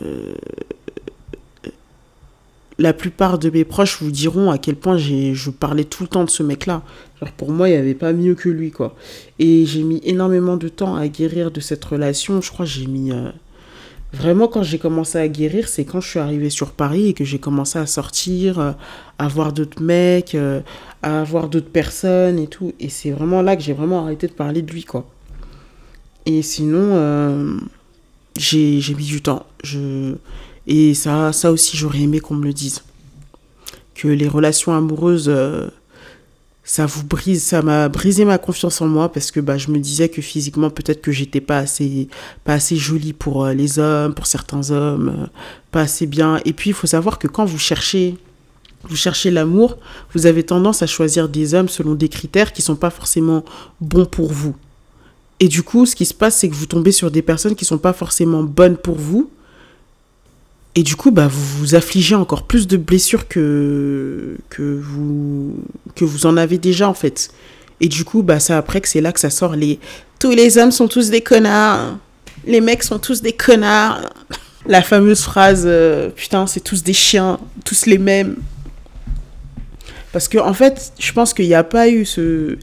la 2.77 2.91
plupart 2.91 3.39
de 3.39 3.49
mes 3.49 3.63
proches 3.63 4.01
vous 4.01 4.11
diront 4.11 4.51
à 4.51 4.57
quel 4.57 4.75
point 4.75 4.97
je 4.97 5.49
parlais 5.51 5.85
tout 5.85 6.03
le 6.03 6.09
temps 6.09 6.25
de 6.25 6.29
ce 6.29 6.43
mec-là. 6.43 6.81
Pour 7.37 7.51
moi, 7.51 7.69
il 7.69 7.71
n'y 7.71 7.77
avait 7.77 7.93
pas 7.93 8.11
mieux 8.11 8.35
que 8.35 8.49
lui, 8.49 8.71
quoi. 8.71 8.93
Et 9.39 9.65
j'ai 9.65 9.83
mis 9.83 10.01
énormément 10.03 10.57
de 10.57 10.67
temps 10.67 10.97
à 10.97 11.07
guérir 11.07 11.49
de 11.49 11.61
cette 11.61 11.85
relation. 11.85 12.41
Je 12.41 12.51
crois 12.51 12.65
que 12.65 12.71
j'ai 12.73 12.87
mis... 12.87 13.13
Euh, 13.13 13.29
vraiment, 14.11 14.49
quand 14.49 14.63
j'ai 14.63 14.77
commencé 14.77 15.17
à 15.17 15.29
guérir, 15.29 15.69
c'est 15.69 15.85
quand 15.85 16.01
je 16.01 16.09
suis 16.09 16.19
arrivée 16.19 16.49
sur 16.49 16.71
Paris 16.71 17.07
et 17.07 17.13
que 17.13 17.23
j'ai 17.23 17.39
commencé 17.39 17.79
à 17.79 17.85
sortir, 17.85 18.59
euh, 18.59 18.71
à 19.17 19.29
voir 19.29 19.53
d'autres 19.53 19.81
mecs, 19.81 20.35
euh, 20.35 20.59
à 21.01 21.23
voir 21.23 21.47
d'autres 21.47 21.71
personnes 21.71 22.37
et 22.37 22.47
tout. 22.47 22.73
Et 22.81 22.89
c'est 22.89 23.11
vraiment 23.11 23.41
là 23.41 23.55
que 23.55 23.63
j'ai 23.63 23.71
vraiment 23.71 24.03
arrêté 24.03 24.27
de 24.27 24.33
parler 24.33 24.61
de 24.61 24.73
lui, 24.73 24.83
quoi. 24.83 25.07
Et 26.25 26.41
sinon, 26.41 27.59
j'ai 28.37 28.95
mis 28.95 29.05
du 29.05 29.21
temps. 29.21 29.45
Et 30.67 30.93
ça, 30.93 31.31
ça 31.31 31.51
aussi, 31.51 31.77
j'aurais 31.77 31.99
aimé 31.99 32.19
qu'on 32.19 32.35
me 32.35 32.45
le 32.45 32.53
dise. 32.53 32.81
Que 33.93 34.07
les 34.07 34.27
relations 34.27 34.73
amoureuses, 34.73 35.29
euh, 35.29 35.67
ça 36.63 36.85
vous 36.85 37.03
brise, 37.03 37.43
ça 37.43 37.61
m'a 37.61 37.87
brisé 37.87 38.25
ma 38.25 38.37
confiance 38.37 38.81
en 38.81 38.87
moi 38.87 39.11
parce 39.11 39.31
que 39.31 39.39
bah, 39.39 39.57
je 39.57 39.69
me 39.69 39.77
disais 39.77 40.09
que 40.09 40.21
physiquement, 40.21 40.69
peut-être 40.69 41.01
que 41.01 41.11
j'étais 41.11 41.39
pas 41.39 41.59
assez, 41.59 42.09
pas 42.43 42.53
assez 42.53 42.75
jolie 42.75 43.13
pour 43.13 43.45
euh, 43.45 43.53
les 43.53 43.79
hommes, 43.79 44.13
pour 44.13 44.25
certains 44.25 44.71
hommes, 44.71 45.15
euh, 45.23 45.27
pas 45.71 45.81
assez 45.81 46.07
bien. 46.07 46.41
Et 46.45 46.53
puis, 46.53 46.71
il 46.71 46.73
faut 46.73 46.87
savoir 46.87 47.19
que 47.19 47.27
quand 47.27 47.45
vous 47.45 47.59
cherchez, 47.59 48.17
vous 48.83 48.95
cherchez 48.95 49.31
l'amour, 49.31 49.77
vous 50.13 50.25
avez 50.25 50.43
tendance 50.43 50.81
à 50.81 50.87
choisir 50.87 51.29
des 51.29 51.53
hommes 51.53 51.69
selon 51.69 51.93
des 51.93 52.09
critères 52.09 52.51
qui 52.51 52.61
sont 52.63 52.75
pas 52.75 52.89
forcément 52.89 53.45
bons 53.79 54.05
pour 54.05 54.33
vous. 54.33 54.55
Et 55.39 55.47
du 55.47 55.63
coup, 55.63 55.85
ce 55.85 55.95
qui 55.95 56.05
se 56.05 56.13
passe, 56.13 56.37
c'est 56.37 56.49
que 56.49 56.55
vous 56.55 56.65
tombez 56.65 56.91
sur 56.91 57.11
des 57.11 57.21
personnes 57.21 57.55
qui 57.55 57.65
sont 57.65 57.77
pas 57.77 57.93
forcément 57.93 58.43
bonnes 58.43 58.77
pour 58.77 58.95
vous 58.95 59.29
et 60.77 60.83
du 60.83 60.97
coup, 60.97 61.09
bah, 61.09 61.27
vous 61.27 61.59
vous 61.59 61.75
affligez 61.75 62.15
encore 62.15 62.43
plus 62.43 62.67
de 62.67 62.75
blessures 62.75 63.29
que, 63.29 64.35
que, 64.49 64.61
vous, 64.61 65.55
que 65.95 66.03
vous 66.03 66.25
en 66.25 66.35
avez 66.35 66.57
déjà, 66.57 66.89
en 66.89 66.93
fait. 66.93 67.29
Et 67.79 67.87
du 67.87 68.03
coup, 68.03 68.23
bah, 68.23 68.37
après 68.49 68.81
que 68.81 68.89
c'est 68.89 68.99
là 68.99 69.13
que 69.13 69.19
ça 69.19 69.29
sort 69.29 69.55
les 69.55 69.79
tous 70.19 70.31
les 70.31 70.57
hommes 70.57 70.71
sont 70.71 70.87
tous 70.87 71.09
des 71.09 71.21
connards, 71.21 71.97
les 72.45 72.61
mecs 72.61 72.83
sont 72.83 72.99
tous 72.99 73.21
des 73.21 73.33
connards. 73.33 74.01
La 74.67 74.81
fameuse 74.81 75.21
phrase 75.21 75.63
euh, 75.65 76.09
putain, 76.09 76.47
c'est 76.47 76.61
tous 76.61 76.83
des 76.83 76.93
chiens, 76.93 77.39
tous 77.63 77.85
les 77.85 77.97
mêmes. 77.97 78.37
Parce 80.11 80.27
que 80.27 80.37
en 80.37 80.53
fait, 80.53 80.93
je 80.99 81.11
pense 81.11 81.33
qu'il 81.33 81.47
n'y 81.47 81.53
a 81.53 81.63
pas 81.63 81.87
eu 81.89 82.05
ce 82.05 82.57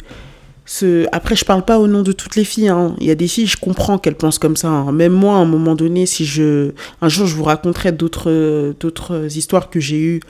après, 1.13 1.37
je 1.37 1.45
parle 1.45 1.65
pas 1.65 1.79
au 1.79 1.87
nom 1.87 2.03
de 2.03 2.13
toutes 2.13 2.37
les 2.37 2.45
filles. 2.45 2.69
Hein. 2.69 2.95
Il 3.01 3.07
y 3.07 3.11
a 3.11 3.15
des 3.15 3.29
filles, 3.29 3.47
je 3.47 3.57
comprends 3.57 3.99
qu'elles 3.99 4.15
pensent 4.15 4.39
comme 4.39 4.57
ça. 4.57 4.69
Hein. 4.69 4.93
Même 4.93 5.13
moi, 5.13 5.35
à 5.35 5.39
un 5.39 5.45
moment 5.45 5.75
donné, 5.75 6.07
si 6.07 6.25
je, 6.25 6.73
un 7.01 7.09
jour, 7.09 7.27
je 7.27 7.35
vous 7.35 7.45
raconterai 7.45 7.93
d'autres, 7.93 8.75
d'autres 8.81 9.37
histoires 9.37 9.71
que 9.71 9.81
j'ai 9.81 10.01
eues, 10.01 10.21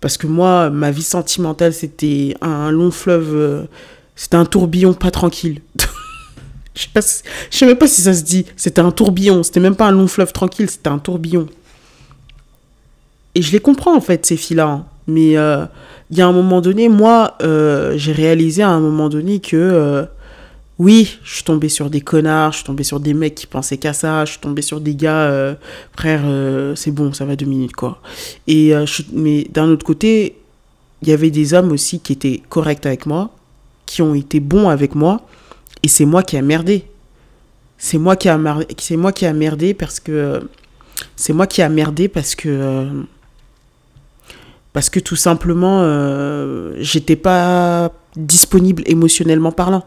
parce 0.00 0.16
que 0.16 0.26
moi, 0.26 0.70
ma 0.70 0.90
vie 0.90 1.02
sentimentale, 1.02 1.72
c'était 1.72 2.34
un 2.40 2.70
long 2.72 2.90
fleuve, 2.90 3.34
euh, 3.34 3.62
c'était 4.16 4.36
un 4.36 4.44
tourbillon 4.44 4.94
pas 4.94 5.12
tranquille. 5.12 5.60
je 6.74 6.82
sais 6.82 6.88
pas, 6.92 7.00
je 7.50 7.56
sais 7.56 7.66
même 7.66 7.78
pas 7.78 7.86
si 7.86 8.02
ça 8.02 8.12
se 8.12 8.24
dit. 8.24 8.46
C'était 8.56 8.80
un 8.80 8.90
tourbillon. 8.90 9.42
C'était 9.44 9.60
même 9.60 9.76
pas 9.76 9.86
un 9.86 9.92
long 9.92 10.08
fleuve 10.08 10.32
tranquille, 10.32 10.68
c'était 10.68 10.88
un 10.88 10.98
tourbillon. 10.98 11.46
Et 13.34 13.42
je 13.42 13.52
les 13.52 13.60
comprends 13.60 13.96
en 13.96 14.00
fait 14.00 14.26
ces 14.26 14.36
filles-là. 14.36 14.66
Hein. 14.66 14.86
Mais 15.06 15.36
euh, 15.36 15.64
il 16.12 16.18
y 16.18 16.20
a 16.20 16.28
un 16.28 16.32
moment 16.32 16.60
donné, 16.60 16.90
moi, 16.90 17.38
euh, 17.40 17.94
j'ai 17.96 18.12
réalisé 18.12 18.62
à 18.62 18.68
un 18.68 18.80
moment 18.80 19.08
donné 19.08 19.40
que 19.40 19.56
euh, 19.56 20.04
oui, 20.78 21.18
je 21.24 21.36
suis 21.36 21.42
tombée 21.42 21.70
sur 21.70 21.88
des 21.88 22.02
connards, 22.02 22.52
je 22.52 22.58
suis 22.58 22.66
tombée 22.66 22.84
sur 22.84 23.00
des 23.00 23.14
mecs 23.14 23.34
qui 23.34 23.46
pensaient 23.46 23.78
qu'à 23.78 23.94
ça, 23.94 24.26
je 24.26 24.32
suis 24.32 24.40
tombée 24.40 24.60
sur 24.60 24.78
des 24.78 24.94
gars, 24.94 25.22
euh, 25.22 25.54
frère, 25.96 26.20
c'est 26.76 26.90
bon, 26.90 27.14
ça 27.14 27.24
va 27.24 27.34
deux 27.34 27.46
minutes, 27.46 27.72
quoi. 27.72 28.02
Et, 28.46 28.74
mais 29.14 29.44
d'un 29.44 29.68
autre 29.70 29.86
côté, 29.86 30.36
il 31.00 31.08
y 31.08 31.12
avait 31.12 31.30
des 31.30 31.54
hommes 31.54 31.72
aussi 31.72 31.98
qui 31.98 32.12
étaient 32.12 32.42
corrects 32.50 32.84
avec 32.84 33.06
moi, 33.06 33.30
qui 33.86 34.02
ont 34.02 34.14
été 34.14 34.38
bons 34.38 34.68
avec 34.68 34.94
moi, 34.94 35.22
et 35.82 35.88
c'est 35.88 36.04
moi 36.04 36.22
qui 36.22 36.36
a 36.36 36.42
merdé. 36.42 36.84
C'est 37.78 37.98
moi 37.98 38.16
qui 38.16 38.28
a 38.28 38.38
c'est 38.76 38.98
moi 38.98 39.12
qui 39.12 39.26
merdé 39.32 39.72
parce 39.72 39.98
que 39.98 40.46
c'est 41.16 41.32
moi 41.32 41.46
qui 41.46 41.62
a 41.62 41.70
merdé 41.70 42.06
parce 42.08 42.34
que 42.34 42.86
parce 44.72 44.88
que 44.88 45.00
tout 45.00 45.16
simplement, 45.16 45.80
euh, 45.82 46.74
j'étais 46.78 47.16
pas 47.16 47.92
disponible 48.16 48.82
émotionnellement 48.86 49.52
parlant. 49.52 49.84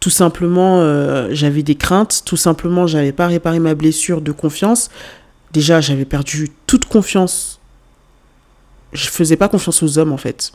Tout 0.00 0.10
simplement, 0.10 0.80
euh, 0.80 1.28
j'avais 1.32 1.62
des 1.62 1.74
craintes. 1.74 2.22
Tout 2.26 2.36
simplement, 2.36 2.86
j'avais 2.86 3.12
pas 3.12 3.26
réparé 3.26 3.58
ma 3.58 3.74
blessure 3.74 4.20
de 4.20 4.32
confiance. 4.32 4.90
Déjà, 5.52 5.80
j'avais 5.80 6.04
perdu 6.04 6.50
toute 6.66 6.84
confiance. 6.84 7.60
Je 8.92 9.08
faisais 9.08 9.36
pas 9.36 9.48
confiance 9.48 9.82
aux 9.82 9.98
hommes, 9.98 10.12
en 10.12 10.18
fait. 10.18 10.52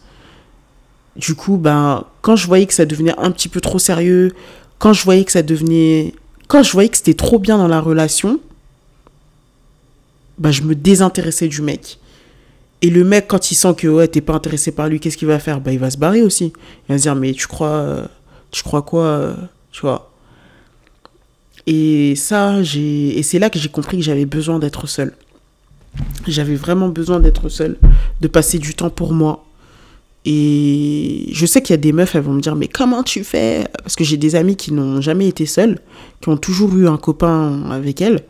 Du 1.15 1.33
coup, 1.33 1.57
ben, 1.57 2.05
quand 2.21 2.35
je 2.35 2.45
voyais 2.45 2.67
que 2.67 2.73
ça 2.73 2.85
devenait 2.85 3.17
un 3.17 3.31
petit 3.31 3.49
peu 3.49 3.59
trop 3.59 3.79
sérieux, 3.79 4.31
quand 4.77 4.93
je 4.93 5.03
voyais 5.03 5.25
que 5.25 5.31
ça 5.31 5.41
devenait. 5.41 6.13
Quand 6.47 6.63
je 6.63 6.71
voyais 6.71 6.89
que 6.89 6.97
c'était 6.97 7.13
trop 7.13 7.37
bien 7.39 7.57
dans 7.57 7.67
la 7.67 7.79
relation, 7.79 8.39
ben, 10.37 10.51
je 10.51 10.61
me 10.61 10.75
désintéressais 10.75 11.47
du 11.47 11.61
mec. 11.61 11.99
Et 12.81 12.89
le 12.89 13.03
mec, 13.03 13.27
quand 13.27 13.51
il 13.51 13.55
sent 13.55 13.73
que 13.75 13.87
ouais, 13.87 14.07
t'es 14.07 14.21
pas 14.21 14.33
intéressé 14.33 14.71
par 14.71 14.87
lui, 14.87 14.99
qu'est-ce 14.99 15.17
qu'il 15.17 15.27
va 15.27 15.39
faire? 15.39 15.59
Bah, 15.59 15.73
il 15.73 15.79
va 15.79 15.89
se 15.89 15.97
barrer 15.97 16.21
aussi. 16.21 16.53
Il 16.87 16.93
va 16.93 16.97
se 16.97 17.03
dire, 17.03 17.15
mais 17.15 17.33
tu 17.33 17.47
crois, 17.47 17.67
euh, 17.67 18.05
tu 18.51 18.63
crois 18.63 18.81
quoi 18.81 19.03
euh, 19.03 19.35
Tu 19.71 19.81
vois? 19.81 20.11
Et 21.67 22.15
ça, 22.15 22.63
j'ai, 22.63 23.19
et 23.19 23.23
c'est 23.23 23.37
là 23.37 23.49
que 23.49 23.59
j'ai 23.59 23.69
compris 23.69 23.97
que 23.97 24.03
j'avais 24.03 24.25
besoin 24.25 24.59
d'être 24.59 24.87
seul. 24.87 25.13
J'avais 26.27 26.55
vraiment 26.55 26.87
besoin 26.87 27.19
d'être 27.19 27.49
seul, 27.49 27.77
de 28.21 28.27
passer 28.27 28.59
du 28.59 28.73
temps 28.73 28.89
pour 28.89 29.13
moi. 29.13 29.45
Et 30.25 31.29
je 31.31 31.45
sais 31.45 31.61
qu'il 31.61 31.73
y 31.73 31.75
a 31.75 31.77
des 31.77 31.91
meufs, 31.91 32.15
elles 32.15 32.21
vont 32.21 32.33
me 32.33 32.41
dire, 32.41 32.55
mais 32.55 32.67
comment 32.67 33.03
tu 33.03 33.23
fais? 33.23 33.67
Parce 33.83 33.95
que 33.95 34.03
j'ai 34.03 34.17
des 34.17 34.35
amis 34.35 34.55
qui 34.55 34.71
n'ont 34.71 35.01
jamais 35.01 35.27
été 35.27 35.45
seules, 35.45 35.79
qui 36.21 36.29
ont 36.29 36.37
toujours 36.37 36.75
eu 36.75 36.87
un 36.87 36.97
copain 36.97 37.69
avec 37.71 38.01
elles. 38.01 38.23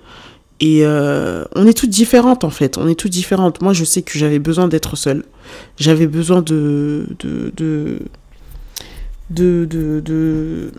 Et 0.61 0.81
euh, 0.83 1.45
on 1.55 1.65
est 1.65 1.73
toutes 1.73 1.89
différentes 1.89 2.43
en 2.43 2.49
fait, 2.49 2.77
on 2.77 2.87
est 2.87 2.95
toutes 2.95 3.11
différentes. 3.11 3.61
Moi 3.61 3.73
je 3.73 3.83
sais 3.85 4.01
que 4.01 4.17
j'avais 4.19 4.39
besoin 4.39 4.67
d'être 4.67 4.95
seule. 4.95 5.23
J'avais 5.77 6.07
besoin 6.07 6.41
de 6.41 7.07
de, 7.19 7.53
de, 7.55 7.99
de, 9.29 9.65
de, 9.65 9.99
de 10.01 10.71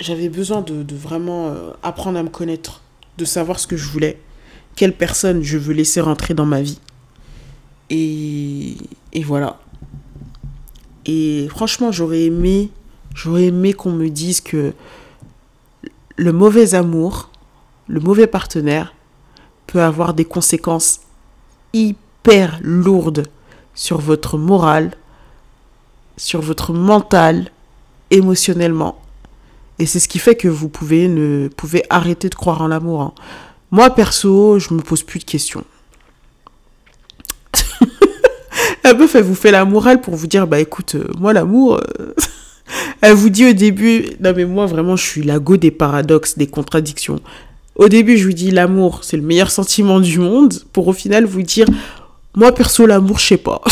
j'avais 0.00 0.28
besoin 0.28 0.60
de, 0.62 0.82
de 0.82 0.94
vraiment 0.96 1.48
euh, 1.48 1.70
apprendre 1.82 2.18
à 2.18 2.22
me 2.22 2.28
connaître, 2.28 2.82
de 3.18 3.24
savoir 3.24 3.60
ce 3.60 3.66
que 3.68 3.76
je 3.76 3.88
voulais, 3.88 4.18
quelle 4.74 4.94
personne 4.96 5.42
je 5.42 5.58
veux 5.58 5.72
laisser 5.72 6.00
rentrer 6.00 6.34
dans 6.34 6.46
ma 6.46 6.60
vie. 6.60 6.80
Et, 7.90 8.76
et 9.12 9.22
voilà. 9.22 9.60
Et 11.06 11.46
franchement, 11.50 11.92
j'aurais 11.92 12.22
aimé, 12.22 12.70
j'aurais 13.14 13.44
aimé 13.46 13.72
qu'on 13.72 13.92
me 13.92 14.08
dise 14.08 14.40
que 14.40 14.72
le 16.16 16.32
mauvais 16.32 16.74
amour, 16.74 17.30
le 17.88 18.00
mauvais 18.00 18.26
partenaire 18.26 18.94
peut 19.66 19.82
avoir 19.82 20.14
des 20.14 20.24
conséquences 20.24 21.00
hyper 21.72 22.58
lourdes 22.62 23.24
sur 23.74 23.98
votre 24.00 24.38
morale, 24.38 24.92
sur 26.16 26.40
votre 26.40 26.72
mental, 26.72 27.50
émotionnellement. 28.10 29.00
Et 29.78 29.86
c'est 29.86 29.98
ce 29.98 30.08
qui 30.08 30.18
fait 30.18 30.36
que 30.36 30.48
vous 30.48 30.68
pouvez 30.68 31.08
ne 31.08 31.48
pouvez 31.48 31.82
arrêter 31.90 32.28
de 32.28 32.34
croire 32.34 32.60
en 32.62 32.68
l'amour. 32.68 33.00
hein. 33.02 33.14
Moi 33.70 33.88
perso, 33.94 34.58
je 34.58 34.74
me 34.74 34.82
pose 34.82 35.02
plus 35.02 35.18
de 35.18 35.24
questions. 35.24 35.64
La 38.84 38.94
meuf, 38.94 39.14
elle 39.14 39.24
vous 39.24 39.34
fait 39.34 39.50
la 39.50 39.64
morale 39.64 40.00
pour 40.00 40.14
vous 40.14 40.26
dire, 40.26 40.46
bah 40.46 40.60
écoute, 40.60 40.96
euh, 40.96 41.08
moi 41.18 41.32
l'amour, 41.32 41.80
euh, 42.00 42.14
elle 43.00 43.14
vous 43.14 43.30
dit 43.30 43.46
au 43.48 43.52
début, 43.52 44.04
non 44.20 44.32
mais 44.36 44.44
moi 44.44 44.66
vraiment, 44.66 44.96
je 44.96 45.04
suis 45.04 45.22
la 45.22 45.38
go 45.38 45.56
des 45.56 45.70
paradoxes, 45.70 46.36
des 46.36 46.48
contradictions. 46.48 47.20
Au 47.74 47.88
début, 47.88 48.18
je 48.18 48.26
vous 48.26 48.34
dis 48.34 48.50
l'amour, 48.50 49.02
c'est 49.02 49.16
le 49.16 49.22
meilleur 49.22 49.50
sentiment 49.50 49.98
du 49.98 50.18
monde, 50.18 50.54
pour 50.72 50.88
au 50.88 50.92
final 50.92 51.24
vous 51.24 51.42
dire, 51.42 51.66
moi 52.34 52.52
perso, 52.52 52.86
l'amour, 52.86 53.18
je 53.18 53.28
sais 53.28 53.36
pas. 53.38 53.62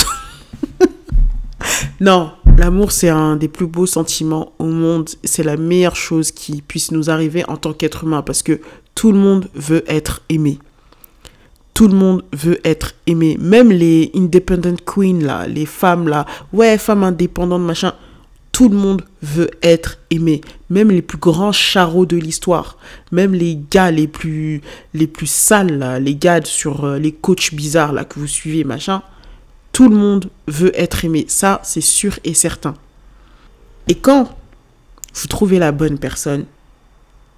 non, 2.01 2.31
l'amour, 2.57 2.93
c'est 2.93 3.11
un 3.11 3.37
des 3.37 3.49
plus 3.49 3.67
beaux 3.67 3.87
sentiments 3.87 4.53
au 4.59 4.65
monde. 4.65 5.11
C'est 5.23 5.43
la 5.43 5.59
meilleure 5.59 5.97
chose 5.97 6.33
qui 6.33 6.63
puisse 6.63 6.93
nous 6.93 7.11
arriver 7.11 7.45
en 7.49 7.59
tant 7.59 7.75
qu'être 7.75 8.05
humain, 8.05 8.23
parce 8.23 8.43
que 8.43 8.61
tout 8.95 9.13
le 9.13 9.19
monde 9.19 9.49
veut 9.55 9.85
être 9.87 10.23
aimé. 10.31 10.59
Tout 11.75 11.89
le 11.89 11.95
monde 11.95 12.25
veut 12.33 12.59
être 12.65 12.95
aimé. 13.07 13.37
Même 13.39 13.71
les 13.71 14.11
independent 14.15 14.81
queens, 14.85 15.21
là, 15.21 15.47
les 15.47 15.67
femmes, 15.67 16.09
là, 16.09 16.25
ouais, 16.55 16.79
femmes 16.79 17.05
indépendantes, 17.05 17.63
machin. 17.63 17.93
Tout 18.61 18.69
le 18.69 18.77
monde 18.77 19.07
veut 19.23 19.51
être 19.63 19.97
aimé. 20.11 20.43
Même 20.69 20.91
les 20.91 21.01
plus 21.01 21.17
grands 21.17 21.51
charros 21.51 22.05
de 22.05 22.19
l'histoire. 22.19 22.77
Même 23.11 23.33
les 23.33 23.59
gars 23.71 23.91
les 23.91 24.07
plus, 24.07 24.61
les 24.93 25.07
plus 25.07 25.29
sales, 25.29 25.99
les 26.03 26.15
gars 26.15 26.45
sur 26.45 26.85
euh, 26.85 26.99
les 26.99 27.11
coachs 27.11 27.55
bizarres, 27.55 27.95
là, 27.95 28.05
que 28.05 28.21
vous 28.21 28.27
suivez, 28.27 28.65
machin. 28.65 29.01
Tout 29.73 29.89
le 29.89 29.97
monde 29.97 30.29
veut 30.47 30.79
être 30.79 31.07
aimé. 31.07 31.25
Ça, 31.27 31.63
c'est 31.65 31.81
sûr 31.81 32.19
et 32.23 32.35
certain. 32.35 32.75
Et 33.89 33.95
quand 33.95 34.29
vous 35.15 35.27
trouvez 35.27 35.59
la 35.59 35.73
bonne 35.73 35.99
personne, 35.99 36.45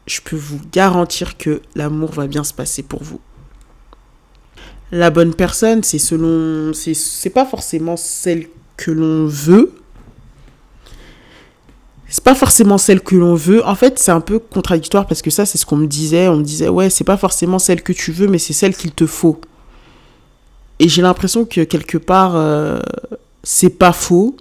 je 0.08 0.20
peux 0.22 0.34
vous 0.34 0.60
garantir 0.72 1.38
que 1.38 1.62
l'amour 1.76 2.10
va 2.10 2.26
bien 2.26 2.42
se 2.42 2.52
passer 2.52 2.82
pour 2.82 3.04
vous. 3.04 3.20
La 4.90 5.10
bonne 5.10 5.34
personne, 5.36 5.84
c'est 5.84 6.00
selon. 6.00 6.72
C'est 6.74 7.30
pas 7.30 7.46
forcément 7.46 7.96
celle 7.96 8.48
que 8.76 8.90
l'on 8.90 9.28
veut. 9.28 9.72
C'est 12.12 12.22
pas 12.22 12.34
forcément 12.34 12.76
celle 12.76 13.00
que 13.00 13.16
l'on 13.16 13.34
veut. 13.34 13.66
En 13.66 13.74
fait, 13.74 13.98
c'est 13.98 14.10
un 14.12 14.20
peu 14.20 14.38
contradictoire 14.38 15.06
parce 15.06 15.22
que 15.22 15.30
ça, 15.30 15.46
c'est 15.46 15.56
ce 15.56 15.64
qu'on 15.64 15.78
me 15.78 15.86
disait. 15.86 16.28
On 16.28 16.36
me 16.36 16.42
disait, 16.42 16.68
ouais, 16.68 16.90
c'est 16.90 17.04
pas 17.04 17.16
forcément 17.16 17.58
celle 17.58 17.82
que 17.82 17.94
tu 17.94 18.12
veux, 18.12 18.28
mais 18.28 18.36
c'est 18.36 18.52
celle 18.52 18.76
qu'il 18.76 18.92
te 18.92 19.06
faut. 19.06 19.40
Et 20.78 20.90
j'ai 20.90 21.00
l'impression 21.00 21.46
que 21.46 21.62
quelque 21.62 21.96
part, 21.96 22.36
euh, 22.36 22.80
c'est 23.42 23.70
pas 23.70 23.94
faux. 23.94 24.36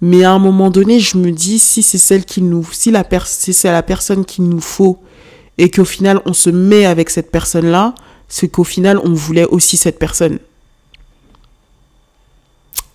Mais 0.00 0.22
à 0.22 0.30
un 0.30 0.38
moment 0.38 0.70
donné, 0.70 1.00
je 1.00 1.18
me 1.18 1.32
dis, 1.32 1.58
si 1.58 1.82
c'est 1.82 1.98
celle 1.98 2.24
qui 2.24 2.40
nous, 2.40 2.64
si 2.70 2.92
la 2.92 3.04
c'est 3.24 3.64
la 3.64 3.82
personne 3.82 4.24
qu'il 4.24 4.44
nous 4.44 4.60
faut, 4.60 5.02
et 5.58 5.70
qu'au 5.70 5.84
final 5.84 6.22
on 6.24 6.32
se 6.32 6.50
met 6.50 6.86
avec 6.86 7.10
cette 7.10 7.32
personne-là, 7.32 7.96
c'est 8.28 8.48
qu'au 8.48 8.64
final 8.64 8.98
on 9.02 9.12
voulait 9.12 9.44
aussi 9.44 9.76
cette 9.76 9.98
personne. 9.98 10.38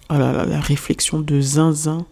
Oh 0.10 0.14
là 0.14 0.32
là, 0.32 0.46
la 0.46 0.62
réflexion 0.62 1.20
de 1.20 1.42
zinzin. 1.42 2.06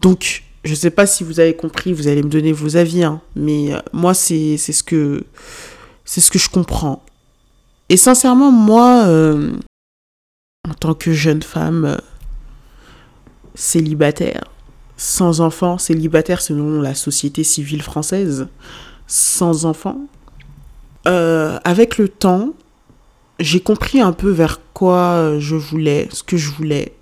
Donc, 0.00 0.44
je 0.64 0.74
sais 0.74 0.90
pas 0.90 1.06
si 1.06 1.24
vous 1.24 1.40
avez 1.40 1.54
compris, 1.54 1.92
vous 1.92 2.08
allez 2.08 2.22
me 2.22 2.28
donner 2.28 2.52
vos 2.52 2.76
avis, 2.76 3.02
hein, 3.02 3.20
mais 3.34 3.72
euh, 3.74 3.78
moi 3.92 4.14
c'est 4.14 4.56
ce 4.56 4.82
que 4.82 5.24
c'est 6.04 6.20
ce 6.20 6.30
que 6.30 6.38
je 6.38 6.48
comprends. 6.48 7.02
Et 7.88 7.96
sincèrement, 7.96 8.52
moi, 8.52 9.04
euh, 9.06 9.52
en 10.68 10.74
tant 10.74 10.94
que 10.94 11.12
jeune 11.12 11.42
femme 11.42 11.84
euh, 11.84 11.96
célibataire, 13.54 14.44
sans 14.96 15.40
enfant, 15.40 15.78
célibataire 15.78 16.40
selon 16.40 16.80
la 16.80 16.94
société 16.94 17.42
civile 17.42 17.82
française, 17.82 18.48
sans 19.06 19.64
enfant, 19.64 19.98
avec 21.64 21.98
le 21.98 22.08
temps, 22.08 22.52
j'ai 23.40 23.60
compris 23.60 24.00
un 24.00 24.12
peu 24.12 24.30
vers 24.30 24.60
quoi 24.72 25.38
je 25.38 25.56
voulais, 25.56 26.08
ce 26.12 26.22
que 26.22 26.36
je 26.36 26.50
voulais. 26.50 26.92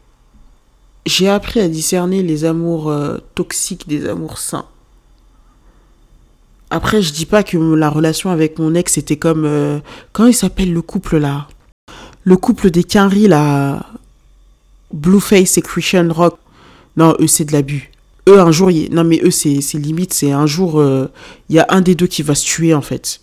J'ai 1.09 1.29
appris 1.31 1.59
à 1.61 1.69
discerner 1.69 2.23
les 2.23 2.45
amours 2.45 2.91
euh, 2.91 3.17
toxiques 3.35 3.89
des 3.89 4.07
amours 4.07 4.37
sains. 4.37 4.67
Après, 6.69 7.01
je 7.01 7.15
dis 7.15 7.25
pas 7.25 7.43
que 7.43 7.57
la 7.57 7.89
relation 7.89 8.29
avec 8.31 8.59
mon 8.59 8.75
ex 8.75 8.99
était 8.99 9.17
comme. 9.17 9.47
euh, 9.47 9.79
comment 10.13 10.29
il 10.29 10.35
s'appelle 10.35 10.71
le 10.71 10.83
couple 10.83 11.17
là? 11.17 11.49
Le 12.25 12.37
couple 12.37 12.71
des 12.71 12.85
Quinry 12.85 13.27
là. 13.27 13.87
Blueface 14.93 15.57
et 15.57 15.63
Christian 15.63 16.09
Rock. 16.13 16.39
Non, 16.99 17.15
eux, 17.21 17.27
c'est 17.27 17.47
de 17.47 17.53
l'abus. 17.53 17.91
Eux, 18.29 18.39
un 18.39 18.51
jour. 18.53 18.71
il- 18.71 18.93
Non, 18.95 19.03
mais 19.05 19.19
eux, 19.25 19.31
c'est 19.31 19.63
c'est 19.63 19.79
limite. 19.79 20.13
C'est 20.13 20.33
un 20.33 20.47
jour. 20.47 20.79
euh, 20.79 21.11
Il 21.49 21.57
y 21.57 21.59
a 21.59 21.67
un 21.71 21.81
des 21.81 21.95
deux 21.95 22.07
qui 22.07 22.23
va 22.23 22.35
se 22.35 22.45
tuer 22.45 22.75
en 22.75 22.83
fait. 22.83 23.19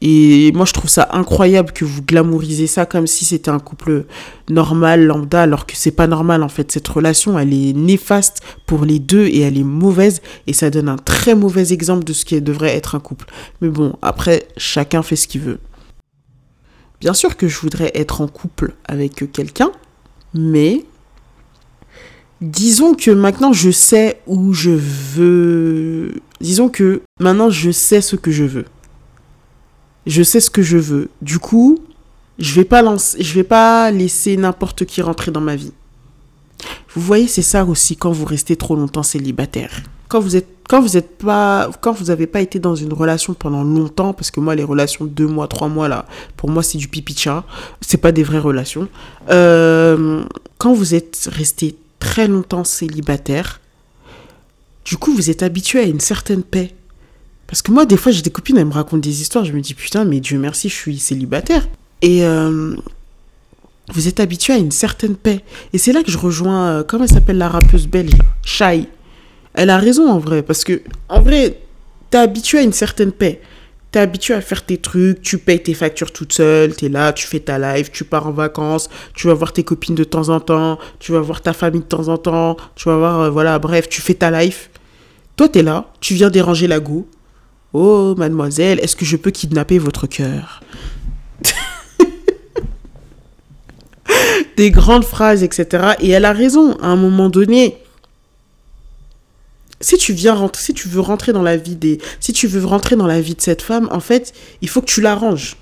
Et 0.00 0.52
moi, 0.52 0.64
je 0.64 0.72
trouve 0.72 0.90
ça 0.90 1.08
incroyable 1.12 1.72
que 1.72 1.84
vous 1.84 2.02
glamourisez 2.02 2.68
ça 2.68 2.86
comme 2.86 3.06
si 3.06 3.24
c'était 3.24 3.50
un 3.50 3.58
couple 3.58 4.04
normal, 4.48 5.04
lambda, 5.04 5.42
alors 5.42 5.66
que 5.66 5.74
c'est 5.76 5.90
pas 5.90 6.06
normal 6.06 6.42
en 6.42 6.48
fait. 6.48 6.70
Cette 6.70 6.86
relation, 6.86 7.38
elle 7.38 7.52
est 7.52 7.72
néfaste 7.72 8.40
pour 8.66 8.84
les 8.84 9.00
deux 9.00 9.26
et 9.26 9.40
elle 9.40 9.58
est 9.58 9.64
mauvaise 9.64 10.22
et 10.46 10.52
ça 10.52 10.70
donne 10.70 10.88
un 10.88 10.96
très 10.96 11.34
mauvais 11.34 11.72
exemple 11.72 12.04
de 12.04 12.12
ce 12.12 12.24
qui 12.24 12.40
devrait 12.40 12.76
être 12.76 12.94
un 12.94 13.00
couple. 13.00 13.26
Mais 13.60 13.68
bon, 13.68 13.96
après, 14.00 14.46
chacun 14.56 15.02
fait 15.02 15.16
ce 15.16 15.26
qu'il 15.26 15.40
veut. 15.40 15.58
Bien 17.00 17.14
sûr 17.14 17.36
que 17.36 17.48
je 17.48 17.58
voudrais 17.58 17.90
être 17.94 18.20
en 18.20 18.28
couple 18.28 18.74
avec 18.84 19.32
quelqu'un, 19.32 19.70
mais 20.34 20.84
disons 22.40 22.94
que 22.94 23.10
maintenant 23.10 23.52
je 23.52 23.70
sais 23.70 24.20
où 24.26 24.52
je 24.52 24.70
veux. 24.70 26.14
Disons 26.40 26.68
que 26.68 27.02
maintenant 27.20 27.50
je 27.50 27.70
sais 27.72 28.00
ce 28.00 28.14
que 28.14 28.30
je 28.30 28.44
veux 28.44 28.64
je 30.08 30.22
sais 30.22 30.40
ce 30.40 30.50
que 30.50 30.62
je 30.62 30.78
veux. 30.78 31.10
Du 31.22 31.38
coup, 31.38 31.78
je 32.38 32.54
vais 32.54 32.64
pas 32.64 32.82
lancer, 32.82 33.22
je 33.22 33.34
vais 33.34 33.44
pas 33.44 33.90
laisser 33.90 34.36
n'importe 34.36 34.84
qui 34.84 35.02
rentrer 35.02 35.30
dans 35.30 35.40
ma 35.40 35.54
vie. 35.54 35.72
Vous 36.94 37.02
voyez, 37.02 37.28
c'est 37.28 37.42
ça 37.42 37.64
aussi 37.64 37.96
quand 37.96 38.10
vous 38.10 38.24
restez 38.24 38.56
trop 38.56 38.74
longtemps 38.74 39.02
célibataire. 39.02 39.70
Quand 40.08 40.20
vous 40.20 40.34
êtes, 40.36 40.48
quand 40.68 40.80
vous 40.80 40.96
êtes 40.96 41.18
pas, 41.18 41.70
quand 41.82 41.92
vous 41.92 42.10
avez 42.10 42.26
pas 42.26 42.40
été 42.40 42.58
dans 42.58 42.74
une 42.74 42.92
relation 42.92 43.34
pendant 43.34 43.62
longtemps, 43.62 44.14
parce 44.14 44.30
que 44.30 44.40
moi 44.40 44.54
les 44.54 44.64
relations 44.64 45.04
de 45.04 45.10
deux 45.10 45.26
mois, 45.26 45.46
trois 45.46 45.68
mois 45.68 45.88
là, 45.88 46.06
pour 46.36 46.48
moi 46.48 46.62
c'est 46.62 46.78
du 46.78 46.88
pipi 46.88 47.14
chat. 47.16 47.44
C'est 47.82 47.98
pas 47.98 48.10
des 48.10 48.22
vraies 48.22 48.38
relations. 48.38 48.88
Euh, 49.28 50.24
quand 50.56 50.72
vous 50.72 50.94
êtes 50.94 51.28
resté 51.30 51.76
très 51.98 52.26
longtemps 52.26 52.64
célibataire, 52.64 53.60
du 54.84 54.96
coup 54.96 55.12
vous 55.14 55.28
êtes 55.28 55.42
habitué 55.42 55.80
à 55.80 55.84
une 55.84 56.00
certaine 56.00 56.42
paix. 56.42 56.74
Parce 57.48 57.62
que 57.62 57.72
moi, 57.72 57.86
des 57.86 57.96
fois, 57.96 58.12
j'ai 58.12 58.22
des 58.22 58.30
copines, 58.30 58.58
elles 58.58 58.66
me 58.66 58.72
racontent 58.72 58.98
des 58.98 59.22
histoires, 59.22 59.44
je 59.44 59.52
me 59.52 59.60
dis, 59.60 59.74
putain, 59.74 60.04
mais 60.04 60.20
Dieu 60.20 60.38
merci, 60.38 60.68
je 60.68 60.74
suis 60.74 60.98
célibataire. 60.98 61.66
Et 62.02 62.22
euh, 62.22 62.76
vous 63.92 64.06
êtes 64.06 64.20
habitué 64.20 64.52
à 64.52 64.58
une 64.58 64.70
certaine 64.70 65.16
paix. 65.16 65.42
Et 65.72 65.78
c'est 65.78 65.92
là 65.92 66.02
que 66.02 66.10
je 66.10 66.18
rejoins, 66.18 66.68
euh, 66.68 66.82
comment 66.84 67.04
elle 67.04 67.10
s'appelle 67.10 67.38
la 67.38 67.48
rappeuse 67.48 67.88
belge 67.88 68.12
Shai. 68.44 68.84
Elle 69.54 69.70
a 69.70 69.78
raison 69.78 70.10
en 70.10 70.18
vrai, 70.18 70.42
parce 70.42 70.62
que, 70.62 70.82
en 71.08 71.22
vrai, 71.22 71.58
t'es 72.10 72.18
habitué 72.18 72.58
à 72.58 72.62
une 72.62 72.74
certaine 72.74 73.12
paix. 73.12 73.40
T'es 73.90 74.00
habitué 74.00 74.34
à 74.34 74.42
faire 74.42 74.66
tes 74.66 74.76
trucs, 74.76 75.22
tu 75.22 75.38
payes 75.38 75.62
tes 75.62 75.72
factures 75.72 76.12
toute 76.12 76.34
seule, 76.34 76.76
t'es 76.76 76.90
là, 76.90 77.14
tu 77.14 77.26
fais 77.26 77.40
ta 77.40 77.58
life, 77.58 77.90
tu 77.90 78.04
pars 78.04 78.26
en 78.26 78.32
vacances, 78.32 78.90
tu 79.14 79.28
vas 79.28 79.34
voir 79.34 79.54
tes 79.54 79.64
copines 79.64 79.94
de 79.94 80.04
temps 80.04 80.28
en 80.28 80.40
temps, 80.40 80.78
tu 80.98 81.12
vas 81.12 81.20
voir 81.20 81.40
ta 81.40 81.54
famille 81.54 81.80
de 81.80 81.86
temps 81.86 82.08
en 82.08 82.18
temps, 82.18 82.58
tu 82.76 82.90
vas 82.90 82.98
voir, 82.98 83.20
euh, 83.20 83.30
voilà, 83.30 83.58
bref, 83.58 83.88
tu 83.88 84.02
fais 84.02 84.12
ta 84.12 84.30
life. 84.30 84.68
Toi, 85.36 85.48
t'es 85.48 85.62
là, 85.62 85.90
tu 86.00 86.12
viens 86.12 86.28
déranger 86.28 86.66
la 86.66 86.80
go. 86.80 87.08
Oh, 87.72 88.14
mademoiselle, 88.16 88.80
est-ce 88.80 88.96
que 88.96 89.04
je 89.04 89.16
peux 89.16 89.30
kidnapper 89.30 89.78
votre 89.78 90.06
cœur? 90.06 90.62
Des 94.56 94.70
grandes 94.70 95.04
phrases, 95.04 95.42
etc. 95.42 95.94
Et 96.00 96.08
elle 96.08 96.24
a 96.24 96.32
raison, 96.32 96.76
à 96.80 96.86
un 96.86 96.96
moment 96.96 97.28
donné. 97.28 97.76
Si 99.80 99.96
tu 99.96 100.12
viens 100.12 100.34
rentrer, 100.34 100.62
si 100.62 100.74
tu 100.74 100.88
veux 100.88 101.00
rentrer 101.00 101.32
dans 101.32 101.42
la 101.42 101.56
vie 101.56 101.76
des, 101.76 102.00
si 102.18 102.32
tu 102.32 102.48
veux 102.48 102.64
rentrer 102.64 102.96
dans 102.96 103.06
la 103.06 103.20
vie 103.20 103.36
de 103.36 103.40
cette 103.40 103.62
femme, 103.62 103.88
en 103.92 104.00
fait, 104.00 104.32
il 104.60 104.68
faut 104.68 104.80
que 104.80 104.86
tu 104.86 105.00
l'arranges. 105.00 105.56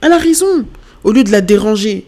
Elle 0.00 0.12
a 0.12 0.18
raison. 0.18 0.64
Au 1.02 1.12
lieu 1.12 1.24
de 1.24 1.30
la 1.30 1.42
déranger, 1.42 2.06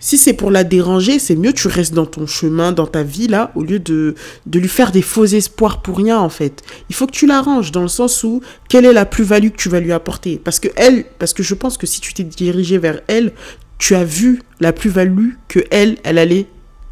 si 0.00 0.16
c'est 0.16 0.32
pour 0.32 0.50
la 0.50 0.64
déranger, 0.64 1.18
c'est 1.18 1.36
mieux 1.36 1.52
tu 1.52 1.68
restes 1.68 1.92
dans 1.92 2.06
ton 2.06 2.26
chemin, 2.26 2.72
dans 2.72 2.86
ta 2.86 3.02
vie 3.02 3.28
là, 3.28 3.52
au 3.54 3.62
lieu 3.62 3.78
de, 3.78 4.14
de 4.46 4.58
lui 4.58 4.68
faire 4.68 4.92
des 4.92 5.02
faux 5.02 5.26
espoirs 5.26 5.82
pour 5.82 5.98
rien 5.98 6.18
en 6.18 6.30
fait. 6.30 6.62
Il 6.88 6.94
faut 6.94 7.06
que 7.06 7.12
tu 7.12 7.26
l'arranges 7.26 7.70
dans 7.70 7.82
le 7.82 7.88
sens 7.88 8.24
où 8.24 8.40
quelle 8.68 8.86
est 8.86 8.94
la 8.94 9.04
plus-value 9.04 9.50
que 9.50 9.56
tu 9.56 9.68
vas 9.68 9.78
lui 9.78 9.92
apporter? 9.92 10.40
Parce 10.42 10.58
que 10.58 10.68
elle, 10.74 11.04
parce 11.18 11.34
que 11.34 11.42
je 11.42 11.54
pense 11.54 11.76
que 11.76 11.86
si 11.86 12.00
tu 12.00 12.14
t'es 12.14 12.24
dirigé 12.24 12.78
vers 12.78 13.00
elle, 13.06 13.32
tu 13.78 13.94
as 13.94 14.04
vu 14.04 14.42
la 14.58 14.72
plus-value 14.72 15.32
que 15.48 15.60
elle, 15.70 15.98
elle 16.02 16.18
allait 16.18 16.46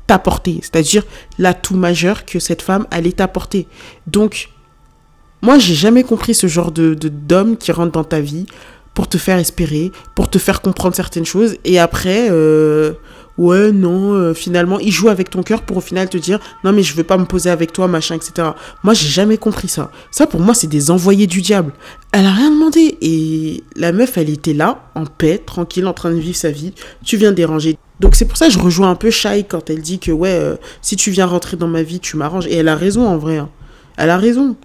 t'apporter, 0.06 0.60
c'est-à-dire 0.62 1.04
l'atout 1.38 1.76
majeur 1.76 2.26
que 2.26 2.38
cette 2.38 2.62
femme 2.62 2.86
allait 2.90 3.12
t'apporter. 3.12 3.68
Donc, 4.06 4.50
moi, 5.40 5.58
j'ai 5.58 5.74
jamais 5.74 6.02
compris 6.02 6.34
ce 6.34 6.46
genre 6.46 6.72
de 6.72 6.94
d'homme 6.94 7.56
qui 7.56 7.72
rentre 7.72 7.92
dans 7.92 8.04
ta 8.04 8.20
vie 8.20 8.46
pour 8.98 9.06
te 9.06 9.16
faire 9.16 9.38
espérer, 9.38 9.92
pour 10.16 10.28
te 10.28 10.38
faire 10.38 10.60
comprendre 10.60 10.96
certaines 10.96 11.24
choses. 11.24 11.54
Et 11.64 11.78
après, 11.78 12.30
euh, 12.32 12.94
ouais, 13.36 13.70
non, 13.70 14.14
euh, 14.14 14.34
finalement, 14.34 14.80
il 14.80 14.90
joue 14.90 15.08
avec 15.08 15.30
ton 15.30 15.44
cœur 15.44 15.62
pour 15.62 15.76
au 15.76 15.80
final 15.80 16.08
te 16.08 16.16
dire, 16.16 16.40
non, 16.64 16.72
mais 16.72 16.82
je 16.82 16.94
veux 16.94 17.04
pas 17.04 17.16
me 17.16 17.24
poser 17.24 17.48
avec 17.48 17.72
toi, 17.72 17.86
machin, 17.86 18.16
etc. 18.16 18.48
Moi, 18.82 18.94
j'ai 18.94 19.06
jamais 19.06 19.38
compris 19.38 19.68
ça. 19.68 19.92
Ça, 20.10 20.26
pour 20.26 20.40
moi, 20.40 20.52
c'est 20.52 20.66
des 20.66 20.90
envoyés 20.90 21.28
du 21.28 21.42
diable. 21.42 21.70
Elle 22.10 22.26
a 22.26 22.32
rien 22.32 22.50
demandé. 22.50 22.98
Et 23.00 23.62
la 23.76 23.92
meuf, 23.92 24.18
elle 24.18 24.30
était 24.30 24.52
là, 24.52 24.90
en 24.96 25.06
paix, 25.06 25.40
tranquille, 25.46 25.86
en 25.86 25.92
train 25.92 26.10
de 26.10 26.18
vivre 26.18 26.36
sa 26.36 26.50
vie. 26.50 26.74
Tu 27.04 27.16
viens 27.16 27.30
déranger. 27.30 27.78
Donc 28.00 28.16
c'est 28.16 28.24
pour 28.24 28.36
ça 28.36 28.48
que 28.48 28.52
je 28.52 28.58
rejoins 28.58 28.90
un 28.90 28.96
peu 28.96 29.10
Shai 29.12 29.44
quand 29.44 29.70
elle 29.70 29.80
dit 29.80 30.00
que 30.00 30.10
ouais, 30.10 30.32
euh, 30.32 30.56
si 30.82 30.96
tu 30.96 31.12
viens 31.12 31.26
rentrer 31.26 31.56
dans 31.56 31.68
ma 31.68 31.84
vie, 31.84 32.00
tu 32.00 32.16
m'arranges. 32.16 32.48
Et 32.48 32.56
elle 32.56 32.68
a 32.68 32.74
raison 32.74 33.06
en 33.06 33.16
vrai. 33.16 33.36
Hein. 33.36 33.48
Elle 33.96 34.10
a 34.10 34.18
raison. 34.18 34.56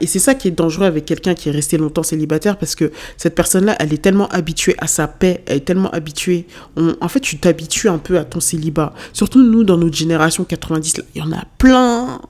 Et 0.00 0.06
c'est 0.06 0.18
ça 0.18 0.34
qui 0.34 0.48
est 0.48 0.52
dangereux 0.52 0.86
avec 0.86 1.04
quelqu'un 1.04 1.34
qui 1.34 1.48
est 1.48 1.52
resté 1.52 1.76
longtemps 1.76 2.02
célibataire 2.02 2.56
parce 2.58 2.74
que 2.74 2.92
cette 3.16 3.34
personne-là, 3.34 3.76
elle 3.78 3.92
est 3.92 4.02
tellement 4.02 4.28
habituée 4.28 4.74
à 4.78 4.86
sa 4.86 5.06
paix, 5.06 5.42
elle 5.46 5.58
est 5.58 5.60
tellement 5.60 5.90
habituée. 5.90 6.46
en 6.76 7.08
fait, 7.08 7.20
tu 7.20 7.38
t'habitues 7.38 7.88
un 7.88 7.98
peu 7.98 8.18
à 8.18 8.24
ton 8.24 8.40
célibat. 8.40 8.94
Surtout 9.12 9.42
nous, 9.42 9.64
dans 9.64 9.76
notre 9.76 9.96
génération 9.96 10.44
90, 10.44 11.02
il 11.14 11.18
y 11.20 11.22
en 11.22 11.32
a 11.32 11.44
plein. 11.58 12.20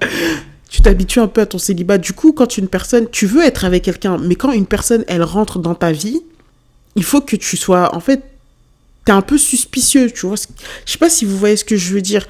tu 0.70 0.80
t'habitues 0.80 1.20
un 1.20 1.28
peu 1.28 1.40
à 1.40 1.46
ton 1.46 1.58
célibat. 1.58 1.98
Du 1.98 2.12
coup, 2.12 2.32
quand 2.32 2.56
une 2.56 2.68
personne, 2.68 3.08
tu 3.10 3.26
veux 3.26 3.42
être 3.42 3.64
avec 3.64 3.82
quelqu'un, 3.82 4.16
mais 4.18 4.36
quand 4.36 4.52
une 4.52 4.66
personne, 4.66 5.04
elle 5.08 5.22
rentre 5.22 5.58
dans 5.58 5.74
ta 5.74 5.90
vie, 5.90 6.22
il 6.94 7.04
faut 7.04 7.20
que 7.20 7.36
tu 7.36 7.56
sois, 7.56 7.94
en 7.94 8.00
fait, 8.00 8.22
t'es 9.04 9.12
un 9.12 9.22
peu 9.22 9.38
suspicieux, 9.38 10.10
tu 10.10 10.26
vois. 10.26 10.36
Je 10.86 10.92
sais 10.92 10.98
pas 10.98 11.10
si 11.10 11.24
vous 11.24 11.36
voyez 11.36 11.56
ce 11.56 11.64
que 11.64 11.76
je 11.76 11.92
veux 11.92 12.00
dire 12.02 12.26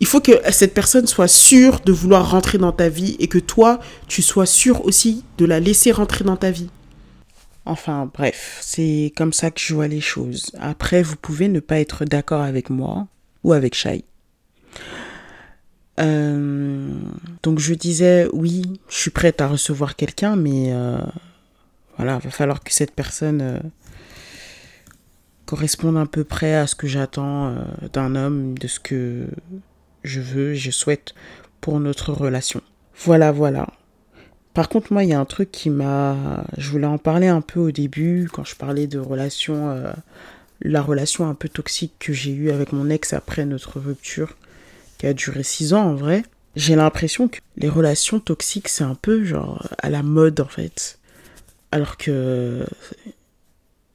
il 0.00 0.06
faut 0.06 0.20
que 0.20 0.32
cette 0.50 0.74
personne 0.74 1.06
soit 1.06 1.28
sûre 1.28 1.80
de 1.80 1.92
vouloir 1.92 2.30
rentrer 2.30 2.58
dans 2.58 2.72
ta 2.72 2.88
vie 2.88 3.16
et 3.20 3.28
que 3.28 3.38
toi, 3.38 3.80
tu 4.08 4.22
sois 4.22 4.46
sûr 4.46 4.84
aussi 4.84 5.24
de 5.38 5.44
la 5.44 5.60
laisser 5.60 5.92
rentrer 5.92 6.24
dans 6.24 6.36
ta 6.36 6.50
vie. 6.50 6.68
Enfin 7.66 8.10
bref, 8.12 8.58
c'est 8.60 9.12
comme 9.16 9.32
ça 9.32 9.50
que 9.50 9.60
je 9.60 9.72
vois 9.72 9.88
les 9.88 10.00
choses. 10.00 10.50
Après, 10.60 11.02
vous 11.02 11.16
pouvez 11.16 11.48
ne 11.48 11.60
pas 11.60 11.78
être 11.78 12.04
d'accord 12.04 12.42
avec 12.42 12.68
moi 12.68 13.06
ou 13.42 13.52
avec 13.52 13.74
Shai. 13.74 14.04
Euh, 16.00 16.92
donc 17.42 17.60
je 17.60 17.72
disais, 17.72 18.28
oui, 18.32 18.80
je 18.88 18.96
suis 18.96 19.10
prête 19.10 19.40
à 19.40 19.46
recevoir 19.46 19.96
quelqu'un, 19.96 20.36
mais 20.36 20.72
euh, 20.72 20.98
voilà, 21.96 22.18
il 22.20 22.24
va 22.24 22.30
falloir 22.30 22.62
que 22.62 22.72
cette 22.72 22.90
personne 22.90 23.40
euh, 23.40 23.58
corresponde 25.46 25.96
à 25.96 26.04
peu 26.04 26.24
près 26.24 26.54
à 26.54 26.66
ce 26.66 26.74
que 26.74 26.88
j'attends 26.88 27.54
d'un 27.92 28.16
homme, 28.16 28.58
de 28.58 28.66
ce 28.66 28.80
que 28.80 29.26
je 30.04 30.20
veux, 30.20 30.54
je 30.54 30.70
souhaite 30.70 31.14
pour 31.60 31.80
notre 31.80 32.12
relation. 32.12 32.60
Voilà, 33.04 33.32
voilà. 33.32 33.66
Par 34.52 34.68
contre, 34.68 34.92
moi, 34.92 35.02
il 35.02 35.10
y 35.10 35.14
a 35.14 35.18
un 35.18 35.24
truc 35.24 35.50
qui 35.50 35.70
m'a... 35.70 36.44
Je 36.58 36.70
voulais 36.70 36.86
en 36.86 36.98
parler 36.98 37.26
un 37.26 37.40
peu 37.40 37.58
au 37.58 37.70
début, 37.72 38.28
quand 38.32 38.44
je 38.44 38.54
parlais 38.54 38.86
de 38.86 38.98
relation, 38.98 39.70
euh, 39.70 39.92
la 40.62 40.80
relation 40.80 41.28
un 41.28 41.34
peu 41.34 41.48
toxique 41.48 41.94
que 41.98 42.12
j'ai 42.12 42.30
eue 42.30 42.50
avec 42.50 42.72
mon 42.72 42.88
ex 42.88 43.12
après 43.12 43.46
notre 43.46 43.80
rupture, 43.80 44.36
qui 44.98 45.06
a 45.06 45.14
duré 45.14 45.42
six 45.42 45.74
ans 45.74 45.82
en 45.82 45.94
vrai. 45.94 46.22
J'ai 46.54 46.76
l'impression 46.76 47.26
que 47.26 47.38
les 47.56 47.68
relations 47.68 48.20
toxiques, 48.20 48.68
c'est 48.68 48.84
un 48.84 48.94
peu 48.94 49.24
genre 49.24 49.66
à 49.78 49.90
la 49.90 50.04
mode 50.04 50.38
en 50.38 50.46
fait. 50.46 51.00
Alors 51.72 51.96
que 51.96 52.64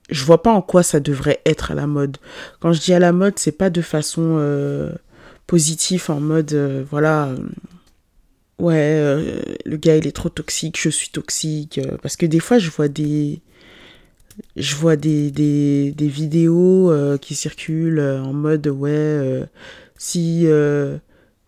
je 0.09 0.25
vois 0.25 0.43
pas 0.43 0.51
en 0.51 0.61
quoi 0.61 0.83
ça 0.83 0.99
devrait 0.99 1.39
être 1.45 1.71
à 1.71 1.75
la 1.75 1.87
mode. 1.87 2.17
Quand 2.59 2.73
je 2.73 2.81
dis 2.81 2.93
à 2.93 2.99
la 2.99 3.13
mode, 3.13 3.39
c'est 3.39 3.53
pas 3.53 3.69
de 3.69 3.81
façon 3.81 4.35
euh, 4.39 4.91
positif 5.49 6.11
en 6.11 6.19
mode 6.19 6.53
euh, 6.53 6.85
voilà 6.87 7.29
euh, 7.29 7.37
ouais 8.59 8.75
euh, 8.77 9.41
le 9.65 9.77
gars 9.77 9.95
il 9.95 10.05
est 10.05 10.11
trop 10.11 10.29
toxique 10.29 10.79
je 10.79 10.89
suis 10.89 11.09
toxique 11.09 11.81
parce 12.03 12.15
que 12.17 12.27
des 12.27 12.39
fois 12.39 12.59
je 12.59 12.69
vois 12.69 12.87
des 12.87 13.41
je 14.55 14.75
vois 14.75 14.95
des, 14.95 15.31
des, 15.31 15.91
des 15.91 16.07
vidéos 16.07 16.93
qui 17.19 17.33
circulent 17.33 17.99
en 17.99 18.31
mode 18.31 18.67
ouais 18.67 19.43
si 19.97 20.45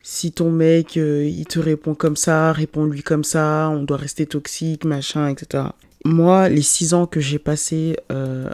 si 0.02 0.32
ton 0.32 0.49
mec 0.49 0.95
il 0.95 1.45
te 1.45 1.60
répond 1.60 1.93
comme 1.93 2.16
ça 2.16 2.54
réponds-lui 2.54 3.04
comme 3.04 3.24
ça 3.24 3.70
on 3.72 3.84
doit 3.84 3.97
rester 3.97 4.26
toxique 4.26 4.84
machin 4.84 5.30
etc 5.30 5.66
moi 6.06 6.49
les 6.49 6.64
six 6.64 6.95
ans 6.95 7.06
que 7.06 7.20
j'ai 7.20 7.39
passé 7.39 7.97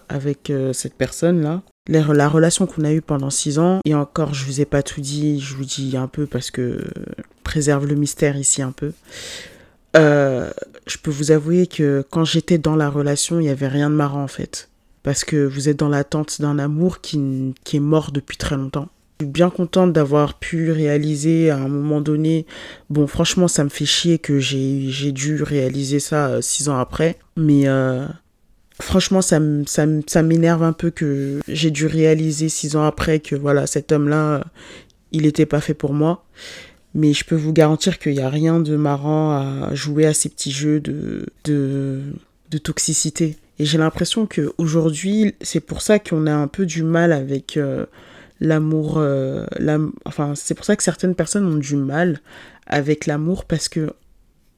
avec 0.09 0.51
cette 0.73 0.95
personne 0.95 1.41
là 1.41 1.63
la 1.87 2.29
relation 2.29 2.65
qu'on 2.65 2.83
a 2.83 2.91
eue 2.91 3.01
pendant 3.01 3.29
six 3.29 3.59
ans, 3.59 3.79
et 3.85 3.95
encore, 3.95 4.33
je 4.33 4.45
vous 4.45 4.61
ai 4.61 4.65
pas 4.65 4.83
tout 4.83 5.01
dit, 5.01 5.39
je 5.39 5.55
vous 5.55 5.65
dis 5.65 5.95
un 5.97 6.07
peu 6.07 6.25
parce 6.25 6.51
que 6.51 6.83
préserve 7.43 7.85
le 7.87 7.95
mystère 7.95 8.37
ici 8.37 8.61
un 8.61 8.71
peu. 8.71 8.91
Euh, 9.95 10.51
je 10.85 10.97
peux 10.97 11.11
vous 11.11 11.31
avouer 11.31 11.67
que 11.67 12.05
quand 12.09 12.25
j'étais 12.25 12.57
dans 12.57 12.75
la 12.75 12.89
relation, 12.89 13.39
il 13.39 13.45
y 13.45 13.49
avait 13.49 13.67
rien 13.67 13.89
de 13.89 13.95
marrant 13.95 14.23
en 14.23 14.27
fait. 14.27 14.69
Parce 15.03 15.23
que 15.23 15.45
vous 15.45 15.69
êtes 15.69 15.77
dans 15.77 15.89
l'attente 15.89 16.41
d'un 16.41 16.59
amour 16.59 16.99
qui, 17.01 17.53
qui 17.63 17.77
est 17.77 17.81
mort 17.81 18.11
depuis 18.11 18.37
très 18.37 18.57
longtemps. 18.57 18.89
Je 19.19 19.25
suis 19.25 19.31
bien 19.31 19.49
contente 19.49 19.93
d'avoir 19.93 20.37
pu 20.37 20.71
réaliser 20.71 21.49
à 21.49 21.57
un 21.57 21.69
moment 21.69 22.01
donné. 22.01 22.45
Bon, 22.89 23.07
franchement, 23.07 23.47
ça 23.47 23.63
me 23.63 23.69
fait 23.69 23.85
chier 23.85 24.19
que 24.19 24.37
j'ai 24.37 25.11
dû 25.11 25.41
réaliser 25.41 25.99
ça 25.99 26.27
euh, 26.27 26.41
six 26.41 26.69
ans 26.69 26.77
après. 26.77 27.17
Mais 27.35 27.67
euh, 27.67 28.05
Franchement, 28.79 29.21
ça, 29.21 29.39
ça, 29.65 30.21
m'énerve 30.21 30.61
un 30.61 30.73
peu 30.73 30.91
que 30.91 31.39
j'ai 31.47 31.71
dû 31.71 31.87
réaliser 31.87 32.47
six 32.47 32.75
ans 32.75 32.83
après 32.83 33.19
que 33.19 33.35
voilà, 33.35 33.65
cet 33.65 33.91
homme-là, 33.91 34.43
il 35.11 35.23
n'était 35.23 35.47
pas 35.47 35.61
fait 35.61 35.73
pour 35.73 35.93
moi. 35.93 36.25
Mais 36.93 37.13
je 37.13 37.25
peux 37.25 37.35
vous 37.35 37.53
garantir 37.53 37.99
qu'il 37.99 38.13
n'y 38.13 38.21
a 38.21 38.29
rien 38.29 38.59
de 38.59 38.75
marrant 38.75 39.31
à 39.31 39.73
jouer 39.73 40.05
à 40.05 40.13
ces 40.13 40.29
petits 40.29 40.51
jeux 40.51 40.79
de, 40.79 41.25
de, 41.43 42.01
de 42.49 42.57
toxicité. 42.57 43.37
Et 43.59 43.65
j'ai 43.65 43.77
l'impression 43.77 44.27
qu'aujourd'hui, 44.27 45.33
c'est 45.41 45.59
pour 45.59 45.81
ça 45.81 45.99
qu'on 45.99 46.27
a 46.27 46.33
un 46.33 46.47
peu 46.47 46.65
du 46.65 46.83
mal 46.83 47.11
avec 47.11 47.57
euh, 47.57 47.85
l'amour. 48.39 48.95
Euh, 48.97 49.45
enfin, 50.05 50.33
c'est 50.35 50.53
pour 50.53 50.65
ça 50.65 50.75
que 50.75 50.83
certaines 50.83 51.15
personnes 51.15 51.45
ont 51.45 51.57
du 51.57 51.75
mal 51.75 52.21
avec 52.67 53.07
l'amour 53.07 53.45
parce 53.45 53.69
que 53.69 53.91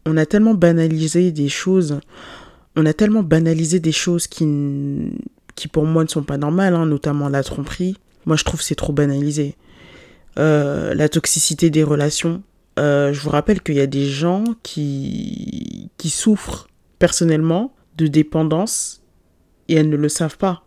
on 0.06 0.18
a 0.18 0.26
tellement 0.26 0.54
banalisé 0.54 1.32
des 1.32 1.50
choses 1.50 2.00
on 2.76 2.86
a 2.86 2.94
tellement 2.94 3.24
banalisé 3.24 3.80
des 3.80 3.92
choses 3.92 4.28
qui, 4.28 4.46
qui 5.56 5.68
pour 5.68 5.86
moi 5.86 6.04
ne 6.04 6.10
sont 6.10 6.24
pas 6.24 6.38
normales, 6.38 6.76
hein, 6.76 6.86
notamment 6.86 7.30
la 7.30 7.44
tromperie. 7.44 7.98
Moi, 8.26 8.36
je 8.36 8.44
trouve 8.44 8.62
c'est 8.62 8.76
trop 8.76 8.94
banalisé. 8.94 9.56
Euh, 10.38 10.94
la 10.94 11.10
toxicité 11.10 11.70
des 11.70 11.84
relations. 11.84 12.44
Euh, 12.78 13.12
je 13.12 13.20
vous 13.20 13.30
rappelle 13.30 13.62
qu'il 13.62 13.76
y 13.76 13.82
a 13.82 13.88
des 13.88 14.06
gens 14.06 14.44
qui, 14.64 15.90
qui 15.98 16.10
souffrent 16.10 16.68
personnellement 16.98 17.74
de 17.98 18.08
dépendance 18.08 19.02
et 19.68 19.76
elles 19.76 19.90
ne 19.90 19.98
le 19.98 20.08
savent 20.08 20.38
pas. 20.38 20.64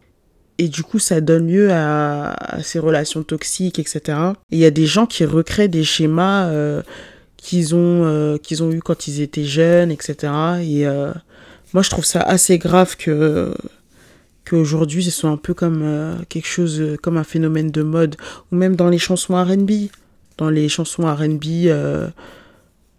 Et 0.58 0.68
du 0.68 0.82
coup, 0.82 0.98
ça 0.98 1.20
donne 1.20 1.48
lieu 1.48 1.72
à, 1.72 2.58
ces 2.62 2.78
relations 2.78 3.22
toxiques, 3.22 3.78
etc. 3.78 4.18
Et 4.50 4.56
il 4.56 4.58
y 4.58 4.66
a 4.66 4.70
des 4.70 4.86
gens 4.86 5.06
qui 5.06 5.24
recréent 5.24 5.68
des 5.68 5.84
schémas 5.84 6.48
euh, 6.48 6.82
qu'ils 7.38 7.74
ont, 7.74 8.38
qu'ils 8.42 8.62
ont 8.62 8.70
eu 8.70 8.80
quand 8.80 9.08
ils 9.08 9.22
étaient 9.22 9.44
jeunes, 9.44 9.90
etc. 9.90 10.32
Et 10.60 10.86
moi 11.74 11.82
je 11.82 11.90
trouve 11.90 12.04
ça 12.04 12.20
assez 12.20 12.58
grave 12.58 12.96
que 12.96 13.54
qu'aujourd'hui 14.44 15.04
ce 15.04 15.10
soit 15.10 15.30
un 15.30 15.36
peu 15.36 15.54
comme 15.54 15.82
euh, 15.82 16.16
quelque 16.28 16.48
chose 16.48 16.80
euh, 16.80 16.96
comme 17.00 17.16
un 17.16 17.24
phénomène 17.24 17.70
de 17.70 17.82
mode 17.82 18.16
ou 18.50 18.56
même 18.56 18.76
dans 18.76 18.88
les 18.88 18.98
chansons 18.98 19.34
R&B 19.34 19.88
dans 20.38 20.50
les 20.50 20.68
chansons 20.68 21.02
R&B 21.02 21.66
euh, 21.66 22.08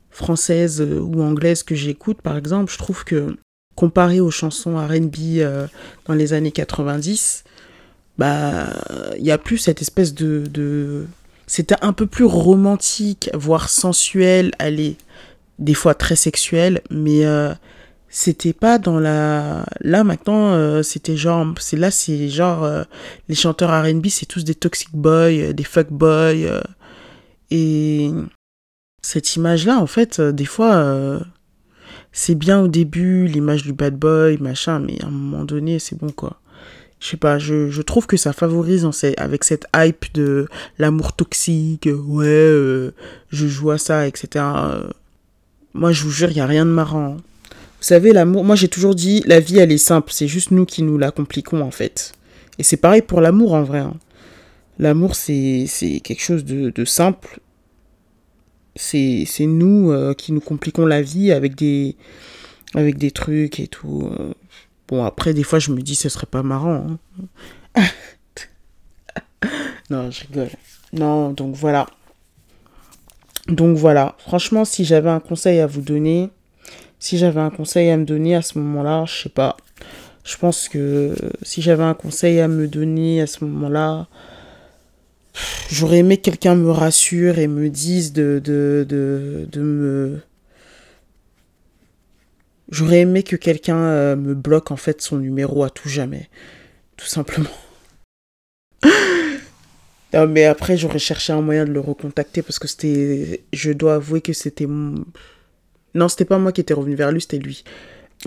françaises 0.10 0.82
ou 0.82 1.22
anglaises 1.22 1.64
que 1.64 1.76
j'écoute 1.76 2.22
par 2.22 2.38
exemple 2.38 2.72
je 2.72 2.78
trouve 2.78 3.04
que 3.04 3.36
comparé 3.76 4.22
aux 4.22 4.32
chansons 4.32 4.78
R&B 4.78 5.42
dans 6.06 6.14
les 6.14 6.34
années 6.34 6.52
90 6.52 7.44
bah 8.20 8.68
il 9.18 9.26
y 9.26 9.32
a 9.32 9.40
plus 9.40 9.58
cette 9.58 9.82
espèce 9.82 10.14
de, 10.14 10.44
de... 10.46 11.08
c'était 11.48 11.76
un 11.82 11.92
peu 11.92 12.06
plus 12.06 12.26
romantique 12.26 13.32
voire 13.34 13.70
sensuel 13.70 14.52
allez 14.60 14.96
des 15.58 15.74
fois 15.74 15.96
très 15.96 16.16
sexuel 16.16 16.82
mais 16.92 17.26
c'était 18.16 18.54
pas 18.54 18.78
dans 18.78 19.00
la 19.00 19.66
là 19.82 20.04
maintenant 20.04 20.54
euh, 20.54 20.84
c'était 20.84 21.18
genre 21.18 21.48
c'est 21.60 21.78
là 21.78 21.90
c'est 21.90 22.30
genre 22.30 22.64
euh, 22.64 22.84
les 23.28 23.34
chanteurs 23.34 23.72
R&B 23.72 24.06
c'est 24.10 24.28
tous 24.28 24.44
des 24.44 24.54
toxic 24.54 24.90
boys 24.94 25.32
euh, 25.32 25.52
des 25.54 25.64
fuck 25.64 25.88
boys 25.90 26.62
et 27.50 28.12
cette 29.02 29.36
image 29.36 29.66
là 29.66 29.80
en 29.80 29.88
fait 29.88 30.22
des 30.22 30.46
fois 30.46 31.20
c'est 32.12 32.36
bien 32.36 32.62
au 32.62 32.68
début 32.68 33.26
l'image 33.26 33.64
du 33.64 33.74
bad 33.74 33.96
boy 33.98 34.38
machin 34.38 34.80
mais 34.80 35.02
à 35.04 35.08
un 35.08 35.12
moment 35.12 35.44
donné 35.44 35.80
c'est 35.80 35.98
bon 35.98 36.12
quoi 36.12 36.40
je 37.00 37.08
sais 37.10 37.18
pas 37.18 37.40
je, 37.40 37.70
je 37.72 37.82
trouve 37.82 38.06
que 38.06 38.16
ça 38.16 38.32
favorise 38.32 38.86
en 38.86 38.92
ces- 38.92 39.16
avec 39.18 39.44
cette 39.44 39.66
hype 39.76 40.06
de 40.14 40.48
l'amour 40.78 41.14
toxique 41.14 41.90
ouais 41.92 42.92
je 43.32 43.48
joue 43.48 43.72
à 43.72 43.80
ça 43.80 44.08
etc 44.08 44.46
moi 45.74 45.92
je 45.92 46.04
vous 46.04 46.12
jure 46.12 46.30
il 46.30 46.38
y 46.38 46.42
a 46.42 46.46
rien 46.46 46.66
de 46.68 46.72
marrant 46.72 47.18
hein. 47.18 47.22
Vous 47.84 47.88
savez, 47.88 48.14
l'amour, 48.14 48.46
moi 48.46 48.56
j'ai 48.56 48.70
toujours 48.70 48.96
dit, 48.96 49.22
la 49.26 49.42
vie 49.42 49.60
elle 49.60 49.70
est 49.74 49.78
simple, 49.78 50.14
c'est 50.14 50.30
juste 50.30 50.52
nous 50.52 50.66
qui 50.66 50.84
nous 50.84 50.98
la 50.98 51.12
compliquons 51.12 51.60
en 51.60 51.70
fait. 51.70 52.14
Et 52.58 52.64
c'est 52.64 52.78
pareil 52.78 53.02
pour 53.02 53.20
l'amour 53.20 53.56
en 53.56 53.64
vrai. 53.64 53.80
hein. 53.80 53.96
L'amour 54.80 55.16
c'est 55.16 55.68
quelque 56.02 56.22
chose 56.22 56.46
de, 56.46 56.86
simple. 56.86 57.42
C'est 58.78 59.28
nous 59.42 59.92
euh, 59.92 60.14
qui 60.14 60.32
nous 60.32 60.40
compliquons 60.40 60.86
la 60.86 61.02
vie 61.02 61.34
avec 61.34 61.56
des, 61.56 61.98
avec 62.74 62.98
des 62.98 63.12
trucs 63.12 63.60
et 63.60 63.68
tout. 63.68 64.10
Bon, 64.88 65.04
après, 65.04 65.34
des 65.34 65.44
fois 65.44 65.60
je 65.60 65.74
me 65.74 65.82
dis, 65.82 65.96
ce 65.96 66.08
serait 66.08 66.26
pas 66.26 66.42
marrant. 66.42 66.98
hein. 67.76 67.84
non, 69.90 70.10
je 70.10 70.22
rigole. 70.22 70.52
Non, 70.94 71.32
donc 71.32 71.54
voilà. 71.54 71.88
Donc 73.50 73.76
voilà. 73.76 74.16
Franchement, 74.20 74.64
si 74.64 74.86
j'avais 74.86 75.10
un 75.10 75.20
conseil 75.20 75.60
à 75.60 75.68
vous 75.68 75.82
donner, 75.82 76.30
si 77.04 77.18
j'avais 77.18 77.42
un 77.42 77.50
conseil 77.50 77.90
à 77.90 77.98
me 77.98 78.06
donner 78.06 78.34
à 78.34 78.42
ce 78.42 78.58
moment-là, 78.60 79.04
je 79.06 79.24
sais 79.24 79.30
pas. 79.30 79.58
Je 80.24 80.38
pense 80.38 80.70
que 80.70 81.14
si 81.42 81.62
j'avais 81.62 81.84
un 81.84 81.96
conseil 81.96 82.40
à 82.40 82.48
me 82.48 82.66
donner 82.66 83.20
à 83.20 83.28
ce 83.28 83.44
moment-là, 83.44 84.08
j'aurais 85.70 85.98
aimé 85.98 86.16
que 86.16 86.22
quelqu'un 86.22 86.56
me 86.56 86.72
rassure 86.72 87.40
et 87.40 87.48
me 87.48 87.70
dise 87.70 88.14
de, 88.14 88.42
de, 88.42 88.86
de, 88.88 89.46
de 89.52 89.62
me. 89.62 90.22
J'aurais 92.70 93.02
aimé 93.02 93.24
que 93.24 93.36
quelqu'un 93.36 93.80
euh, 93.80 94.16
me 94.16 94.34
bloque 94.34 94.72
en 94.72 94.78
fait 94.78 95.02
son 95.02 95.18
numéro 95.18 95.66
à 95.66 95.70
tout 95.70 95.90
jamais. 95.90 96.30
Tout 96.96 97.08
simplement. 97.08 97.50
Non, 100.14 100.28
mais 100.28 100.46
après, 100.46 100.78
j'aurais 100.78 101.00
cherché 101.00 101.34
un 101.34 101.42
moyen 101.42 101.66
de 101.66 101.72
le 101.72 101.80
recontacter 101.80 102.44
parce 102.44 102.60
que 102.60 102.68
c'était. 102.68 103.44
Je 103.52 103.72
dois 103.72 103.96
avouer 103.96 104.22
que 104.22 104.32
c'était. 104.32 104.68
Non, 105.96 106.08
c'était 106.08 106.26
pas 106.26 106.38
moi 106.40 106.52
qui 106.52 106.62
étais 106.62 106.74
revenu 106.74 106.96
vers 106.96 107.12
lui, 107.12 107.22
c'était 107.22 107.40
lui. 107.40 107.64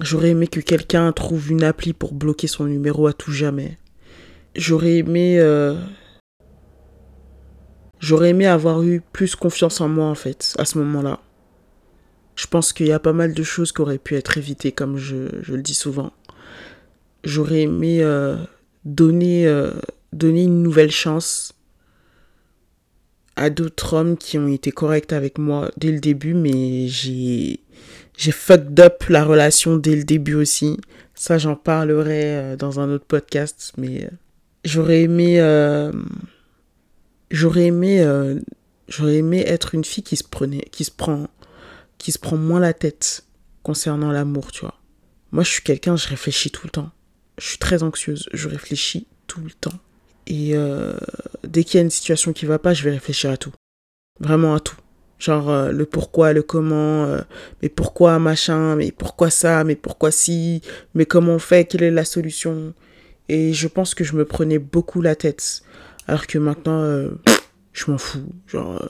J'aurais 0.02 0.30
aimé 0.30 0.46
que 0.46 0.60
quelqu'un 0.60 1.10
trouve 1.12 1.50
une 1.50 1.64
appli 1.64 1.92
pour 1.92 2.12
bloquer 2.14 2.46
son 2.46 2.64
numéro 2.64 3.06
à 3.06 3.12
tout 3.12 3.32
jamais. 3.32 3.78
J'aurais 4.54 4.96
aimé. 4.98 5.38
euh, 5.40 5.74
J'aurais 7.98 8.30
aimé 8.30 8.46
avoir 8.46 8.82
eu 8.82 9.00
plus 9.00 9.34
confiance 9.36 9.80
en 9.80 9.88
moi, 9.88 10.06
en 10.06 10.14
fait, 10.14 10.54
à 10.58 10.64
ce 10.64 10.78
moment-là. 10.78 11.20
Je 12.36 12.46
pense 12.46 12.72
qu'il 12.72 12.86
y 12.86 12.92
a 12.92 12.98
pas 13.00 13.14
mal 13.14 13.32
de 13.32 13.42
choses 13.42 13.72
qui 13.72 13.80
auraient 13.80 13.98
pu 13.98 14.14
être 14.16 14.36
évitées, 14.36 14.72
comme 14.72 14.98
je, 14.98 15.28
je 15.42 15.54
le 15.54 15.62
dis 15.62 15.74
souvent. 15.74 16.12
J'aurais 17.24 17.62
aimé 17.62 18.02
euh, 18.02 18.36
donner, 18.84 19.46
euh, 19.46 19.72
donner 20.12 20.44
une 20.44 20.62
nouvelle 20.62 20.90
chance 20.90 21.54
à 23.36 23.50
d'autres 23.50 23.94
hommes 23.94 24.16
qui 24.16 24.38
ont 24.38 24.48
été 24.48 24.72
corrects 24.72 25.12
avec 25.12 25.38
moi 25.38 25.70
dès 25.76 25.92
le 25.92 26.00
début, 26.00 26.34
mais 26.34 26.88
j'ai 26.88 27.60
j'ai 28.16 28.32
fucked 28.32 28.80
up 28.80 29.04
la 29.08 29.24
relation 29.24 29.76
dès 29.76 29.94
le 29.94 30.04
début 30.04 30.34
aussi. 30.34 30.78
Ça, 31.14 31.38
j'en 31.38 31.54
parlerai 31.54 32.24
euh, 32.24 32.56
dans 32.56 32.80
un 32.80 32.90
autre 32.90 33.04
podcast, 33.04 33.72
mais 33.76 34.04
euh, 34.04 34.10
j'aurais 34.64 35.02
aimé 35.02 35.40
euh, 35.40 35.92
j'aurais 37.30 37.66
aimé 37.66 38.04
j'aurais 38.88 39.16
aimé 39.16 39.44
être 39.46 39.74
une 39.74 39.84
fille 39.84 40.04
qui 40.04 40.16
se 40.16 40.24
prenait 40.24 40.64
qui 40.72 40.84
se 40.84 40.90
prend 40.90 41.28
qui 41.98 42.12
se 42.12 42.18
prend 42.18 42.36
moins 42.36 42.60
la 42.60 42.72
tête 42.72 43.24
concernant 43.62 44.12
l'amour, 44.12 44.52
tu 44.52 44.60
vois. 44.60 44.78
Moi, 45.32 45.42
je 45.42 45.50
suis 45.50 45.62
quelqu'un, 45.62 45.96
je 45.96 46.08
réfléchis 46.08 46.50
tout 46.50 46.66
le 46.66 46.70
temps. 46.70 46.90
Je 47.38 47.46
suis 47.46 47.58
très 47.58 47.82
anxieuse, 47.82 48.28
je 48.32 48.48
réfléchis 48.48 49.06
tout 49.26 49.40
le 49.40 49.50
temps. 49.50 49.78
Et 50.26 50.54
euh, 50.54 50.94
dès 51.44 51.64
qu'il 51.64 51.78
y 51.78 51.80
a 51.80 51.84
une 51.84 51.90
situation 51.90 52.32
qui 52.32 52.46
va 52.46 52.58
pas, 52.58 52.74
je 52.74 52.82
vais 52.82 52.90
réfléchir 52.90 53.30
à 53.30 53.36
tout. 53.36 53.52
Vraiment 54.20 54.54
à 54.54 54.60
tout. 54.60 54.76
Genre 55.18 55.48
euh, 55.48 55.70
le 55.70 55.86
pourquoi, 55.86 56.32
le 56.32 56.42
comment, 56.42 57.04
euh, 57.04 57.20
mais 57.62 57.68
pourquoi 57.68 58.18
machin, 58.18 58.76
mais 58.76 58.92
pourquoi 58.92 59.30
ça, 59.30 59.64
mais 59.64 59.76
pourquoi 59.76 60.10
si, 60.10 60.60
mais 60.94 61.06
comment 61.06 61.32
on 61.32 61.38
fait, 61.38 61.64
quelle 61.64 61.84
est 61.84 61.90
la 61.90 62.04
solution. 62.04 62.74
Et 63.28 63.52
je 63.52 63.68
pense 63.68 63.94
que 63.94 64.04
je 64.04 64.14
me 64.14 64.24
prenais 64.24 64.58
beaucoup 64.58 65.00
la 65.00 65.16
tête. 65.16 65.62
Alors 66.06 66.26
que 66.26 66.38
maintenant, 66.38 67.08
je 67.72 67.90
m'en 67.90 67.98
fous. 67.98 68.28
Genre, 68.46 68.88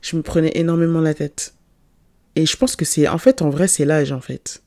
je 0.00 0.16
me 0.16 0.22
prenais 0.22 0.50
énormément 0.54 1.00
la 1.00 1.14
tête. 1.14 1.54
Et 2.34 2.46
je 2.46 2.56
pense 2.56 2.74
que 2.74 2.84
c'est, 2.84 3.06
en 3.06 3.18
fait, 3.18 3.42
en 3.42 3.50
vrai, 3.50 3.68
c'est 3.68 3.84
l'âge, 3.84 4.10
en 4.10 4.20
fait. 4.20 4.62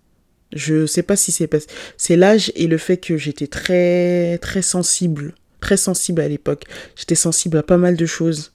Je 0.55 0.85
sais 0.85 1.03
pas 1.03 1.15
si 1.15 1.31
c'est. 1.31 1.49
C'est 1.97 2.15
l'âge 2.15 2.51
et 2.55 2.67
le 2.67 2.77
fait 2.77 2.97
que 2.97 3.17
j'étais 3.17 3.47
très, 3.47 4.37
très 4.39 4.61
sensible. 4.61 5.33
Très 5.59 5.77
sensible 5.77 6.21
à 6.21 6.27
l'époque. 6.27 6.65
J'étais 6.95 7.15
sensible 7.15 7.57
à 7.57 7.63
pas 7.63 7.77
mal 7.77 7.95
de 7.95 8.05
choses. 8.05 8.51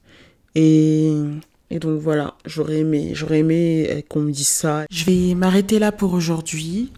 Et, 0.54 1.12
et 1.70 1.78
donc 1.78 2.00
voilà, 2.00 2.34
j'aurais 2.44 2.78
aimé, 2.78 3.12
j'aurais 3.14 3.38
aimé 3.40 3.86
euh, 3.90 4.00
qu'on 4.08 4.20
me 4.20 4.30
dise 4.32 4.48
ça. 4.48 4.84
Je 4.90 5.04
vais 5.04 5.34
m'arrêter 5.34 5.78
là 5.78 5.92
pour 5.92 6.12
aujourd'hui. 6.12 6.92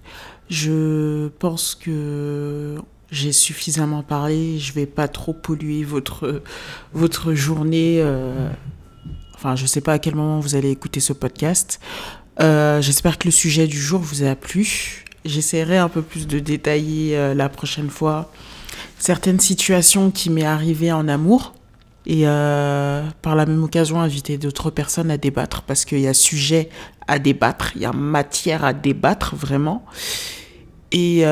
Je 0.48 1.28
pense 1.38 1.74
que 1.74 2.76
j'ai 3.10 3.32
suffisamment 3.32 4.02
parlé. 4.02 4.58
Je 4.58 4.72
vais 4.72 4.86
pas 4.86 5.08
trop 5.08 5.32
polluer 5.32 5.84
votre, 5.84 6.42
votre 6.92 7.34
journée. 7.34 7.98
euh, 8.00 8.48
Enfin, 9.34 9.56
je 9.56 9.64
sais 9.64 9.80
pas 9.80 9.94
à 9.94 9.98
quel 9.98 10.14
moment 10.16 10.38
vous 10.38 10.54
allez 10.54 10.70
écouter 10.70 11.00
ce 11.00 11.14
podcast. 11.14 11.80
Euh, 12.40 12.80
J'espère 12.80 13.18
que 13.18 13.28
le 13.28 13.32
sujet 13.32 13.66
du 13.66 13.78
jour 13.78 14.00
vous 14.00 14.22
a 14.22 14.34
plu. 14.34 15.04
J'essaierai 15.24 15.76
un 15.76 15.88
peu 15.88 16.02
plus 16.02 16.26
de 16.26 16.38
détailler 16.38 17.16
euh, 17.16 17.34
la 17.34 17.48
prochaine 17.48 17.90
fois 17.90 18.32
certaines 18.98 19.40
situations 19.40 20.10
qui 20.10 20.30
m'est 20.30 20.44
arrivé 20.44 20.92
en 20.92 21.08
amour 21.08 21.54
et 22.06 22.22
euh, 22.26 23.02
par 23.20 23.34
la 23.34 23.44
même 23.44 23.62
occasion 23.62 24.00
inviter 24.00 24.38
d'autres 24.38 24.70
personnes 24.70 25.10
à 25.10 25.18
débattre 25.18 25.62
parce 25.62 25.84
qu'il 25.84 26.00
y 26.00 26.08
a 26.08 26.14
sujet 26.14 26.70
à 27.06 27.18
débattre, 27.18 27.72
il 27.76 27.82
y 27.82 27.84
a 27.86 27.92
matière 27.92 28.64
à 28.64 28.72
débattre 28.72 29.36
vraiment. 29.36 29.84
Et 30.92 31.24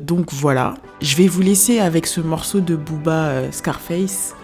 donc 0.00 0.32
voilà, 0.32 0.74
je 1.02 1.16
vais 1.16 1.28
vous 1.28 1.42
laisser 1.42 1.80
avec 1.80 2.06
ce 2.06 2.22
morceau 2.22 2.60
de 2.60 2.76
Booba 2.76 3.52
Scarface. 3.52 4.34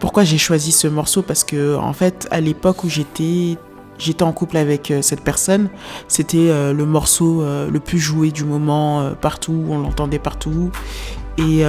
Pourquoi 0.00 0.24
j'ai 0.24 0.38
choisi 0.38 0.72
ce 0.72 0.88
morceau? 0.88 1.20
Parce 1.20 1.44
que 1.44 1.76
en 1.76 1.92
fait, 1.92 2.26
à 2.30 2.40
l'époque 2.40 2.84
où 2.84 2.88
j'étais 2.88 3.58
j'étais 3.98 4.22
en 4.22 4.32
couple 4.32 4.56
avec 4.56 4.90
euh, 4.90 5.02
cette 5.02 5.22
personne, 5.22 5.68
c'était 6.06 6.48
euh, 6.50 6.72
le 6.72 6.86
morceau 6.86 7.42
euh, 7.42 7.70
le 7.70 7.80
plus 7.80 7.98
joué 7.98 8.30
du 8.30 8.44
moment 8.44 9.12
partout, 9.20 9.64
on 9.68 9.78
l'entendait 9.78 10.18
partout. 10.18 10.70
Et, 11.36 11.62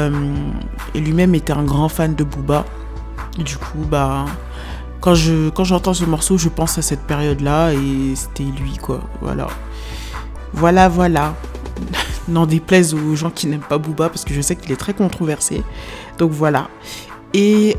lui-même 0.96 1.36
était 1.36 1.54
un 1.54 1.64
grand 1.64 1.90
fan 1.90 2.16
de 2.16 2.24
Booba. 2.24 2.66
Du 3.38 3.56
coup, 3.58 3.86
bah, 3.88 4.26
quand 5.00 5.14
je 5.14 5.50
quand 5.50 5.64
j'entends 5.64 5.94
ce 5.94 6.06
morceau, 6.06 6.40
je 6.40 6.50
pense 6.50 6.80
à 6.80 6.82
cette 6.82 7.02
période-là 7.02 7.74
et 7.74 8.16
c'était 8.16 8.44
lui, 8.46 8.78
quoi. 8.82 9.02
Voilà. 9.22 9.46
Voilà, 10.54 10.90
voilà. 10.90 11.36
N'en 12.28 12.48
déplaise 12.48 12.96
aux 12.96 13.16
gens 13.16 13.30
qui 13.30 13.46
n'aiment 13.46 13.60
pas 13.60 13.78
Booba 13.78 14.10
parce 14.10 14.26
que 14.26 14.34
je 14.34 14.42
sais 14.42 14.56
qu'il 14.56 14.72
est 14.72 14.80
très 14.80 14.96
controversé. 14.96 15.64
Donc 16.18 16.32
voilà. 16.32 16.68
Et 17.36 17.78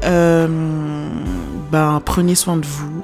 ben, 1.72 2.00
prenez 2.04 2.36
soin 2.36 2.56
de 2.56 2.66
vous. 2.66 2.99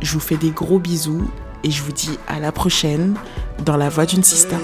Je 0.00 0.12
vous 0.12 0.20
fais 0.20 0.36
des 0.36 0.50
gros 0.50 0.78
bisous 0.78 1.30
et 1.64 1.70
je 1.70 1.82
vous 1.82 1.92
dis 1.92 2.18
à 2.28 2.38
la 2.40 2.52
prochaine 2.52 3.16
dans 3.64 3.76
la 3.76 3.88
voix 3.88 4.06
d'une 4.06 4.22
sista. 4.22 4.56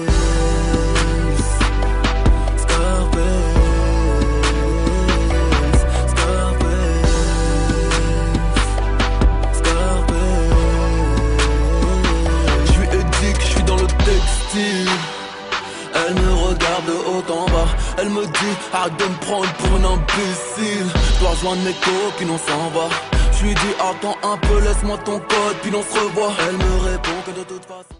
Elle 16.05 16.15
me 16.15 16.33
regarde 16.33 16.91
en 17.29 17.45
bas. 17.45 17.67
Elle 17.97 18.09
me 18.09 18.25
dit 18.25 18.55
arrête 18.73 18.97
de 18.97 19.05
me 19.05 19.19
prendre 19.21 19.51
pour 19.53 19.75
un 19.77 19.93
imbécile. 19.93 20.85
Dois 21.19 21.31
rejoindre 21.31 21.61
mes 21.63 21.73
copines, 21.73 22.29
on 22.29 22.37
s'en 22.37 22.69
va. 22.69 22.89
Je 23.43 23.49
lui 23.49 23.55
dis 23.55 23.75
attends 23.77 24.15
un 24.23 24.37
peu, 24.37 24.61
laisse-moi 24.61 24.97
ton 24.99 25.19
code, 25.19 25.57
puis 25.61 25.71
on 25.75 25.83
se 25.83 25.99
revoit. 25.99 26.31
Elle 26.47 26.55
me 26.55 26.91
répond 26.91 27.21
que 27.25 27.31
de 27.31 27.43
toute 27.43 27.65
façon. 27.65 27.83